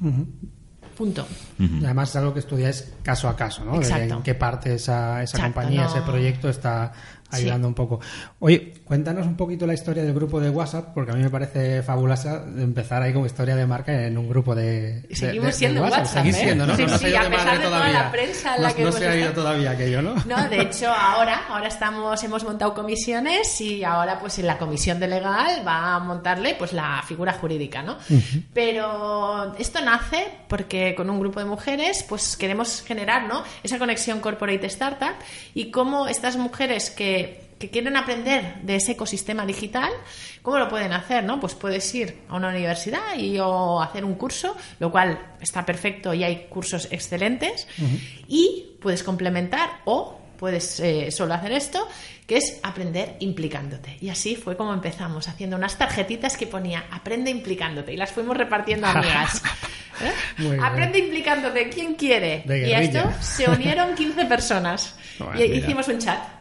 Punto. 0.96 1.26
Y 1.60 1.84
además 1.84 2.10
es 2.10 2.16
algo 2.16 2.34
que 2.34 2.40
estudiáis 2.40 2.92
caso 3.04 3.28
a 3.28 3.36
caso, 3.36 3.64
¿no? 3.64 3.72
De 3.72 3.78
Exacto. 3.78 4.16
en 4.16 4.22
qué 4.24 4.34
parte 4.34 4.74
esa, 4.74 5.22
esa 5.22 5.36
Exacto, 5.38 5.54
compañía, 5.54 5.82
no- 5.84 5.88
ese 5.88 6.02
proyecto 6.02 6.48
está 6.48 6.92
Sí. 7.30 7.36
ayudando 7.42 7.68
un 7.68 7.74
poco. 7.74 8.00
Oye, 8.38 8.72
cuéntanos 8.84 9.26
un 9.26 9.36
poquito 9.36 9.66
la 9.66 9.74
historia 9.74 10.02
del 10.02 10.14
grupo 10.14 10.40
de 10.40 10.48
WhatsApp, 10.50 10.92
porque 10.94 11.12
a 11.12 11.14
mí 11.14 11.22
me 11.22 11.30
parece 11.30 11.82
fabulosa 11.82 12.40
de 12.44 12.62
empezar 12.62 13.02
ahí 13.02 13.12
como 13.12 13.26
historia 13.26 13.54
de 13.54 13.66
marca 13.66 14.06
en 14.06 14.16
un 14.16 14.28
grupo 14.28 14.54
de, 14.54 15.06
Seguimos 15.12 15.46
de- 15.46 15.50
de 15.50 15.52
siendo 15.52 15.82
WhatsApp. 15.82 15.98
WhatsApp, 16.00 16.26
¿eh? 16.26 16.32
siendo, 16.32 16.66
¿no? 16.66 16.76
Sí, 16.76 16.82
no, 16.82 16.88
no 16.88 16.98
sí, 16.98 17.04
se 17.04 17.06
ha 17.06 17.10
ido 17.10 17.28
a 17.28 17.30
pesar 17.30 17.58
de 17.58 17.64
toda 17.64 17.76
todavía. 17.78 18.02
la 18.02 18.10
prensa 18.10 18.56
en 18.56 18.62
la 18.62 18.68
no, 18.70 18.74
que 18.74 18.82
no 18.82 18.88
hemos 18.88 18.98
se 19.00 19.08
ha 19.08 19.14
ido 19.16 19.24
estado. 19.28 19.42
todavía 19.42 19.70
aquello, 19.72 20.02
¿no? 20.02 20.14
No, 20.26 20.48
de 20.48 20.60
hecho 20.62 20.90
ahora, 20.90 21.42
ahora 21.48 21.68
estamos, 21.68 22.22
hemos 22.24 22.44
montado 22.44 22.72
comisiones 22.74 23.60
y 23.60 23.84
ahora 23.84 24.18
pues 24.18 24.38
en 24.38 24.46
la 24.46 24.56
comisión 24.56 24.98
de 24.98 25.08
legal 25.08 25.62
va 25.66 25.96
a 25.96 25.98
montarle 25.98 26.54
pues 26.58 26.72
la 26.72 27.02
figura 27.06 27.32
jurídica, 27.34 27.82
¿no? 27.82 27.98
Pero 28.54 29.54
esto 29.58 29.80
nace 29.80 30.26
porque 30.48 30.94
con 30.94 31.10
un 31.10 31.20
grupo 31.20 31.40
de 31.40 31.46
mujeres 31.46 32.04
pues 32.08 32.36
queremos 32.36 32.82
generar, 32.82 33.24
¿no? 33.28 33.42
Esa 33.62 33.78
conexión 33.78 34.20
corporate 34.20 34.66
startup 34.66 35.14
y 35.54 35.70
cómo 35.70 36.08
estas 36.08 36.36
mujeres 36.36 36.90
que 36.90 37.17
que 37.58 37.70
quieren 37.70 37.96
aprender 37.96 38.56
de 38.62 38.76
ese 38.76 38.92
ecosistema 38.92 39.44
digital, 39.44 39.90
¿cómo 40.42 40.58
lo 40.58 40.68
pueden 40.68 40.92
hacer? 40.92 41.24
¿no? 41.24 41.40
Pues 41.40 41.54
puedes 41.54 41.92
ir 41.94 42.18
a 42.28 42.36
una 42.36 42.48
universidad 42.48 43.16
y 43.16 43.38
o 43.38 43.82
hacer 43.82 44.04
un 44.04 44.14
curso, 44.14 44.56
lo 44.78 44.90
cual 44.90 45.34
está 45.40 45.66
perfecto 45.66 46.14
y 46.14 46.24
hay 46.24 46.46
cursos 46.48 46.88
excelentes, 46.90 47.66
y 48.28 48.76
puedes 48.80 49.02
complementar 49.02 49.68
o 49.84 50.18
puedes 50.38 50.78
eh, 50.80 51.10
solo 51.10 51.34
hacer 51.34 51.52
esto, 51.52 51.86
que 52.26 52.36
es 52.36 52.60
aprender 52.62 53.16
implicándote. 53.18 53.98
Y 54.00 54.08
así 54.08 54.36
fue 54.36 54.56
como 54.56 54.72
empezamos, 54.72 55.26
haciendo 55.26 55.56
unas 55.56 55.76
tarjetitas 55.76 56.36
que 56.36 56.46
ponía 56.46 56.84
aprende 56.92 57.30
implicándote 57.30 57.92
y 57.92 57.96
las 57.96 58.12
fuimos 58.12 58.36
repartiendo 58.36 58.86
a 58.86 58.92
amigas. 58.92 59.42
¿Eh? 60.00 60.12
Bien. 60.38 60.62
Aprende 60.62 61.00
implicándote, 61.00 61.68
¿quién 61.70 61.94
quiere? 61.96 62.44
Y 62.46 62.72
a 62.72 62.80
esto 62.82 63.10
se 63.20 63.50
unieron 63.50 63.96
15 63.96 64.26
personas 64.26 64.94
Bueno, 65.18 65.42
y 65.42 65.48
mira. 65.48 65.56
hicimos 65.56 65.88
un 65.88 65.98
chat. 65.98 66.37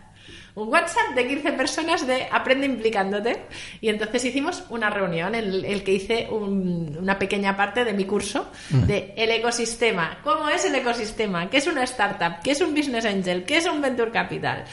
Un 0.58 0.70
WhatsApp 0.70 1.13
de 1.15 1.28
15 1.28 1.52
personas 1.54 2.08
de 2.08 2.28
aprende 2.32 2.65
implicándote. 2.65 3.43
Y 3.80 3.89
entonces 3.89 4.26
hicimos 4.26 4.63
una 4.70 4.89
reunión 4.89 5.36
en 5.36 5.46
el, 5.65 5.84
que 5.84 5.93
hice 5.93 6.28
un- 6.32 6.98
una 7.00 7.20
pequeña 7.20 7.56
parte 7.56 7.86
de 7.86 7.93
mi 7.93 8.06
curso 8.06 8.50
de 8.72 9.13
el 9.15 9.30
ecosistema. 9.30 10.17
¿Cómo 10.24 10.50
es 10.50 10.65
el 10.65 10.74
ecosistema? 10.74 11.48
¿Qué 11.50 11.58
es 11.58 11.67
una 11.67 11.84
startup? 11.84 12.41
¿Qué 12.43 12.52
es 12.52 12.62
un 12.62 12.74
business 12.74 13.06
angel? 13.06 13.43
¿Qué 13.43 13.58
es 13.58 13.65
un 13.67 13.82
venture 13.82 14.10
capital? 14.12 14.65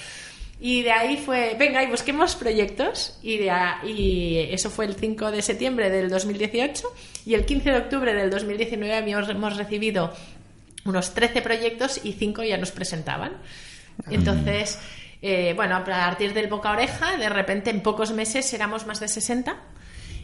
Y 0.58 0.82
de 0.82 0.92
ahí 0.92 1.16
fue, 1.18 1.54
venga, 1.58 1.82
y 1.82 1.88
busquemos 1.88 2.34
proyectos. 2.36 3.18
Y, 3.22 3.36
de 3.36 3.50
a- 3.50 3.80
y 3.84 4.38
eso 4.50 4.70
fue 4.70 4.86
el 4.86 4.94
5 4.94 5.30
de 5.30 5.42
septiembre 5.42 5.90
del 5.90 6.08
2018. 6.08 6.86
Y 7.26 7.34
el 7.34 7.44
15 7.44 7.70
de 7.72 7.76
octubre 7.78 8.14
del 8.14 8.30
2019 8.30 8.94
habíamos- 8.96 9.28
hemos 9.28 9.56
recibido 9.58 10.14
unos 10.86 11.12
13 11.12 11.42
proyectos 11.42 12.00
y 12.04 12.12
5 12.12 12.42
ya 12.42 12.56
nos 12.56 12.70
presentaban. 12.70 13.32
Entonces, 14.10 14.78
eh, 15.26 15.54
bueno, 15.54 15.76
a 15.76 15.84
partir 15.84 16.34
del 16.34 16.48
boca 16.48 16.68
a 16.68 16.72
oreja, 16.72 17.16
de 17.16 17.30
repente 17.30 17.70
en 17.70 17.80
pocos 17.80 18.12
meses 18.12 18.52
éramos 18.52 18.84
más 18.84 19.00
de 19.00 19.08
60. 19.08 19.56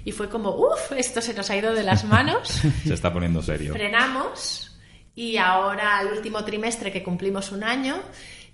Y 0.05 0.13
fue 0.13 0.29
como, 0.29 0.51
uff, 0.51 0.93
esto 0.95 1.23
se 1.23 1.33
nos 1.33 1.49
ha 1.49 1.57
ido 1.57 1.73
de 1.73 1.83
las 1.83 2.05
manos 2.05 2.49
Se 2.85 2.93
está 2.93 3.11
poniendo 3.11 3.41
serio. 3.43 3.73
frenamos 3.73 4.79
y 5.15 5.39
ahora 5.39 5.97
al 5.97 6.09
último 6.09 6.45
trimestre 6.45 6.93
que 6.93 7.03
cumplimos 7.03 7.51
un 7.51 7.65
año 7.65 7.97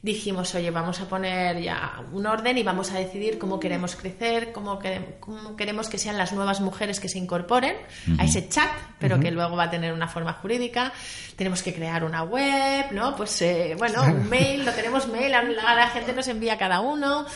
dijimos, 0.03 0.55
oye, 0.55 0.71
vamos 0.71 1.01
a 1.01 1.09
poner 1.09 1.61
ya 1.61 2.01
un 2.13 2.27
orden 2.27 2.57
y 2.59 2.63
vamos 2.63 2.93
a 2.93 2.99
decidir 2.99 3.39
cómo 3.39 3.59
queremos 3.59 3.97
crecer, 3.97 4.53
cómo, 4.53 4.79
quere- 4.79 5.17
cómo 5.19 5.57
queremos 5.57 5.89
que 5.89 5.99
sean 5.99 6.17
las 6.17 6.33
nuevas 6.33 6.61
mujeres 6.61 7.01
que 7.01 7.09
se 7.09 7.19
incorporen 7.19 7.75
a 8.19 8.25
ese 8.25 8.49
chat, 8.49 8.71
pero 9.01 9.19
que 9.19 9.31
luego 9.33 9.57
va 9.57 9.65
a 9.65 9.71
tener 9.71 9.93
una 9.93 10.07
forma 10.07 10.33
jurídica. 10.35 10.93
Tenemos 11.35 11.63
que 11.63 11.75
crear 11.75 12.05
una 12.05 12.23
web, 12.23 12.93
¿no? 12.93 13.17
Pues 13.17 13.43
eh, 13.43 13.75
bueno, 13.79 14.03
un 14.07 14.29
mail, 14.29 14.65
lo 14.65 14.73
tenemos 14.73 15.09
mail, 15.09 15.35
a 15.35 15.43
la, 15.75 15.89
gente 15.89 16.13
nos 16.13 16.29
envía 16.29 16.57
cada 16.57 16.81
uno. 16.81 17.27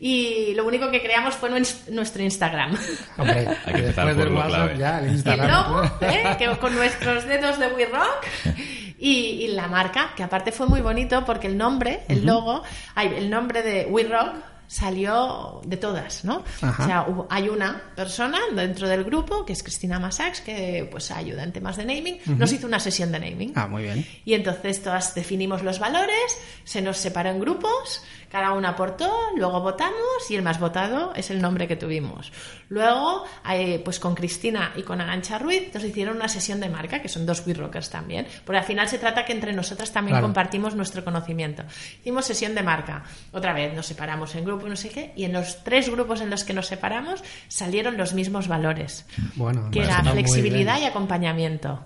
Y 0.00 0.54
lo 0.54 0.64
único 0.64 0.92
que 0.92 1.02
creamos 1.02 1.34
fue 1.34 1.50
nues- 1.50 1.88
nuestro 1.88 2.22
Instagram. 2.22 2.76
Hombre, 3.16 3.48
Hay 3.66 3.72
que 3.74 3.80
empezar 3.80 4.14
por 4.14 4.30
lo 4.30 4.36
WhatsApp 4.38 4.52
clave. 4.74 4.78
ya, 4.78 4.98
el 5.00 5.04
Y 5.04 5.08
el 5.08 5.14
Instagram. 5.14 5.50
logo, 5.72 5.84
¿eh? 6.02 6.36
que 6.38 6.56
con 6.58 6.76
nuestros 6.76 7.24
dedos 7.24 7.58
de 7.58 7.66
We 7.72 7.86
Rock. 7.86 8.24
Y, 8.98 9.44
y 9.44 9.48
la 9.48 9.68
marca, 9.68 10.12
que 10.16 10.22
aparte 10.22 10.52
fue 10.52 10.66
muy 10.66 10.80
bonito 10.80 11.24
porque 11.24 11.46
el 11.46 11.56
nombre, 11.56 12.00
el 12.08 12.26
logo, 12.26 12.62
el 12.96 13.30
nombre 13.30 13.62
de 13.62 13.86
We 13.86 14.04
Rock 14.04 14.36
salió 14.68 15.62
de 15.64 15.78
todas, 15.78 16.24
¿no? 16.24 16.44
Ajá. 16.60 16.82
O 16.82 16.86
sea, 16.86 17.06
hay 17.30 17.48
una 17.48 17.82
persona 17.96 18.38
dentro 18.54 18.86
del 18.86 19.02
grupo, 19.02 19.44
que 19.44 19.54
es 19.54 19.62
Cristina 19.62 19.98
Massax, 19.98 20.42
que 20.42 20.86
pues 20.90 21.10
ayuda 21.10 21.42
en 21.42 21.52
temas 21.52 21.78
de 21.78 21.86
naming, 21.86 22.18
nos 22.26 22.52
hizo 22.52 22.66
una 22.66 22.78
sesión 22.78 23.10
de 23.10 23.18
naming. 23.18 23.52
Ah, 23.56 23.66
muy 23.66 23.84
bien. 23.84 24.06
Y 24.26 24.34
entonces 24.34 24.82
todas 24.82 25.14
definimos 25.14 25.62
los 25.62 25.78
valores, 25.78 26.38
se 26.64 26.82
nos 26.82 26.98
separó 26.98 27.30
en 27.30 27.40
grupos, 27.40 28.04
cada 28.30 28.52
una 28.52 28.70
aportó, 28.70 29.10
luego 29.36 29.60
votamos 29.60 29.96
y 30.30 30.34
el 30.36 30.42
más 30.42 30.60
votado 30.60 31.12
es 31.14 31.30
el 31.30 31.40
nombre 31.40 31.66
que 31.66 31.76
tuvimos. 31.76 32.30
Luego, 32.68 33.24
eh, 33.50 33.80
pues 33.84 33.98
con 33.98 34.14
Cristina 34.14 34.72
y 34.76 34.82
con 34.82 35.00
Arancha 35.00 35.38
Ruiz 35.38 35.72
nos 35.72 35.82
hicieron 35.84 36.16
una 36.16 36.28
sesión 36.28 36.60
de 36.60 36.68
marca, 36.68 37.00
que 37.00 37.08
son 37.08 37.24
dos 37.24 37.46
We 37.46 37.54
Rockers 37.54 37.88
también, 37.90 38.26
porque 38.44 38.58
al 38.58 38.64
final 38.64 38.88
se 38.88 38.98
trata 38.98 39.24
que 39.24 39.32
entre 39.32 39.52
nosotras 39.52 39.92
también 39.92 40.14
Claro. 40.14 40.26
compartimos 40.26 40.74
nuestro 40.74 41.04
conocimiento. 41.04 41.62
Hicimos 42.00 42.26
sesión 42.26 42.54
de 42.54 42.62
marca. 42.62 43.04
Otra 43.32 43.52
vez 43.54 43.74
nos 43.74 43.86
separamos 43.86 44.34
en 44.34 44.44
grupos, 44.44 44.68
no 44.68 44.76
sé 44.76 44.90
qué, 44.90 45.12
y 45.16 45.24
en 45.24 45.32
los 45.32 45.64
tres 45.64 45.88
grupos 45.88 46.20
en 46.20 46.30
los 46.30 46.44
que 46.44 46.52
nos 46.52 46.66
separamos 46.66 47.22
salieron 47.48 47.96
los 47.96 48.12
mismos 48.12 48.48
valores 48.48 49.06
Bueno, 49.36 49.70
que 49.70 49.82
era 49.82 50.02
flexibilidad 50.04 50.78
y 50.80 50.84
acompañamiento. 50.84 51.82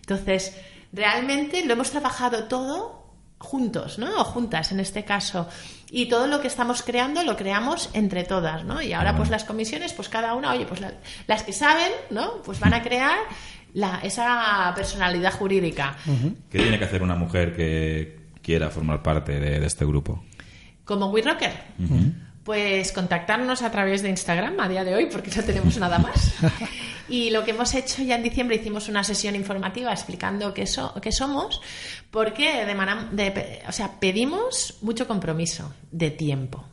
Entonces, 0.00 0.56
realmente 0.92 1.64
lo 1.64 1.72
hemos 1.72 1.90
trabajado 1.90 2.44
todo 2.44 3.06
juntos, 3.38 3.98
¿no? 3.98 4.20
O 4.20 4.24
juntas 4.24 4.72
en 4.72 4.80
este 4.80 5.04
caso. 5.04 5.48
Y 5.90 6.06
todo 6.08 6.26
lo 6.26 6.40
que 6.40 6.48
estamos 6.48 6.82
creando 6.82 7.22
lo 7.22 7.36
creamos 7.36 7.90
entre 7.92 8.24
todas, 8.24 8.64
¿no? 8.64 8.82
Y 8.82 8.92
ahora 8.92 9.16
pues 9.16 9.30
las 9.30 9.44
comisiones, 9.44 9.92
pues 9.92 10.08
cada 10.08 10.34
una, 10.34 10.50
oye, 10.52 10.66
pues 10.66 10.80
la- 10.80 10.94
las 11.26 11.42
que 11.44 11.52
saben, 11.52 11.90
¿no? 12.10 12.42
Pues 12.44 12.58
van 12.58 12.74
a 12.74 12.82
crear 12.82 13.16
la- 13.72 14.00
esa 14.02 14.72
personalidad 14.74 15.32
jurídica. 15.32 15.96
¿Qué 16.50 16.58
tiene 16.58 16.78
que 16.78 16.84
hacer 16.84 17.02
una 17.02 17.14
mujer 17.14 17.54
que 17.54 18.18
quiera 18.42 18.70
formar 18.70 19.02
parte 19.02 19.38
de, 19.38 19.60
de 19.60 19.66
este 19.66 19.84
grupo? 19.84 20.24
Como 20.84 21.06
WeRocker. 21.10 21.52
Pues 22.46 22.92
contactarnos 22.92 23.60
a 23.62 23.70
través 23.72 24.02
de 24.02 24.08
Instagram 24.08 24.60
a 24.60 24.68
día 24.68 24.84
de 24.84 24.94
hoy, 24.94 25.06
porque 25.06 25.30
no 25.36 25.42
tenemos 25.42 25.76
nada 25.78 25.98
más. 25.98 26.32
Y 27.08 27.30
lo 27.30 27.44
que 27.44 27.50
hemos 27.50 27.74
hecho 27.74 28.02
ya 28.04 28.14
en 28.14 28.22
diciembre 28.22 28.54
hicimos 28.56 28.88
una 28.88 29.02
sesión 29.02 29.34
informativa 29.34 29.90
explicando 29.92 30.54
qué, 30.54 30.64
so- 30.64 30.94
qué 31.02 31.10
somos, 31.10 31.60
porque 32.12 32.64
de 33.12 33.30
pe- 33.32 33.62
o 33.68 33.72
sea, 33.72 33.98
pedimos 33.98 34.78
mucho 34.82 35.08
compromiso 35.08 35.72
de 35.90 36.12
tiempo. 36.12 36.64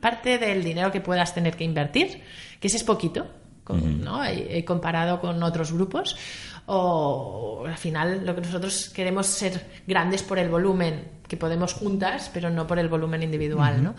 Parte 0.00 0.36
del 0.38 0.64
dinero 0.64 0.90
que 0.90 1.00
puedas 1.00 1.32
tener 1.32 1.56
que 1.56 1.62
invertir, 1.64 2.20
que 2.58 2.66
ese 2.66 2.76
es 2.78 2.84
poquito, 2.84 3.26
con- 3.62 4.00
¿no? 4.02 4.24
Eh, 4.24 4.58
eh, 4.58 4.64
comparado 4.64 5.20
con 5.20 5.40
otros 5.44 5.72
grupos, 5.72 6.16
o 6.66 7.64
al 7.66 7.76
final 7.78 8.26
lo 8.26 8.34
que 8.34 8.40
nosotros 8.40 8.90
queremos 8.90 9.26
ser 9.28 9.64
grandes 9.86 10.22
por 10.24 10.38
el 10.40 10.48
volumen 10.48 11.08
que 11.28 11.36
podemos 11.36 11.72
juntas, 11.72 12.30
pero 12.34 12.50
no 12.50 12.66
por 12.66 12.78
el 12.78 12.88
volumen 12.88 13.22
individual, 13.22 13.82
¿no? 13.82 13.94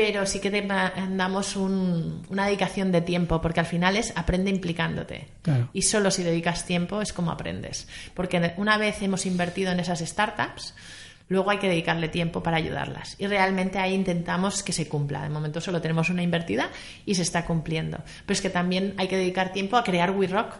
Pero 0.00 0.26
sí 0.26 0.38
que 0.38 0.50
damos 1.10 1.56
un- 1.56 2.22
una 2.28 2.46
dedicación 2.46 2.92
de 2.92 3.00
tiempo, 3.00 3.40
porque 3.40 3.58
al 3.58 3.66
final 3.66 3.96
es 3.96 4.12
aprende 4.16 4.48
implicándote. 4.48 5.26
Claro. 5.42 5.70
Y 5.72 5.82
solo 5.82 6.12
si 6.12 6.22
dedicas 6.22 6.64
tiempo 6.66 7.02
es 7.02 7.12
como 7.12 7.32
aprendes. 7.32 7.88
Porque 8.14 8.54
una 8.58 8.78
vez 8.78 9.02
hemos 9.02 9.26
invertido 9.26 9.72
en 9.72 9.80
esas 9.80 9.98
startups, 9.98 10.72
luego 11.28 11.50
hay 11.50 11.58
que 11.58 11.68
dedicarle 11.68 12.08
tiempo 12.08 12.44
para 12.44 12.58
ayudarlas. 12.58 13.16
Y 13.18 13.26
realmente 13.26 13.80
ahí 13.80 13.92
intentamos 13.92 14.62
que 14.62 14.72
se 14.72 14.86
cumpla. 14.86 15.20
De 15.24 15.30
momento 15.30 15.60
solo 15.60 15.80
tenemos 15.80 16.10
una 16.10 16.22
invertida 16.22 16.70
y 17.04 17.16
se 17.16 17.22
está 17.22 17.44
cumpliendo. 17.44 17.98
Pero 18.24 18.34
es 18.34 18.40
que 18.40 18.50
también 18.50 18.94
hay 18.98 19.08
que 19.08 19.16
dedicar 19.16 19.52
tiempo 19.52 19.76
a 19.76 19.82
crear 19.82 20.12
We 20.12 20.28
Rock, 20.28 20.52
a 20.52 20.58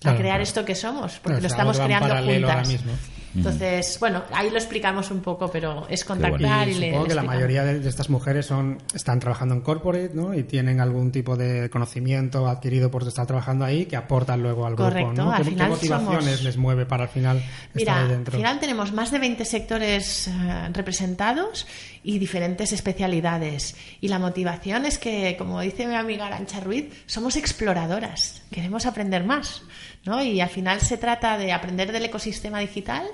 Claro, 0.00 0.18
crear 0.18 0.32
claro. 0.38 0.42
esto 0.42 0.64
que 0.64 0.74
somos, 0.74 1.20
porque 1.20 1.40
lo 1.40 1.46
es 1.46 1.52
estamos 1.52 1.78
creando 1.78 2.08
juntas. 2.16 2.50
ahora 2.50 2.64
mismo. 2.66 2.92
Entonces, 3.34 3.96
bueno, 3.98 4.22
ahí 4.32 4.50
lo 4.50 4.56
explicamos 4.58 5.10
un 5.10 5.20
poco, 5.20 5.50
pero 5.50 5.86
es 5.88 6.02
Y 6.02 6.06
contactar 6.06 6.68
y, 6.68 6.74
le- 6.74 6.86
supongo 6.88 7.02
le 7.04 7.08
que 7.08 7.14
la 7.14 7.22
mayoría 7.22 7.64
de, 7.64 7.80
de 7.80 7.88
estas 7.88 8.10
mujeres 8.10 8.46
son 8.46 8.78
están 8.94 9.20
trabajando 9.20 9.54
en 9.54 9.60
corporate, 9.62 10.10
¿no? 10.14 10.34
Y 10.34 10.42
tienen 10.42 10.80
algún 10.80 11.10
tipo 11.12 11.36
de 11.36 11.70
conocimiento 11.70 12.46
adquirido 12.48 12.90
por 12.90 13.06
estar 13.06 13.26
trabajando 13.26 13.64
ahí 13.64 13.86
que 13.86 13.96
aportan 13.96 14.42
luego 14.42 14.66
al 14.66 14.74
Correcto, 14.76 15.08
grupo, 15.12 15.22
¿no? 15.22 15.32
al 15.32 15.42
¿Qué, 15.44 15.50
final 15.50 15.66
qué 15.68 15.70
motivaciones 15.74 16.24
somos- 16.24 16.42
les 16.42 16.56
mueve 16.56 16.84
para 16.86 17.04
al 17.04 17.08
final 17.08 17.42
Mira, 17.74 17.92
estar 17.92 17.96
ahí 17.96 18.02
al 18.04 18.08
dentro? 18.10 18.36
final 18.36 18.60
tenemos 18.60 18.92
más 18.92 19.10
de 19.10 19.18
20 19.18 19.44
sectores 19.44 20.28
eh, 20.28 20.68
representados 20.72 21.66
y 22.04 22.18
diferentes 22.18 22.72
especialidades. 22.72 23.76
Y 24.00 24.08
la 24.08 24.18
motivación 24.18 24.84
es 24.86 24.98
que, 24.98 25.36
como 25.38 25.60
dice 25.60 25.86
mi 25.86 25.94
amiga 25.94 26.26
Arancha 26.26 26.60
Ruiz, 26.60 26.92
somos 27.06 27.36
exploradoras, 27.36 28.42
queremos 28.50 28.86
aprender 28.86 29.24
más. 29.24 29.62
¿No? 30.04 30.22
Y 30.22 30.40
al 30.40 30.48
final 30.48 30.80
se 30.80 30.96
trata 30.96 31.38
de 31.38 31.52
aprender 31.52 31.92
del 31.92 32.04
ecosistema 32.04 32.60
digital, 32.60 33.06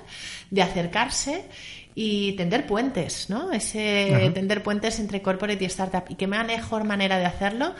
de 0.49 0.61
acercarse 0.61 1.45
y 1.95 2.33
tender 2.33 2.65
puentes, 2.65 3.29
¿no? 3.29 3.51
Ese 3.51 4.15
Ajá. 4.15 4.33
tender 4.33 4.63
puentes 4.63 4.99
entre 4.99 5.21
corporate 5.21 5.63
y 5.63 5.67
startup. 5.67 6.05
Y 6.09 6.15
qué 6.15 6.27
mejor 6.27 6.83
manera 6.83 7.17
de 7.17 7.25
hacerlo 7.25 7.73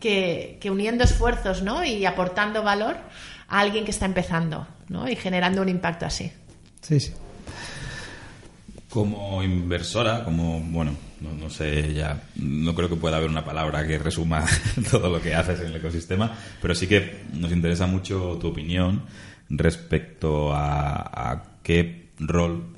que, 0.00 0.58
que 0.60 0.70
uniendo 0.70 1.04
esfuerzos, 1.04 1.62
¿no? 1.62 1.84
Y 1.84 2.04
aportando 2.04 2.62
valor 2.62 2.96
a 3.48 3.60
alguien 3.60 3.84
que 3.84 3.90
está 3.90 4.06
empezando, 4.06 4.66
¿no? 4.88 5.08
Y 5.08 5.16
generando 5.16 5.62
un 5.62 5.68
impacto 5.68 6.06
así. 6.06 6.30
Sí, 6.82 7.00
sí. 7.00 7.12
Como 8.90 9.42
inversora, 9.42 10.24
como, 10.24 10.60
bueno, 10.60 10.94
no, 11.20 11.32
no 11.32 11.50
sé, 11.50 11.94
ya, 11.94 12.24
no 12.36 12.74
creo 12.74 12.88
que 12.88 12.96
pueda 12.96 13.16
haber 13.16 13.30
una 13.30 13.44
palabra 13.44 13.86
que 13.86 13.98
resuma 13.98 14.44
todo 14.90 15.10
lo 15.10 15.20
que 15.20 15.34
haces 15.34 15.60
en 15.60 15.66
el 15.66 15.76
ecosistema, 15.76 16.36
pero 16.60 16.74
sí 16.74 16.86
que 16.86 17.22
nos 17.32 17.52
interesa 17.52 17.86
mucho 17.86 18.38
tu 18.40 18.48
opinión 18.48 19.04
respecto 19.48 20.52
a, 20.54 21.58
qué 21.62 22.10
rol 22.18 22.76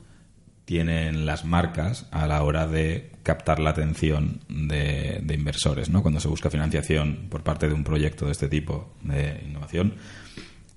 tienen 0.64 1.26
las 1.26 1.44
marcas 1.44 2.06
a 2.10 2.26
la 2.26 2.42
hora 2.42 2.66
de 2.66 3.12
captar 3.22 3.58
la 3.58 3.70
atención 3.70 4.40
de, 4.48 5.22
inversores, 5.28 5.90
¿no? 5.90 6.02
Cuando 6.02 6.20
se 6.20 6.28
busca 6.28 6.50
financiación 6.50 7.26
por 7.28 7.42
parte 7.42 7.68
de 7.68 7.74
un 7.74 7.84
proyecto 7.84 8.26
de 8.26 8.32
este 8.32 8.48
tipo 8.48 8.94
de 9.02 9.42
innovación, 9.46 9.94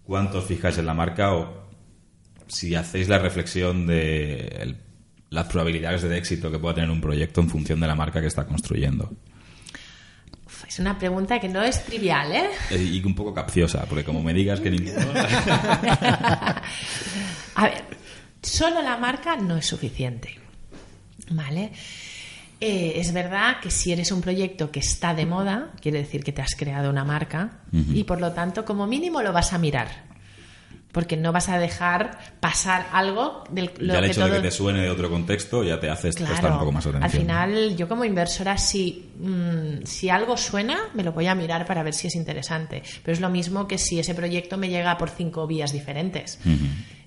¿cuánto 0.03 0.39
os 0.39 0.45
fijáis 0.45 0.77
en 0.77 0.85
la 0.85 0.93
marca 0.93 1.33
o 1.33 1.69
si 2.47 2.73
hacéis 2.75 3.09
la 3.09 3.19
reflexión 3.19 3.85
de 3.85 4.75
las 5.29 5.45
probabilidades 5.47 6.01
de 6.01 6.17
éxito 6.17 6.51
que 6.51 6.59
pueda 6.59 6.75
tener 6.75 6.89
un 6.89 7.01
proyecto 7.01 7.41
en 7.41 7.49
función 7.49 7.79
de 7.79 7.87
la 7.87 7.95
marca 7.95 8.21
que 8.21 8.27
está 8.27 8.45
construyendo. 8.45 9.11
Es 10.67 10.79
una 10.79 10.97
pregunta 10.97 11.39
que 11.39 11.49
no 11.49 11.63
es 11.63 11.83
trivial, 11.85 12.31
¿eh? 12.31 12.49
Eh, 12.71 12.77
Y 12.77 13.03
un 13.03 13.15
poco 13.15 13.33
capciosa, 13.33 13.85
porque 13.85 14.03
como 14.03 14.21
me 14.21 14.33
digas 14.33 14.59
que 14.59 14.69
ninguno... 14.69 14.99
A 17.55 17.63
ver, 17.63 17.83
solo 18.41 18.81
la 18.81 18.97
marca 18.97 19.35
no 19.35 19.57
es 19.57 19.65
suficiente. 19.65 20.37
¿Vale? 21.31 21.71
Eh, 22.61 22.93
es 22.97 23.13
verdad 23.13 23.59
que 23.61 23.71
si 23.71 23.91
eres 23.91 24.11
un 24.11 24.21
proyecto 24.21 24.69
que 24.69 24.79
está 24.79 25.13
de 25.13 25.25
moda, 25.25 25.71
quiere 25.81 25.99
decir 25.99 26.23
que 26.23 26.33
te 26.33 26.41
has 26.41 26.55
creado 26.55 26.89
una 26.89 27.05
marca 27.05 27.61
y 27.71 28.03
por 28.03 28.19
lo 28.19 28.33
tanto, 28.33 28.65
como 28.65 28.85
mínimo, 28.85 29.21
lo 29.21 29.31
vas 29.31 29.53
a 29.53 29.57
mirar. 29.57 30.08
Porque 30.91 31.17
no 31.17 31.31
vas 31.31 31.49
a 31.49 31.59
dejar 31.59 32.17
pasar 32.39 32.87
algo 32.91 33.43
del 33.51 33.71
lo 33.77 33.93
ya 33.93 33.99
el 33.99 34.05
que 34.05 34.11
hecho 34.11 34.25
de 34.27 34.37
que 34.37 34.41
te 34.41 34.51
suene 34.51 34.81
de 34.81 34.89
otro 34.89 35.07
contexto 35.09 35.63
ya 35.63 35.79
te 35.79 35.87
hace 35.87 36.11
prestar 36.11 36.39
Claro, 36.39 36.55
un 36.55 36.59
poco 36.61 36.71
más 36.71 36.83
atención. 36.85 37.03
al 37.03 37.09
final 37.11 37.75
yo 37.77 37.87
como 37.87 38.05
inversora 38.05 38.57
si, 38.57 39.11
mm, 39.19 39.83
si 39.85 40.09
algo 40.09 40.35
suena 40.35 40.79
me 40.95 41.03
lo 41.03 41.11
voy 41.11 41.27
a 41.27 41.35
mirar 41.35 41.67
para 41.67 41.83
ver 41.83 41.93
si 41.93 42.07
es 42.07 42.15
interesante, 42.15 42.81
pero 43.03 43.13
es 43.13 43.21
lo 43.21 43.29
mismo 43.29 43.67
que 43.67 43.77
si 43.77 43.99
ese 43.99 44.15
proyecto 44.15 44.57
me 44.57 44.69
llega 44.69 44.97
por 44.97 45.11
cinco 45.11 45.45
vías 45.45 45.71
diferentes. 45.71 46.39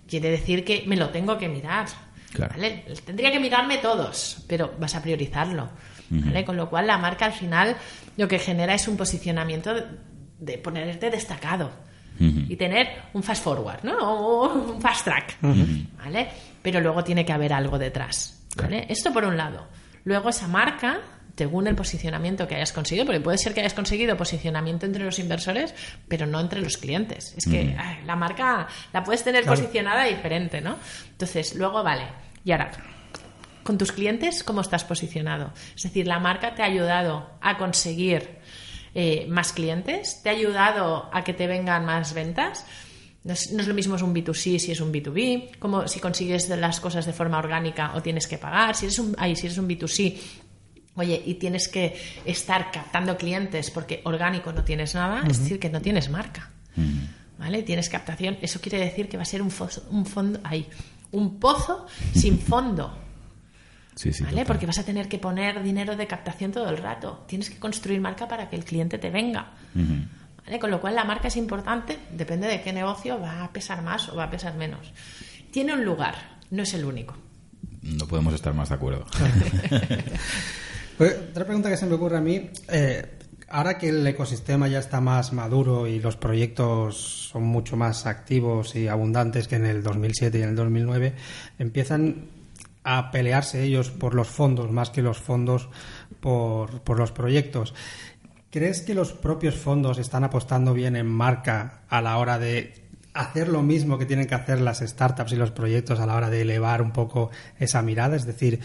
Quiere 0.09 0.31
decir 0.31 0.65
que 0.65 0.85
me 0.87 0.97
lo 0.97 1.09
tengo 1.11 1.37
que 1.37 1.49
mirar. 1.49 1.87
Claro. 2.33 2.53
¿vale? 2.55 2.85
Tendría 3.05 3.33
que 3.33 3.41
mirarme 3.41 3.79
todos, 3.79 4.45
pero 4.47 4.73
vas 4.79 4.95
a 4.95 5.03
priorizarlo. 5.03 5.69
¿vale? 6.09 6.45
Con 6.45 6.57
lo 6.57 6.71
cual 6.71 6.87
la 6.87 6.99
marca 6.99 7.25
al 7.25 7.33
final 7.33 7.77
lo 8.17 8.29
que 8.29 8.39
genera 8.39 8.75
es 8.75 8.87
un 8.87 8.97
posicionamiento 8.97 9.75
de, 9.75 9.85
de 10.39 10.59
ponerte 10.59 11.11
destacado 11.11 11.71
y 12.19 12.57
tener 12.57 12.89
un 13.15 13.23
fast 13.23 13.43
forward, 13.43 13.83
¿no? 13.85 13.97
O 13.99 14.53
un 14.53 14.81
fast 14.81 15.05
track, 15.05 15.37
¿vale? 15.43 16.29
Pero 16.63 16.81
luego 16.81 17.03
tiene 17.03 17.25
que 17.25 17.33
haber 17.33 17.53
algo 17.53 17.79
detrás, 17.79 18.45
¿vale? 18.57 18.87
Esto 18.89 19.13
por 19.13 19.25
un 19.25 19.37
lado. 19.37 19.67
Luego 20.05 20.29
esa 20.29 20.47
marca, 20.49 21.01
según 21.37 21.67
el 21.67 21.75
posicionamiento 21.75 22.47
que 22.47 22.55
hayas 22.55 22.73
conseguido, 22.73 23.07
porque 23.07 23.21
puede 23.21 23.39
ser 23.39 23.53
que 23.55 23.61
hayas 23.61 23.75
conseguido 23.75 24.17
posicionamiento 24.17 24.87
entre 24.87 25.05
los 25.05 25.19
inversores, 25.19 25.75
pero 26.07 26.27
no 26.27 26.39
entre 26.39 26.61
los 26.61 26.77
clientes. 26.77 27.35
Es 27.37 27.45
que 27.47 27.75
ay, 27.79 28.05
la 28.07 28.15
marca 28.15 28.69
la 28.93 29.03
puedes 29.03 29.25
tener 29.25 29.43
Claro. 29.43 29.59
posicionada 29.59 30.05
diferente, 30.05 30.61
¿no? 30.61 30.77
Entonces, 31.11 31.55
luego, 31.57 31.83
vale, 31.83 32.05
y 32.45 32.53
ahora, 32.53 32.71
con 33.65 33.79
tus 33.79 33.91
clientes, 33.93 34.43
¿cómo 34.45 34.61
estás 34.61 34.85
posicionado? 34.85 35.53
Es 35.77 35.83
decir, 35.83 36.07
la 36.07 36.19
marca 36.21 36.55
te 36.55 36.63
ha 36.63 36.67
ayudado 36.67 37.31
a 37.41 37.57
conseguir 37.59 38.39
eh, 38.95 39.27
más 39.29 39.53
clientes, 39.53 40.21
te 40.23 40.29
ha 40.29 40.33
ayudado 40.33 41.09
a 41.13 41.25
que 41.25 41.33
te 41.33 41.47
vengan 41.47 41.85
más 41.85 42.13
ventas. 42.15 42.67
No 43.25 43.33
es, 43.33 43.53
no 43.53 43.61
es 43.61 43.69
lo 43.69 43.75
mismo 43.75 43.97
es 43.97 44.03
un 44.03 44.15
B2C 44.15 44.59
si 44.59 44.73
es 44.73 44.81
un 44.81 44.93
B2B, 44.93 45.59
como 45.59 45.87
si 45.89 46.01
consigues 46.01 46.49
las 46.49 46.81
cosas 46.81 47.07
de 47.07 47.13
forma 47.13 47.39
orgánica 47.39 47.93
o 47.95 48.03
tienes 48.03 48.27
que 48.27 48.37
pagar. 48.37 48.75
Si 48.75 48.87
eres 48.87 48.99
un, 48.99 49.15
ay, 49.17 49.37
si 49.37 49.47
eres 49.47 49.59
un 49.59 49.69
B2C, 49.69 50.19
oye, 50.97 51.23
y 51.25 51.35
tienes 51.35 51.69
que 51.69 51.97
estar 52.25 52.71
captando 52.71 53.17
clientes 53.17 53.71
porque 53.71 54.03
orgánico 54.05 54.53
no 54.53 54.65
tienes 54.65 54.95
nada, 54.95 55.23
es 55.29 55.39
decir, 55.39 55.59
que 55.59 55.71
no 55.71 55.81
tienes 55.81 56.11
marca. 56.11 56.51
¿Vale? 57.39 57.63
Tienes 57.63 57.89
captación, 57.89 58.39
eso 58.41 58.61
quiere 58.61 58.79
decir 58.79 59.09
que 59.09 59.17
va 59.17 59.25
a 59.25 59.27
ser 59.27 59.43
un, 59.43 59.53
un 59.91 60.07
fondo, 60.07 60.41
ahí, 60.45 60.67
un 61.13 61.39
pozo 61.39 61.87
sin 62.15 62.39
fondo. 62.39 62.97
Sí, 63.95 64.13
sí, 64.13 64.25
¿Vale? 64.25 64.37
total. 64.37 64.47
Porque 64.47 64.67
vas 64.67 64.79
a 64.79 64.85
tener 64.85 65.09
que 65.09 65.19
poner 65.19 65.63
dinero 65.63 65.97
de 65.97 66.07
captación 66.07 66.53
todo 66.53 66.69
el 66.69 66.79
rato. 66.79 67.25
Tienes 67.27 67.51
que 67.51 67.59
construir 67.59 68.01
marca 68.01 68.29
para 68.29 68.49
que 68.49 68.57
el 68.57 68.65
cliente 68.65 68.99
te 68.99 69.11
venga. 69.11 69.53
¿Vale? 70.45 70.59
Con 70.59 70.71
lo 70.71 70.81
cual 70.81 70.95
la 70.95 71.05
marca 71.05 71.29
es 71.29 71.37
importante, 71.37 71.99
depende 72.11 72.49
de 72.49 72.63
qué 72.63 72.73
negocio 72.73 73.21
va 73.21 73.45
a 73.45 73.53
pesar 73.53 73.83
más 73.83 74.09
o 74.09 74.17
va 74.17 74.25
a 74.25 74.31
pesar 74.31 74.55
menos. 74.57 74.93
Tiene 75.51 75.75
un 75.75 75.85
lugar, 75.85 76.15
no 76.51 76.63
es 76.63 76.75
el 76.75 76.85
único. 76.85 77.17
No 77.83 78.07
podemos 78.07 78.35
estar 78.35 78.55
más 78.55 78.69
de 78.69 78.75
acuerdo. 78.75 79.07
Pues, 80.99 81.17
otra 81.31 81.45
pregunta 81.47 81.71
que 81.71 81.77
se 81.77 81.87
me 81.87 81.95
ocurre 81.95 82.19
a 82.19 82.21
mí, 82.21 82.51
eh, 82.69 83.19
ahora 83.49 83.79
que 83.79 83.89
el 83.89 84.07
ecosistema 84.07 84.69
ya 84.69 84.79
está 84.79 85.01
más 85.01 85.33
maduro 85.33 85.87
y 85.87 85.99
los 85.99 86.17
proyectos 86.17 87.29
son 87.33 87.45
mucho 87.45 87.77
más 87.77 88.07
activos 88.07 88.77
y 88.77 88.89
abundantes 88.89 89.49
que 89.49 89.57
en 89.57 89.67
el 89.67 89.83
2007 89.83 90.39
y 90.39 90.43
en 90.43 90.51
el 90.51 90.55
2009, 90.55 91.15
empiezan 91.59 92.27
a 92.85 93.11
pelearse 93.11 93.63
ellos 93.63 93.91
por 93.91 94.15
los 94.15 94.29
fondos 94.29 94.71
más 94.71 94.91
que 94.91 95.03
los 95.03 95.19
fondos 95.19 95.69
por, 96.21 96.81
por 96.83 96.99
los 96.99 97.13
proyectos. 97.13 97.75
¿Crees 98.51 98.83
que 98.83 98.95
los 98.95 99.13
propios 99.13 99.55
fondos 99.55 99.99
están 99.99 100.25
apostando 100.25 100.75
bien 100.75 100.97
en 100.97 101.07
marca 101.07 101.83
a 101.89 102.03
la 102.03 102.19
hora 102.19 102.39
de 102.39 102.75
hacer 103.15 103.49
lo 103.49 103.63
mismo 103.63 103.99
que 103.99 104.07
tienen 104.07 104.27
que 104.27 104.35
hacer 104.35 104.61
las 104.61 104.81
startups 104.81 105.33
y 105.33 105.37
los 105.37 105.51
proyectos 105.51 106.01
a 106.01 106.07
la 106.07 106.17
hora 106.17 106.31
de 106.31 106.43
elevar 106.43 106.83
un 106.83 106.93
poco 106.93 107.31
esa 107.59 107.83
mirada? 107.83 108.17
Es 108.17 108.27
decir, 108.27 108.61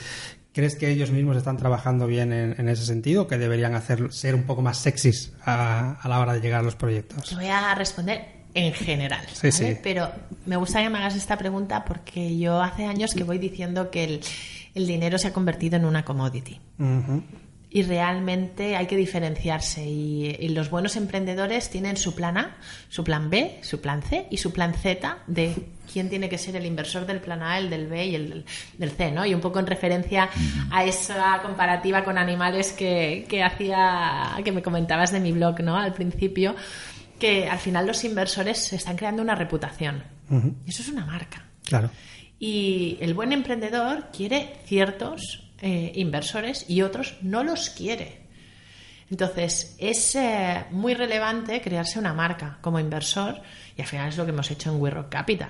¿crees 0.54 0.76
que 0.76 0.90
ellos 0.90 1.12
mismos 1.12 1.38
están 1.38 1.58
trabajando 1.58 2.08
bien 2.08 2.34
en, 2.34 2.56
en 2.60 2.70
ese 2.70 2.86
sentido? 2.86 3.28
¿Que 3.28 3.38
deberían 3.38 3.76
hacer 3.76 4.12
ser 4.12 4.36
un 4.36 4.44
poco 4.44 4.62
más 4.62 4.78
sexys 4.78 5.34
a, 5.46 6.02
a 6.02 6.10
la 6.10 6.20
hora 6.20 6.34
de 6.34 6.42
llegar 6.42 6.60
a 6.62 6.64
los 6.64 6.76
proyectos? 6.76 7.30
Te 7.30 7.36
voy 7.36 7.48
a 7.48 7.74
responder 7.76 8.37
en 8.54 8.74
general. 8.74 9.26
Sí, 9.34 9.50
¿vale? 9.50 9.52
sí. 9.52 9.80
Pero 9.84 10.12
me 10.46 10.56
gusta 10.58 10.82
que 10.82 10.90
me 10.90 10.98
hagas 10.98 11.16
esta 11.16 11.38
pregunta 11.38 11.86
porque 11.86 12.38
yo 12.38 12.62
hace 12.62 12.86
años 12.86 13.14
que 13.14 13.24
voy 13.24 13.38
diciendo 13.38 13.92
que 13.92 14.04
el, 14.04 14.22
el 14.76 14.88
dinero 14.88 15.18
se 15.18 15.28
ha 15.28 15.34
convertido 15.34 15.76
en 15.76 15.86
una 15.86 16.04
commodity. 16.06 16.60
Y 17.70 17.84
realmente 17.84 18.78
hay 18.78 18.88
que 18.88 18.96
diferenciarse. 18.96 19.86
Y, 19.86 20.38
y 20.40 20.50
los 20.50 20.70
buenos 20.70 20.96
emprendedores 20.96 21.70
tienen 21.70 21.98
su 21.98 22.16
plan 22.16 22.38
A, 22.38 22.58
su 22.88 23.04
plan 23.04 23.30
B, 23.30 23.60
su 23.62 23.82
plan 23.82 24.02
C 24.02 24.26
y 24.32 24.38
su 24.38 24.54
plan 24.54 24.74
Z 24.74 25.18
de 25.28 25.54
quién 25.92 26.10
tiene 26.10 26.30
que 26.30 26.38
ser 26.38 26.56
el 26.56 26.66
inversor 26.66 27.06
del 27.06 27.20
plan 27.20 27.44
A, 27.44 27.58
el 27.58 27.70
del 27.70 27.88
B 27.88 28.06
y 28.06 28.16
el 28.16 28.30
del, 28.30 28.46
del 28.78 28.92
C, 28.92 29.12
¿no? 29.12 29.26
Y 29.26 29.34
un 29.34 29.42
poco 29.42 29.60
en 29.60 29.68
referencia 29.68 30.30
a 30.72 30.86
esa 30.86 31.42
comparativa 31.42 32.04
con 32.04 32.18
animales 32.18 32.72
que, 32.72 33.26
que 33.28 33.44
hacía, 33.44 34.40
que 34.44 34.52
me 34.52 34.62
comentabas 34.62 35.12
de 35.12 35.20
mi 35.20 35.32
blog, 35.32 35.60
¿no? 35.62 35.76
Al 35.76 35.94
principio, 35.94 36.56
que 37.20 37.50
al 37.50 37.60
final 37.60 37.88
los 37.88 38.04
inversores 38.04 38.60
se 38.60 38.76
están 38.76 38.96
creando 38.96 39.22
una 39.22 39.36
reputación. 39.36 40.04
Y 40.66 40.70
eso 40.70 40.82
es 40.82 40.90
una 40.90 41.06
marca. 41.06 41.46
Claro. 41.64 41.90
Y 42.40 42.98
el 43.02 43.14
buen 43.14 43.32
emprendedor 43.32 44.10
quiere 44.12 44.58
ciertos 44.66 45.50
eh, 45.62 45.92
inversores 45.96 46.66
y 46.70 46.82
otros 46.82 47.16
no 47.22 47.44
los 47.44 47.70
quiere. 47.70 48.28
Entonces, 49.10 49.76
es 49.80 50.16
eh, 50.16 50.66
muy 50.72 50.94
relevante 50.94 51.62
crearse 51.62 51.98
una 51.98 52.14
marca 52.14 52.58
como 52.62 52.80
inversor, 52.80 53.42
y 53.78 53.82
al 53.82 53.88
final 53.88 54.10
es 54.10 54.18
lo 54.18 54.26
que 54.26 54.32
hemos 54.32 54.52
hecho 54.52 54.70
en 54.70 54.82
We 54.82 54.90
Rock 54.90 55.10
Capital, 55.10 55.50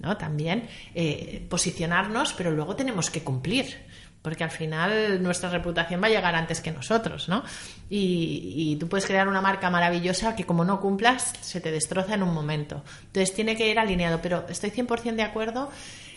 ¿no? 0.00 0.16
También 0.18 0.68
eh, 0.94 1.46
posicionarnos, 1.48 2.34
pero 2.34 2.50
luego 2.50 2.76
tenemos 2.76 3.10
que 3.10 3.22
cumplir, 3.22 3.74
porque 4.22 4.44
al 4.44 4.50
final 4.50 5.22
nuestra 5.22 5.48
reputación 5.48 6.02
va 6.02 6.06
a 6.06 6.10
llegar 6.10 6.34
antes 6.34 6.60
que 6.60 6.70
nosotros, 6.70 7.28
¿no? 7.28 7.42
Y, 7.88 8.76
tú 8.78 8.88
puedes 8.88 9.06
crear 9.06 9.28
una 9.28 9.40
marca 9.40 9.70
maravillosa 9.70 10.36
que 10.36 10.44
como 10.44 10.64
no 10.64 10.80
cumplas, 10.80 11.32
se 11.40 11.60
te 11.60 11.70
destroza 11.70 12.14
en 12.14 12.22
un 12.22 12.34
momento. 12.34 12.84
Entonces, 13.06 13.34
tiene 13.34 13.56
que 13.56 13.70
ir 13.70 13.78
alineado, 13.78 14.20
pero 14.20 14.46
estoy 14.48 14.70
100% 14.70 15.14
de 15.14 15.22
acuerdo 15.22 15.70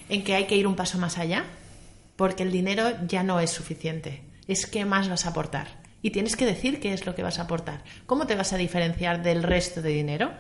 en 0.10 0.24
que 0.24 0.36
hay 0.36 0.46
que 0.46 0.56
ir 0.56 0.68
un 0.68 0.76
paso 0.76 0.98
más 0.98 1.18
allá, 1.18 1.46
porque 2.18 2.44
el 2.44 2.52
dinero 2.52 2.92
ya 3.08 3.24
no 3.24 3.40
es 3.40 3.52
suficiente. 3.52 4.24
Es 4.48 4.66
qué 4.66 4.84
más 4.84 5.10
vas 5.10 5.26
a 5.26 5.30
aportar. 5.30 5.68
Y 6.02 6.12
tienes 6.12 6.36
que 6.36 6.46
decir 6.46 6.82
qué 6.82 6.94
es 6.94 7.06
lo 7.06 7.16
que 7.16 7.24
vas 7.24 7.40
a 7.40 7.44
aportar. 7.44 7.84
¿Cómo 8.06 8.28
te 8.28 8.36
vas 8.36 8.52
a 8.52 8.58
diferenciar 8.58 9.24
del 9.24 9.42
resto 9.42 9.82
de 9.82 9.90
dinero? 9.90 10.32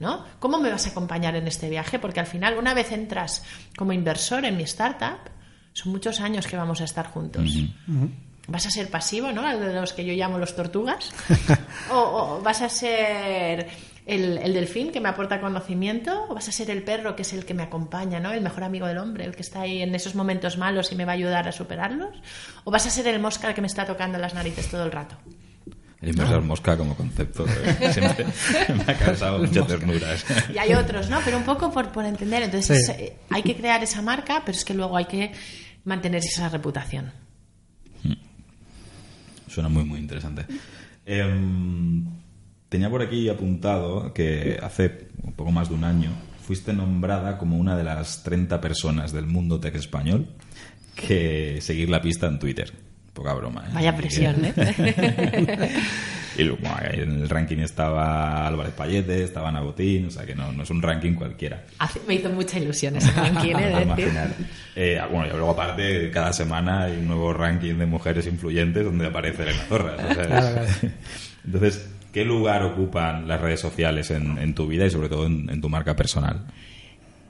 ¿No? 0.00 0.24
¿Cómo 0.40 0.58
me 0.58 0.70
vas 0.70 0.86
a 0.86 0.90
acompañar 0.90 1.36
en 1.36 1.46
este 1.46 1.68
viaje? 1.68 1.98
Porque 1.98 2.18
al 2.18 2.26
final, 2.26 2.56
una 2.56 2.72
vez 2.72 2.90
entras 2.90 3.44
como 3.76 3.92
inversor 3.92 4.46
en 4.46 4.56
mi 4.56 4.62
startup, 4.62 5.20
son 5.72 5.92
muchos 5.92 6.20
años 6.20 6.46
que 6.46 6.56
vamos 6.56 6.80
a 6.80 6.84
estar 6.84 7.06
juntos. 7.06 7.50
¿Vas 8.48 8.66
a 8.66 8.70
ser 8.70 8.90
pasivo, 8.90 9.32
¿no? 9.32 9.46
De 9.58 9.72
los 9.72 9.92
que 9.92 10.04
yo 10.04 10.12
llamo 10.14 10.38
los 10.38 10.54
tortugas. 10.56 11.12
o, 11.90 11.96
o 12.38 12.42
vas 12.42 12.60
a 12.62 12.68
ser 12.68 13.68
el, 14.06 14.38
el 14.38 14.52
delfín 14.52 14.90
que 14.90 15.00
me 15.00 15.08
aporta 15.08 15.40
conocimiento, 15.40 16.26
o 16.28 16.34
vas 16.34 16.48
a 16.48 16.52
ser 16.52 16.70
el 16.70 16.82
perro 16.82 17.14
que 17.14 17.22
es 17.22 17.32
el 17.32 17.44
que 17.44 17.54
me 17.54 17.62
acompaña, 17.62 18.20
¿no? 18.20 18.32
El 18.32 18.40
mejor 18.40 18.64
amigo 18.64 18.86
del 18.86 18.98
hombre, 18.98 19.24
el 19.24 19.36
que 19.36 19.42
está 19.42 19.62
ahí 19.62 19.80
en 19.80 19.94
esos 19.94 20.14
momentos 20.14 20.58
malos 20.58 20.90
y 20.92 20.96
me 20.96 21.04
va 21.04 21.12
a 21.12 21.14
ayudar 21.14 21.46
a 21.48 21.52
superarlos, 21.52 22.14
o 22.64 22.70
vas 22.70 22.86
a 22.86 22.90
ser 22.90 23.06
el 23.06 23.20
mosca 23.20 23.54
que 23.54 23.60
me 23.60 23.66
está 23.66 23.86
tocando 23.86 24.18
las 24.18 24.34
narices 24.34 24.68
todo 24.68 24.84
el 24.84 24.92
rato. 24.92 25.16
El 26.02 26.10
inversor 26.10 26.42
mosca 26.42 26.76
como 26.76 26.96
concepto 26.96 27.46
eh, 27.46 27.90
siempre 27.92 28.26
me 28.74 28.92
ha 28.92 28.98
causado 28.98 29.38
muchas 29.38 29.66
ternuras. 29.68 30.24
Y 30.52 30.58
hay 30.58 30.74
otros, 30.74 31.08
¿no? 31.08 31.20
Pero 31.24 31.38
un 31.38 31.44
poco 31.44 31.72
por, 31.72 31.90
por 31.92 32.04
entender. 32.04 32.42
Entonces, 32.42 32.86
Sí. 32.86 32.92
eh, 32.98 33.16
hay 33.30 33.42
que 33.44 33.56
crear 33.56 33.82
esa 33.84 34.02
marca, 34.02 34.42
pero 34.44 34.58
es 34.58 34.64
que 34.64 34.74
luego 34.74 34.96
hay 34.96 35.04
que 35.06 35.32
mantener 35.84 36.18
esa 36.24 36.48
reputación. 36.48 37.12
Suena 39.48 39.68
muy, 39.68 39.84
muy 39.84 40.00
interesante. 40.00 40.46
Em, 41.04 42.04
tenía 42.68 42.88
por 42.90 43.02
aquí 43.02 43.28
apuntado 43.28 44.12
que 44.14 44.58
hace 44.62 45.08
un 45.22 45.32
poco 45.34 45.52
más 45.52 45.68
de 45.68 45.74
un 45.74 45.84
año 45.84 46.10
fuiste 46.44 46.72
nombrada 46.72 47.38
como 47.38 47.58
una 47.58 47.76
de 47.76 47.84
las 47.84 48.22
30 48.24 48.60
personas 48.60 49.12
del 49.12 49.26
mundo 49.26 49.60
tech 49.60 49.74
español 49.76 50.26
que 50.96 51.60
seguir 51.60 51.88
la 51.90 52.00
pista 52.00 52.26
en 52.26 52.38
Twitter. 52.38 52.72
Poca 53.12 53.34
broma, 53.34 53.64
¿eh? 53.66 53.70
Vaya 53.74 53.94
presión, 53.96 54.36
¿eh? 54.44 54.52
Y 56.38 56.44
luego, 56.44 56.60
bueno, 56.62 56.76
en 56.92 57.10
el 57.22 57.28
ranking 57.28 57.58
estaba 57.58 58.46
Álvarez 58.46 58.72
Payete, 58.72 59.22
estaba 59.22 59.50
Ana 59.50 59.60
Botín, 59.60 60.06
o 60.06 60.10
sea 60.10 60.24
que 60.24 60.34
no, 60.34 60.50
no 60.50 60.62
es 60.62 60.70
un 60.70 60.80
ranking 60.80 61.12
cualquiera. 61.12 61.62
Hace- 61.78 62.00
me 62.08 62.14
hizo 62.14 62.30
mucha 62.30 62.58
ilusión 62.58 62.96
ese 62.96 63.10
ranking, 63.12 63.54
¿eh? 63.54 63.86
Eh, 64.74 64.98
bueno, 65.10 65.26
y 65.26 65.30
luego 65.36 65.50
aparte, 65.50 66.10
cada 66.10 66.32
semana 66.32 66.84
hay 66.84 66.92
un 66.96 67.06
nuevo 67.06 67.34
ranking 67.34 67.74
de 67.74 67.84
mujeres 67.84 68.26
influyentes 68.26 68.82
donde 68.82 69.06
aparece 69.08 69.42
Elena 69.42 69.64
Torres. 69.68 69.94
o 70.02 70.14
sea, 70.14 70.26
Claro, 70.26 70.50
claro. 70.52 70.66
Entonces, 71.44 71.90
¿qué 72.14 72.24
lugar 72.24 72.62
ocupan 72.62 73.28
las 73.28 73.38
redes 73.38 73.60
sociales 73.60 74.10
en, 74.10 74.38
en 74.38 74.54
tu 74.54 74.66
vida 74.66 74.86
y 74.86 74.90
sobre 74.90 75.10
todo 75.10 75.26
en, 75.26 75.50
en 75.50 75.60
tu 75.60 75.68
marca 75.68 75.94
personal? 75.94 76.46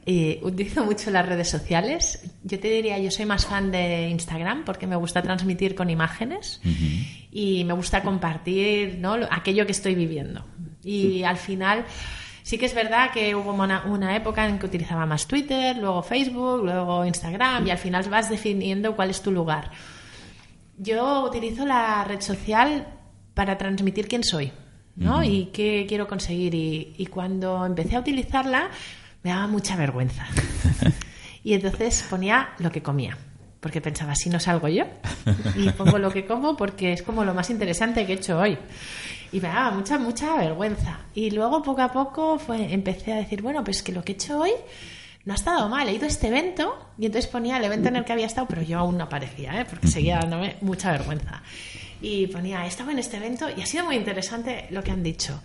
Eh, 0.04 0.40
utilizo 0.42 0.84
mucho 0.84 1.10
las 1.12 1.26
redes 1.26 1.48
sociales. 1.48 2.24
Yo 2.42 2.58
te 2.58 2.68
diría, 2.68 2.98
yo 2.98 3.10
soy 3.10 3.24
más 3.24 3.46
fan 3.46 3.70
de 3.70 4.08
Instagram 4.08 4.64
porque 4.64 4.86
me 4.88 4.96
gusta 4.96 5.22
transmitir 5.22 5.76
con 5.76 5.90
imágenes 5.90 6.60
y 7.30 7.62
me 7.64 7.72
gusta 7.72 8.02
compartir 8.02 9.00
aquello 9.30 9.64
que 9.64 9.72
estoy 9.72 9.94
viviendo. 9.94 10.44
Y 10.82 11.22
al 11.22 11.36
final, 11.36 11.84
sí 12.42 12.58
que 12.58 12.66
es 12.66 12.74
verdad 12.74 13.12
que 13.12 13.36
hubo 13.36 13.52
una, 13.52 13.84
una 13.84 14.16
época 14.16 14.48
en 14.48 14.58
que 14.58 14.66
utilizaba 14.66 15.06
más 15.06 15.28
Twitter, 15.28 15.76
luego 15.76 16.02
Facebook, 16.02 16.64
luego 16.64 17.04
Instagram 17.04 17.68
y 17.68 17.70
al 17.70 17.78
final 17.78 18.02
vas 18.10 18.28
definiendo 18.28 18.96
cuál 18.96 19.10
es 19.10 19.22
tu 19.22 19.30
lugar. 19.30 19.70
Yo 20.78 21.24
utilizo 21.24 21.64
la 21.64 22.02
red 22.02 22.20
social 22.20 22.88
para 23.34 23.56
transmitir 23.56 24.08
quién 24.08 24.24
soy, 24.24 24.50
¿no? 24.96 25.22
Y 25.22 25.50
qué 25.52 25.86
quiero 25.88 26.08
conseguir. 26.08 26.56
Y, 26.56 26.94
y 26.98 27.06
cuando 27.06 27.64
empecé 27.64 27.94
a 27.94 28.00
utilizarla, 28.00 28.68
me 29.22 29.30
daba 29.30 29.46
mucha 29.46 29.76
vergüenza. 29.76 30.26
y 31.44 31.54
entonces 31.54 32.04
ponía 32.08 32.50
lo 32.58 32.70
que 32.70 32.82
comía. 32.82 33.16
Porque 33.60 33.80
pensaba, 33.80 34.16
si 34.16 34.28
no 34.28 34.40
salgo 34.40 34.66
yo. 34.66 34.84
Y 35.54 35.70
pongo 35.70 35.98
lo 35.98 36.10
que 36.10 36.26
como 36.26 36.56
porque 36.56 36.92
es 36.92 37.02
como 37.02 37.24
lo 37.24 37.32
más 37.32 37.48
interesante 37.48 38.04
que 38.04 38.14
he 38.14 38.16
hecho 38.16 38.38
hoy. 38.38 38.58
Y 39.30 39.40
me 39.40 39.48
daba 39.48 39.70
mucha, 39.70 39.98
mucha 39.98 40.36
vergüenza. 40.36 40.98
Y 41.14 41.30
luego, 41.30 41.62
poco 41.62 41.80
a 41.80 41.92
poco, 41.92 42.38
fue, 42.40 42.72
empecé 42.72 43.12
a 43.12 43.16
decir, 43.16 43.40
bueno, 43.40 43.62
pues 43.62 43.82
que 43.82 43.92
lo 43.92 44.02
que 44.02 44.12
he 44.12 44.14
hecho 44.16 44.40
hoy 44.40 44.50
no 45.24 45.32
ha 45.32 45.36
estado 45.36 45.68
mal. 45.68 45.88
He 45.88 45.94
ido 45.94 46.04
a 46.04 46.08
este 46.08 46.28
evento 46.28 46.90
y 46.98 47.06
entonces 47.06 47.30
ponía 47.30 47.56
el 47.56 47.64
evento 47.64 47.88
en 47.88 47.96
el 47.96 48.04
que 48.04 48.12
había 48.12 48.26
estado, 48.26 48.46
pero 48.48 48.62
yo 48.62 48.78
aún 48.78 48.98
no 48.98 49.04
aparecía, 49.04 49.60
¿eh? 49.60 49.66
porque 49.68 49.86
seguía 49.86 50.18
dándome 50.18 50.56
mucha 50.60 50.90
vergüenza. 50.90 51.42
Y 52.02 52.26
ponía, 52.26 52.64
he 52.64 52.68
estado 52.68 52.90
en 52.90 52.98
este 52.98 53.16
evento 53.16 53.46
y 53.56 53.62
ha 53.62 53.66
sido 53.66 53.84
muy 53.84 53.96
interesante 53.96 54.66
lo 54.70 54.82
que 54.82 54.90
han 54.90 55.02
dicho. 55.02 55.40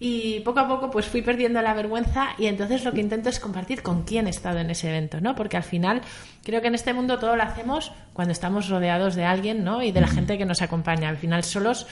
Y 0.00 0.40
poco 0.40 0.60
a 0.60 0.68
poco 0.68 0.90
pues 0.90 1.06
fui 1.06 1.22
perdiendo 1.22 1.60
la 1.60 1.74
vergüenza 1.74 2.30
y 2.38 2.46
entonces 2.46 2.84
lo 2.84 2.92
que 2.92 3.00
intento 3.00 3.28
es 3.28 3.38
compartir 3.38 3.82
con 3.82 4.04
quién 4.04 4.26
he 4.26 4.30
estado 4.30 4.58
en 4.58 4.70
ese 4.70 4.88
evento, 4.88 5.20
¿no? 5.20 5.34
Porque 5.34 5.58
al 5.58 5.64
final 5.64 6.00
creo 6.42 6.62
que 6.62 6.68
en 6.68 6.74
este 6.74 6.94
mundo 6.94 7.18
todo 7.18 7.36
lo 7.36 7.42
hacemos 7.42 7.92
cuando 8.14 8.32
estamos 8.32 8.68
rodeados 8.68 9.14
de 9.16 9.24
alguien, 9.24 9.64
¿no? 9.64 9.82
Y 9.82 9.92
de 9.92 10.00
la 10.00 10.08
gente 10.08 10.38
que 10.38 10.46
nos 10.46 10.62
acompaña. 10.62 11.08
Al 11.10 11.18
final 11.18 11.44
solos 11.44 11.86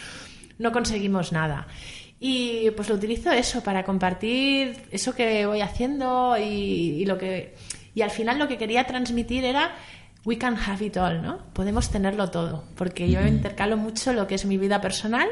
no 0.58 0.72
conseguimos 0.72 1.32
nada. 1.32 1.66
Y 2.18 2.70
pues 2.70 2.88
lo 2.88 2.94
utilizo 2.94 3.30
eso 3.30 3.62
para 3.62 3.84
compartir 3.84 4.76
eso 4.90 5.14
que 5.14 5.44
voy 5.44 5.60
haciendo 5.60 6.38
y, 6.38 7.02
y 7.02 7.04
lo 7.04 7.18
que 7.18 7.54
y 7.94 8.02
al 8.02 8.10
final 8.10 8.38
lo 8.38 8.46
que 8.46 8.58
quería 8.58 8.84
transmitir 8.84 9.44
era 9.44 9.74
we 10.26 10.36
can 10.36 10.56
have 10.56 10.84
it 10.84 10.96
all, 10.98 11.22
¿no? 11.22 11.38
Podemos 11.54 11.88
tenerlo 11.88 12.28
todo, 12.30 12.64
porque 12.76 13.08
yo 13.10 13.26
intercalo 13.26 13.76
mucho 13.78 14.12
lo 14.12 14.26
que 14.26 14.34
es 14.34 14.44
mi 14.44 14.58
vida 14.58 14.80
personal 14.82 15.28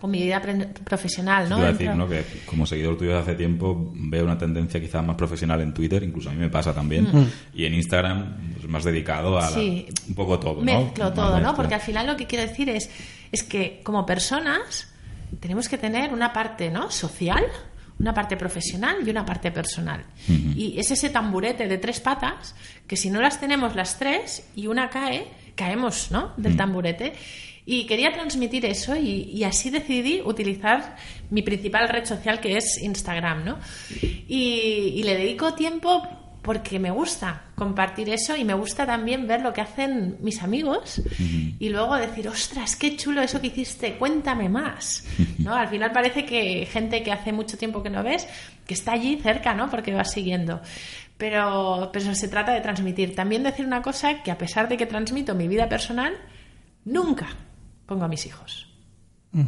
con 0.00 0.10
mi 0.10 0.22
vida 0.22 0.42
profesional, 0.84 1.48
¿no? 1.48 1.56
A 1.56 1.72
decir, 1.72 1.86
¿no? 1.96 2.06
Que 2.08 2.22
como 2.44 2.66
seguidor 2.66 2.98
tuyo 2.98 3.12
de 3.12 3.18
hace 3.18 3.34
tiempo 3.34 3.92
veo 3.94 4.24
una 4.24 4.36
tendencia 4.36 4.78
quizás 4.80 5.02
más 5.04 5.16
profesional 5.16 5.60
en 5.62 5.72
Twitter, 5.72 6.02
incluso 6.02 6.28
a 6.28 6.32
mí 6.32 6.38
me 6.38 6.50
pasa 6.50 6.74
también, 6.74 7.08
y 7.54 7.64
en 7.64 7.74
Instagram 7.74 8.52
pues, 8.56 8.68
más 8.68 8.84
dedicado 8.84 9.38
a 9.38 9.42
la- 9.50 9.56
Mm. 9.56 9.60
Sí. 9.60 9.86
un 10.08 10.14
poco 10.14 10.38
todo, 10.38 10.56
¿no? 10.56 10.62
Mezclo 10.62 11.12
todo, 11.12 11.40
¿no? 11.40 11.54
Porque 11.54 11.74
al 11.74 11.80
final 11.80 12.06
lo 12.06 12.16
que 12.16 12.26
quiero 12.26 12.46
decir 12.46 12.68
es, 12.68 12.90
es 13.32 13.42
que 13.42 13.80
como 13.84 14.04
personas 14.04 14.88
tenemos 15.40 15.66
que 15.68 15.78
tener 15.78 16.12
una 16.12 16.32
parte, 16.32 16.70
¿no? 16.70 16.90
Social, 16.90 17.44
una 17.98 18.12
parte 18.12 18.36
profesional 18.36 18.96
y 19.06 19.10
una 19.10 19.24
parte 19.24 19.50
personal. 19.50 20.04
Y 20.28 20.78
es 20.78 20.90
ese 20.90 21.10
tamburete 21.10 21.66
de 21.66 21.78
tres 21.78 22.00
patas 22.00 22.54
que 22.86 22.96
si 22.96 23.10
no 23.10 23.20
las 23.20 23.40
tenemos 23.40 23.74
las 23.74 23.98
tres 23.98 24.46
y 24.54 24.66
una 24.66 24.90
cae, 24.90 25.26
caemos, 25.54 26.10
¿no? 26.10 26.32
Del 26.36 26.56
tamburete. 26.56 27.14
Y 27.64 27.86
quería 27.86 28.12
transmitir 28.12 28.64
eso 28.64 28.94
y, 28.94 29.22
y 29.32 29.42
así 29.42 29.70
decidí 29.70 30.20
utilizar 30.24 30.96
mi 31.30 31.42
principal 31.42 31.88
red 31.88 32.04
social 32.04 32.38
que 32.38 32.56
es 32.56 32.80
Instagram, 32.80 33.44
¿no? 33.44 33.58
Y, 34.00 34.92
y 34.94 35.02
le 35.02 35.16
dedico 35.16 35.54
tiempo 35.54 36.06
porque 36.46 36.78
me 36.78 36.92
gusta 36.92 37.42
compartir 37.56 38.08
eso 38.08 38.36
y 38.36 38.44
me 38.44 38.54
gusta 38.54 38.86
también 38.86 39.26
ver 39.26 39.42
lo 39.42 39.52
que 39.52 39.60
hacen 39.60 40.16
mis 40.20 40.44
amigos 40.44 41.02
y 41.58 41.68
luego 41.70 41.96
decir, 41.96 42.28
ostras, 42.28 42.76
qué 42.76 42.96
chulo 42.96 43.20
eso 43.20 43.40
que 43.40 43.48
hiciste, 43.48 43.96
cuéntame 43.98 44.48
más. 44.48 45.04
¿No? 45.38 45.56
Al 45.56 45.66
final 45.66 45.90
parece 45.90 46.24
que 46.24 46.64
gente 46.66 47.02
que 47.02 47.10
hace 47.10 47.32
mucho 47.32 47.58
tiempo 47.58 47.82
que 47.82 47.90
no 47.90 48.04
ves, 48.04 48.28
que 48.64 48.74
está 48.74 48.92
allí 48.92 49.18
cerca, 49.20 49.54
¿no? 49.54 49.68
Porque 49.68 49.92
vas 49.92 50.12
siguiendo. 50.12 50.60
Pero, 51.18 51.90
pero 51.92 52.14
se 52.14 52.28
trata 52.28 52.52
de 52.52 52.60
transmitir. 52.60 53.16
También 53.16 53.42
decir 53.42 53.66
una 53.66 53.82
cosa 53.82 54.22
que 54.22 54.30
a 54.30 54.38
pesar 54.38 54.68
de 54.68 54.76
que 54.76 54.86
transmito 54.86 55.34
mi 55.34 55.48
vida 55.48 55.68
personal, 55.68 56.14
nunca 56.84 57.26
pongo 57.86 58.04
a 58.04 58.08
mis 58.08 58.24
hijos. 58.24 58.75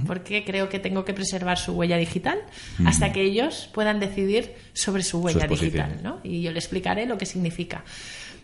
Porque 0.07 0.45
creo 0.45 0.69
que 0.69 0.79
tengo 0.79 1.05
que 1.07 1.15
preservar 1.15 1.57
su 1.57 1.73
huella 1.73 1.97
digital 1.97 2.39
hasta 2.85 3.11
que 3.13 3.23
ellos 3.23 3.71
puedan 3.73 3.99
decidir 4.01 4.53
sobre 4.75 5.03
su 5.03 5.19
huella 5.21 5.41
exposición. 5.41 5.89
digital. 5.89 6.03
¿no? 6.03 6.21
Y 6.23 6.43
yo 6.43 6.53
le 6.53 6.59
explicaré 6.59 7.07
lo 7.07 7.17
que 7.17 7.25
significa. 7.25 7.85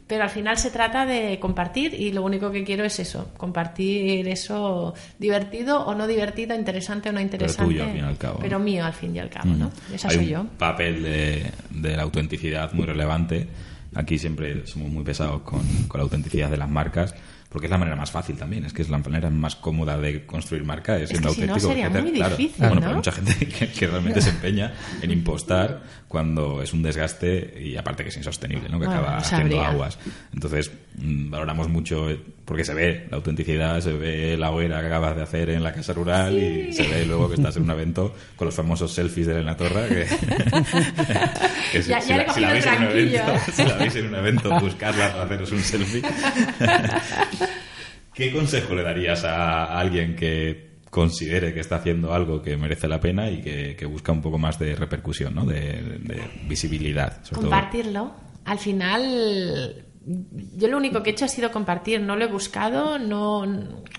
Pero 0.07 0.25
al 0.25 0.31
final 0.31 0.57
se 0.59 0.71
trata 0.71 1.05
de 1.07 1.39
compartir 1.41 1.95
y 1.95 2.13
lo 2.13 2.23
único 2.23 2.51
que 2.51 2.63
quiero 2.65 2.85
es 2.85 2.99
eso, 2.99 3.33
compartir 3.39 4.29
eso 4.29 4.93
divertido 5.19 5.81
o 5.85 5.95
no 5.95 6.07
divertido, 6.07 6.55
interesante 6.55 7.09
o 7.09 7.13
no 7.13 7.21
interesante. 7.21 7.65
tuyo, 7.65 7.85
al 7.85 7.91
fin 7.93 7.99
y 8.01 8.03
al 8.07 8.19
cabo, 8.19 8.39
Pero 8.41 8.59
¿no? 8.59 8.65
mío, 8.65 8.85
al 8.85 8.93
fin 8.93 9.17
y 9.17 9.19
al 9.19 9.31
cabo, 9.31 9.49
¿no? 9.55 9.71
Esa 9.95 10.09
Hay 10.09 10.17
soy 10.17 10.25
un 10.27 10.31
yo. 10.31 10.47
papel 10.59 11.03
de, 11.03 11.51
de 11.71 11.97
la 11.97 12.03
autenticidad 12.03 12.73
muy 12.75 12.85
relevante. 12.87 13.49
Aquí 13.95 14.19
siempre 14.19 14.67
somos 14.67 14.91
muy 14.91 15.05
pesados 15.05 15.41
con, 15.43 15.63
con 15.89 15.99
la 15.99 16.03
autenticidad 16.05 16.51
de 16.51 16.57
las 16.59 16.69
marcas, 16.69 17.15
porque 17.55 17.69
es 17.69 17.71
la 17.71 17.79
manera 17.79 17.95
más 17.95 18.11
fácil 18.11 18.35
también. 18.37 18.65
Es 18.65 18.73
que 18.73 18.83
es 18.83 18.91
la 18.91 18.99
manera 18.99 19.31
más 19.31 19.55
cómoda 19.55 19.97
de 19.97 20.27
construir 20.27 20.65
marca, 20.65 20.97
es 20.97 21.03
Es 21.05 21.09
siendo 21.11 21.29
que 21.29 21.35
si 21.37 21.41
no 21.47 21.53
auténtico. 21.53 21.73
sería 21.73 21.89
muy 21.89 22.11
claro, 22.13 22.37
difícil, 22.37 22.59
Bueno, 22.59 22.75
¿no? 22.75 22.81
pero 22.81 22.95
mucha 22.97 23.13
gente 23.13 23.47
que, 23.47 23.69
que 23.71 23.87
realmente 23.87 24.21
se 24.21 24.31
empeña 24.31 24.75
en 25.01 25.13
impostar 25.13 25.85
cuando 26.09 26.63
es 26.63 26.73
un 26.73 26.83
desgaste 26.83 27.63
y 27.63 27.77
aparte 27.77 28.03
que 28.03 28.09
es 28.09 28.17
insostenible, 28.17 28.69
¿no? 28.69 28.81
que 28.81 28.87
Bueno, 28.87 29.01
acaba 29.03 29.19
haciendo 29.19 29.61
aguas. 29.63 30.01
Entonces, 30.33 30.73
valoramos 30.97 31.69
mucho 31.69 32.11
eh, 32.11 32.21
porque 32.45 32.65
se 32.65 32.75
ve 32.75 33.07
la 33.11 33.17
autenticidad, 33.17 33.81
se 33.81 33.93
ve 33.93 34.37
la 34.37 34.51
hoguera 34.51 34.81
que 34.81 34.87
acabas 34.87 35.17
de 35.17 35.23
hacer 35.23 35.51
en 35.51 35.63
la 35.63 35.73
casa 35.73 35.93
rural 35.93 36.37
y 36.39 36.73
se 36.73 36.87
ve 36.87 37.05
luego 37.07 37.29
que 37.29 37.35
estás 37.37 37.57
en 37.57 37.65
un 37.65 37.71
evento 37.71 38.15
con 38.37 38.47
los 38.47 38.55
famosos 38.55 38.93
selfies 38.93 39.27
de 39.27 39.35
Elena 39.35 39.57
Torra 39.57 39.89
que, 39.89 40.07
que 41.73 41.83
Ya- 41.83 42.01
ya 42.01 42.07
le 42.09 42.15
he 42.15 42.19
la, 42.19 42.27
cogido 42.27 42.51
veis 42.53 42.67
en 42.67 42.77
un 42.77 42.83
evento, 42.91 43.33
si 43.53 43.65
la 43.65 43.77
veis 43.77 43.97
en 43.97 44.07
un 44.07 44.15
evento, 44.15 44.61
buscarla 44.61 45.13
para 45.13 45.25
haceros 45.25 45.53
un 45.53 45.61
selfie. 45.61 46.03
¿Qué 48.15 48.33
consejo 48.33 48.75
le 48.75 48.83
darías 48.83 49.25
a 49.25 49.79
alguien 49.79 50.15
que 50.15 50.75
considere 50.91 51.53
que 51.53 51.59
está 51.61 51.77
haciendo 51.77 52.15
algo 52.15 52.41
que 52.41 52.57
merece 52.57 52.87
la 52.87 53.01
pena 53.01 53.29
y 53.29 53.41
que, 53.43 53.75
que 53.77 53.87
busca 53.87 54.13
un 54.13 54.23
poco 54.23 54.39
más 54.39 54.59
de 54.61 54.77
repercusión, 54.77 55.35
¿no? 55.35 55.45
de, 55.45 55.59
de 55.99 56.23
visibilidad? 56.49 57.19
Sobre 57.25 57.41
todo? 57.41 57.51
Compartirlo. 57.51 58.15
Al 58.45 58.59
final, 58.59 59.85
yo 60.07 60.69
lo 60.69 60.77
único 60.77 61.03
que 61.03 61.11
he 61.11 61.13
hecho 61.13 61.25
ha 61.25 61.29
sido 61.29 61.51
compartir. 61.51 62.01
No 62.01 62.17
lo 62.17 62.25
he 62.25 62.29
buscado, 62.29 62.99
no, 62.99 63.45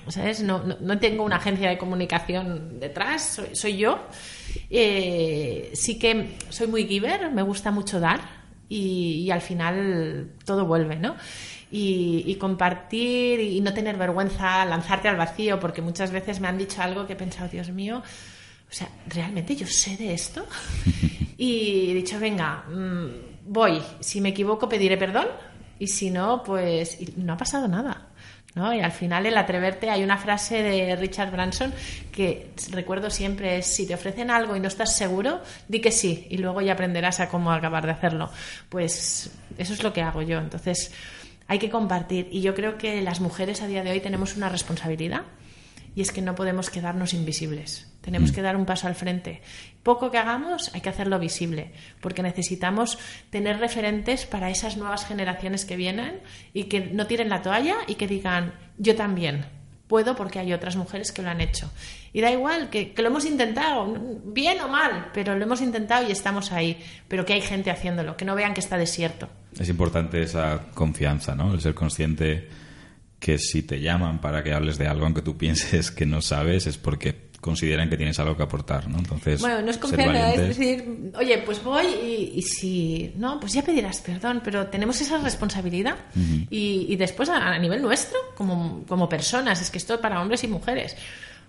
¿sabes? 0.08 0.42
No, 0.42 0.64
no, 0.64 0.78
no 0.80 1.00
tengo 1.00 1.24
una 1.24 1.38
agencia 1.38 1.70
de 1.70 1.78
comunicación 1.78 2.80
detrás, 2.80 3.36
soy, 3.36 3.56
soy 3.56 3.78
yo. 3.78 4.00
Eh, 4.70 5.72
sí 5.74 5.98
que 6.00 6.38
soy 6.50 6.68
muy 6.68 6.88
giver, 6.88 7.32
me 7.32 7.42
gusta 7.42 7.72
mucho 7.72 8.00
dar 8.00 8.22
y, 8.70 9.24
y 9.26 9.32
al 9.32 9.42
final 9.42 10.32
todo 10.46 10.66
vuelve, 10.66 10.96
¿no? 10.96 11.16
Y, 11.72 12.24
y 12.26 12.36
compartir 12.36 13.40
y 13.40 13.60
no 13.62 13.74
tener 13.74 13.98
vergüenza, 13.98 14.64
lanzarte 14.66 15.08
al 15.08 15.18
vacío, 15.18 15.60
porque 15.60 15.82
muchas 15.82 16.12
veces 16.12 16.40
me 16.40 16.48
han 16.48 16.58
dicho 16.58 16.82
algo 16.82 17.06
que 17.06 17.14
he 17.14 17.18
pensado, 17.18 17.50
Dios 17.50 17.70
mío, 17.70 18.02
o 18.70 18.74
sea, 18.74 18.90
¿realmente 19.08 19.56
yo 19.56 19.68
sé 19.68 19.98
de 19.98 20.14
esto? 20.14 20.46
Y 21.38 21.92
he 21.92 21.94
dicho, 21.94 22.18
venga, 22.18 22.64
mm, 22.70 23.52
voy. 23.52 23.82
Si 24.00 24.22
me 24.22 24.30
equivoco, 24.30 24.70
pediré 24.70 24.98
perdón. 24.98 25.28
Y 25.80 25.88
si 25.88 26.10
no, 26.12 26.44
pues 26.44 26.98
no 27.18 27.34
ha 27.34 27.38
pasado 27.38 27.68
nada. 27.68 28.08
¿no? 28.56 28.74
Y 28.74 28.80
al 28.80 28.92
final, 28.92 29.26
el 29.26 29.38
atreverte, 29.38 29.90
hay 29.90 30.04
una 30.04 30.18
frase 30.18 30.64
de 30.64 30.96
Richard 30.96 31.32
Branson 31.32 31.74
que 32.12 32.52
recuerdo 32.72 33.10
siempre: 33.10 33.58
es 33.58 33.68
si 33.68 33.86
te 33.86 33.94
ofrecen 33.94 34.32
algo 34.32 34.56
y 34.56 34.60
no 34.60 34.70
estás 34.70 34.96
seguro, 34.96 35.42
di 35.68 35.82
que 35.82 35.92
sí. 35.92 36.26
Y 36.30 36.38
luego 36.38 36.62
ya 36.62 36.74
aprenderás 36.74 37.20
a 37.20 37.30
cómo 37.30 37.52
acabar 37.52 37.86
de 37.86 37.92
hacerlo. 37.92 38.32
Pues 38.70 39.32
eso 39.58 39.74
es 39.74 39.84
lo 39.84 39.94
que 39.94 40.02
hago 40.02 40.22
yo. 40.22 40.40
Entonces, 40.40 40.94
hay 41.48 41.60
que 41.60 41.70
compartir. 41.70 42.30
Y 42.32 42.42
yo 42.42 42.56
creo 42.56 42.78
que 42.78 43.02
las 43.02 43.20
mujeres 43.20 43.62
a 43.62 43.68
día 43.68 43.84
de 43.84 43.92
hoy 43.92 44.00
tenemos 44.00 44.38
una 44.38 44.50
responsabilidad 44.50 45.24
y 45.96 46.02
es 46.02 46.12
que 46.12 46.22
no 46.22 46.36
podemos 46.36 46.70
quedarnos 46.70 47.14
invisibles. 47.14 47.92
Tenemos 48.02 48.32
que 48.32 48.42
dar 48.42 48.56
un 48.56 48.66
paso 48.66 48.88
al 48.88 48.96
frente. 48.96 49.42
Poco 49.82 50.12
que 50.12 50.18
hagamos, 50.18 50.70
hay 50.76 50.82
que 50.82 50.90
hacerlo 50.90 51.18
visible, 51.18 51.72
porque 52.02 52.22
necesitamos 52.22 53.00
tener 53.30 53.60
referentes 53.60 54.26
para 54.26 54.50
esas 54.50 54.78
nuevas 54.78 55.06
generaciones 55.08 55.66
que 55.66 55.76
vienen 55.76 56.20
y 56.54 56.66
que 56.66 56.82
no 56.82 57.08
tiren 57.08 57.30
la 57.30 57.42
toalla 57.42 57.78
y 57.88 57.96
que 57.96 58.08
digan, 58.08 58.54
yo 58.78 58.96
también. 58.96 59.46
puedo 59.88 60.16
porque 60.16 60.40
hay 60.40 60.52
otras 60.52 60.76
mujeres 60.76 61.12
que 61.12 61.22
lo 61.22 61.30
han 61.30 61.42
hecho. 61.42 61.72
Y 62.12 62.20
da 62.22 62.32
igual, 62.32 62.70
que, 62.70 62.94
que, 62.94 63.02
lo 63.04 63.10
hemos 63.10 63.26
intentado, 63.26 63.86
bien 64.26 64.60
o 64.62 64.68
mal, 64.68 65.12
pero 65.14 65.36
lo 65.36 65.44
hemos 65.44 65.62
intentado 65.62 66.08
y 66.08 66.12
estamos 66.12 66.52
ahí. 66.52 66.84
Pero 67.08 67.24
que 67.24 67.34
hay 67.34 67.42
gente 67.42 67.70
haciéndolo, 67.70 68.18
que 68.18 68.26
no 68.26 68.36
vean 68.36 68.56
que 68.56 68.62
está 68.62 68.78
desierto. 68.78 69.30
Es 69.60 69.70
importante 69.70 70.22
esa 70.22 70.62
confianza, 70.74 71.36
¿no? 71.36 71.54
El 71.54 71.62
ser 71.62 71.76
consciente 71.76 72.50
que 73.26 73.40
si 73.40 73.64
te 73.64 73.82
llaman 73.82 74.22
para 74.22 74.44
que 74.44 74.54
hables 74.54 74.78
de 74.78 74.86
algo, 74.86 75.04
aunque 75.04 75.24
tú 75.24 75.36
pienses 75.36 75.90
que 75.90 76.06
no 76.06 76.22
sabes, 76.22 76.68
es 76.68 76.78
porque 76.78 77.32
consideran 77.42 77.90
que 77.90 77.98
tienes 77.98 78.20
algo 78.20 78.38
que 78.38 78.44
aportar, 78.44 78.88
¿no? 78.88 79.00
Entonces, 79.00 79.42
bueno, 79.42 79.64
no 79.64 79.72
es 79.72 79.80
confianza, 79.80 80.32
es 80.36 80.50
decir, 80.50 81.12
oye, 81.18 81.40
pues 81.40 81.64
voy 81.64 81.88
y, 82.36 82.40
si 82.44 83.14
no, 83.18 83.40
pues 83.40 83.54
ya 83.54 83.64
pedirás 83.64 84.00
perdón, 84.02 84.42
pero 84.44 84.68
tenemos 84.68 85.02
esa 85.02 85.18
responsabilidad 85.18 85.96
y, 86.52 86.86
y, 86.88 86.96
después 86.98 87.28
a, 87.30 87.38
a, 87.38 87.58
nivel 87.58 87.82
nuestro, 87.82 88.20
como, 88.36 88.86
como 88.88 89.10
personas, 89.10 89.60
es 89.60 89.72
que 89.72 89.80
esto 89.80 89.96
es 89.96 90.00
para 90.00 90.22
hombres 90.22 90.44
y 90.44 90.48
mujeres. 90.48 90.96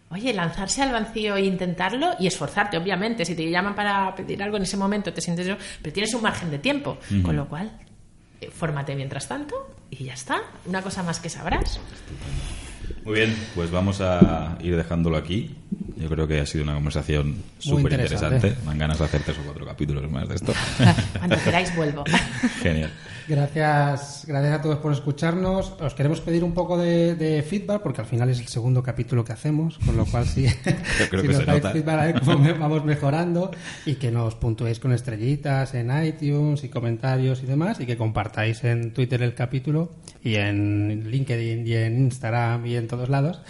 Oye, 0.09 0.33
lanzarse 0.33 0.81
al 0.81 0.93
vacío 0.93 1.37
e 1.37 1.45
intentarlo 1.45 2.13
y 2.19 2.27
esforzarte, 2.27 2.79
obviamente. 2.79 3.27
Si 3.27 3.35
te 3.35 3.51
llaman 3.51 3.75
para 3.75 4.15
pedir 4.15 4.43
algo 4.43 4.57
en 4.57 4.63
ese 4.63 4.79
momento, 4.79 5.13
te 5.13 5.21
sientes 5.21 5.47
yo, 5.47 5.57
pero 5.83 5.93
tienes 5.93 6.15
un 6.15 6.23
margen 6.23 6.51
de 6.51 6.59
tiempo, 6.59 6.97
con 7.23 7.37
lo 7.37 7.47
cual, 7.47 7.71
eh, 8.41 8.51
fórmate 8.51 8.95
mientras 8.97 9.29
tanto 9.29 9.76
y 9.91 10.05
ya 10.05 10.15
está. 10.15 10.43
Una 10.65 10.83
cosa 10.83 11.03
más 11.03 11.21
que 11.21 11.29
sabrás. 11.29 11.81
Muy 13.05 13.15
bien, 13.15 13.37
pues 13.55 13.71
vamos 13.71 14.01
a 14.01 14.59
ir 14.61 14.77
dejándolo 14.77 15.17
aquí. 15.17 15.55
Yo 15.97 16.09
creo 16.09 16.27
que 16.27 16.41
ha 16.41 16.47
sido 16.47 16.65
una 16.65 16.75
conversación 16.75 17.37
súper 17.59 17.93
interesante. 17.93 18.57
Me 18.61 18.67
dan 18.67 18.79
ganas 18.79 18.99
de 18.99 19.05
hacer 19.05 19.23
tres 19.23 19.39
o 19.39 19.43
cuatro 19.45 19.65
capítulos 19.65 20.11
más 20.11 20.29
de 20.29 20.35
esto. 20.35 20.53
Cuando 21.19 21.37
queráis 21.39 21.75
vuelvo. 21.77 22.05
Genial. 22.63 22.91
Gracias, 23.29 24.25
gracias 24.29 24.53
a 24.59 24.63
todos 24.63 24.79
por 24.79 24.93
escucharnos. 24.93 25.75
Os 25.81 25.95
queremos 25.95 26.21
pedir 26.21 26.45
un 26.45 26.55
poco 26.55 26.79
de, 26.79 27.45
feedback 27.49 27.83
porque 27.83 28.01
al 28.01 28.07
final 28.07 28.29
es 28.31 28.39
el 28.39 28.47
segundo 28.47 28.83
capítulo 28.83 29.25
que 29.25 29.33
hacemos, 29.33 29.79
con 29.79 29.97
lo 29.97 30.05
cual 30.07 30.27
sí, 30.27 30.47
Yo 31.01 31.09
creo 31.09 31.23
si 31.23 31.29
que 31.29 31.33
nos 31.35 31.37
se 31.39 31.45
dais 31.45 31.63
nota. 31.63 31.73
feedback 31.73 31.99
a 31.99 32.05
ver 32.07 32.21
cómo 32.21 32.55
vamos 32.61 32.85
mejorando 32.85 33.51
y 33.85 33.95
que 33.97 34.11
nos 34.11 34.37
puntuéis 34.37 34.79
con 34.79 34.93
estrellitas 34.93 35.75
en 35.75 35.91
iTunes 36.05 36.63
y 36.65 36.69
comentarios 36.69 37.43
y 37.43 37.47
demás 37.47 37.81
y 37.81 37.87
que 37.87 37.97
compartáis 37.97 38.63
en 38.65 38.93
Twitter 38.93 39.23
el 39.23 39.35
capítulo 39.35 39.91
y 40.23 40.37
en 40.37 41.09
LinkedIn 41.11 41.67
y 41.67 41.75
en 41.75 41.99
Instagram 42.03 42.65
y 42.67 42.77
en 42.77 42.87
todos 42.87 43.09
lados 43.09 43.41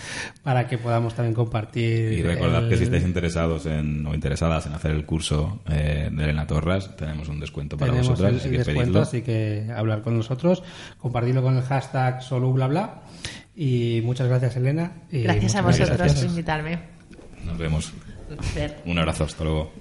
para 0.43 0.67
que 0.69 0.79
podamos 0.79 1.15
también 1.15 1.35
compartir. 1.35 2.13
Y 2.13 2.23
recordad 2.23 2.65
el- 2.65 2.71
que 2.71 2.77
si 2.79 2.85
estáis 2.85 3.05
interesados 3.05 3.67
en, 3.67 4.07
o 4.07 4.15
interesadas 4.15 4.67
en 4.67 4.73
hacer 4.73 4.93
el 4.93 5.05
curso 5.05 5.61
eh, 5.71 6.09
de 6.11 6.25
Elena 6.25 6.47
Torras, 6.47 6.97
tenemos 6.97 7.29
un 7.29 7.41
descuento 7.41 7.77
para 7.77 7.93
Tenemos 7.93 8.19
vosotras, 8.19 8.45
el, 8.45 8.55
el 8.55 8.65
que 8.65 8.65
descuento, 8.73 9.01
así 9.03 9.23
que 9.23 9.66
hablar 9.71 10.03
con 10.03 10.17
nosotros, 10.17 10.63
compartirlo 10.99 11.43
con 11.43 11.57
el 11.57 11.63
hashtag 11.63 12.23
solo 12.23 12.53
bla 12.53 12.67
bla. 12.67 13.03
Y 13.55 14.03
muchas 14.05 14.29
gracias, 14.29 14.57
Elena. 14.57 14.93
y 15.11 15.23
Gracias 15.23 15.55
a 15.55 15.63
vosotros 15.63 15.97
gracias. 15.97 16.21
por 16.21 16.31
invitarme. 16.31 16.79
Nos 17.45 17.59
vemos. 17.59 17.93
Un 18.85 18.99
abrazo, 18.99 19.25
hasta 19.25 19.45
luego. 19.45 19.73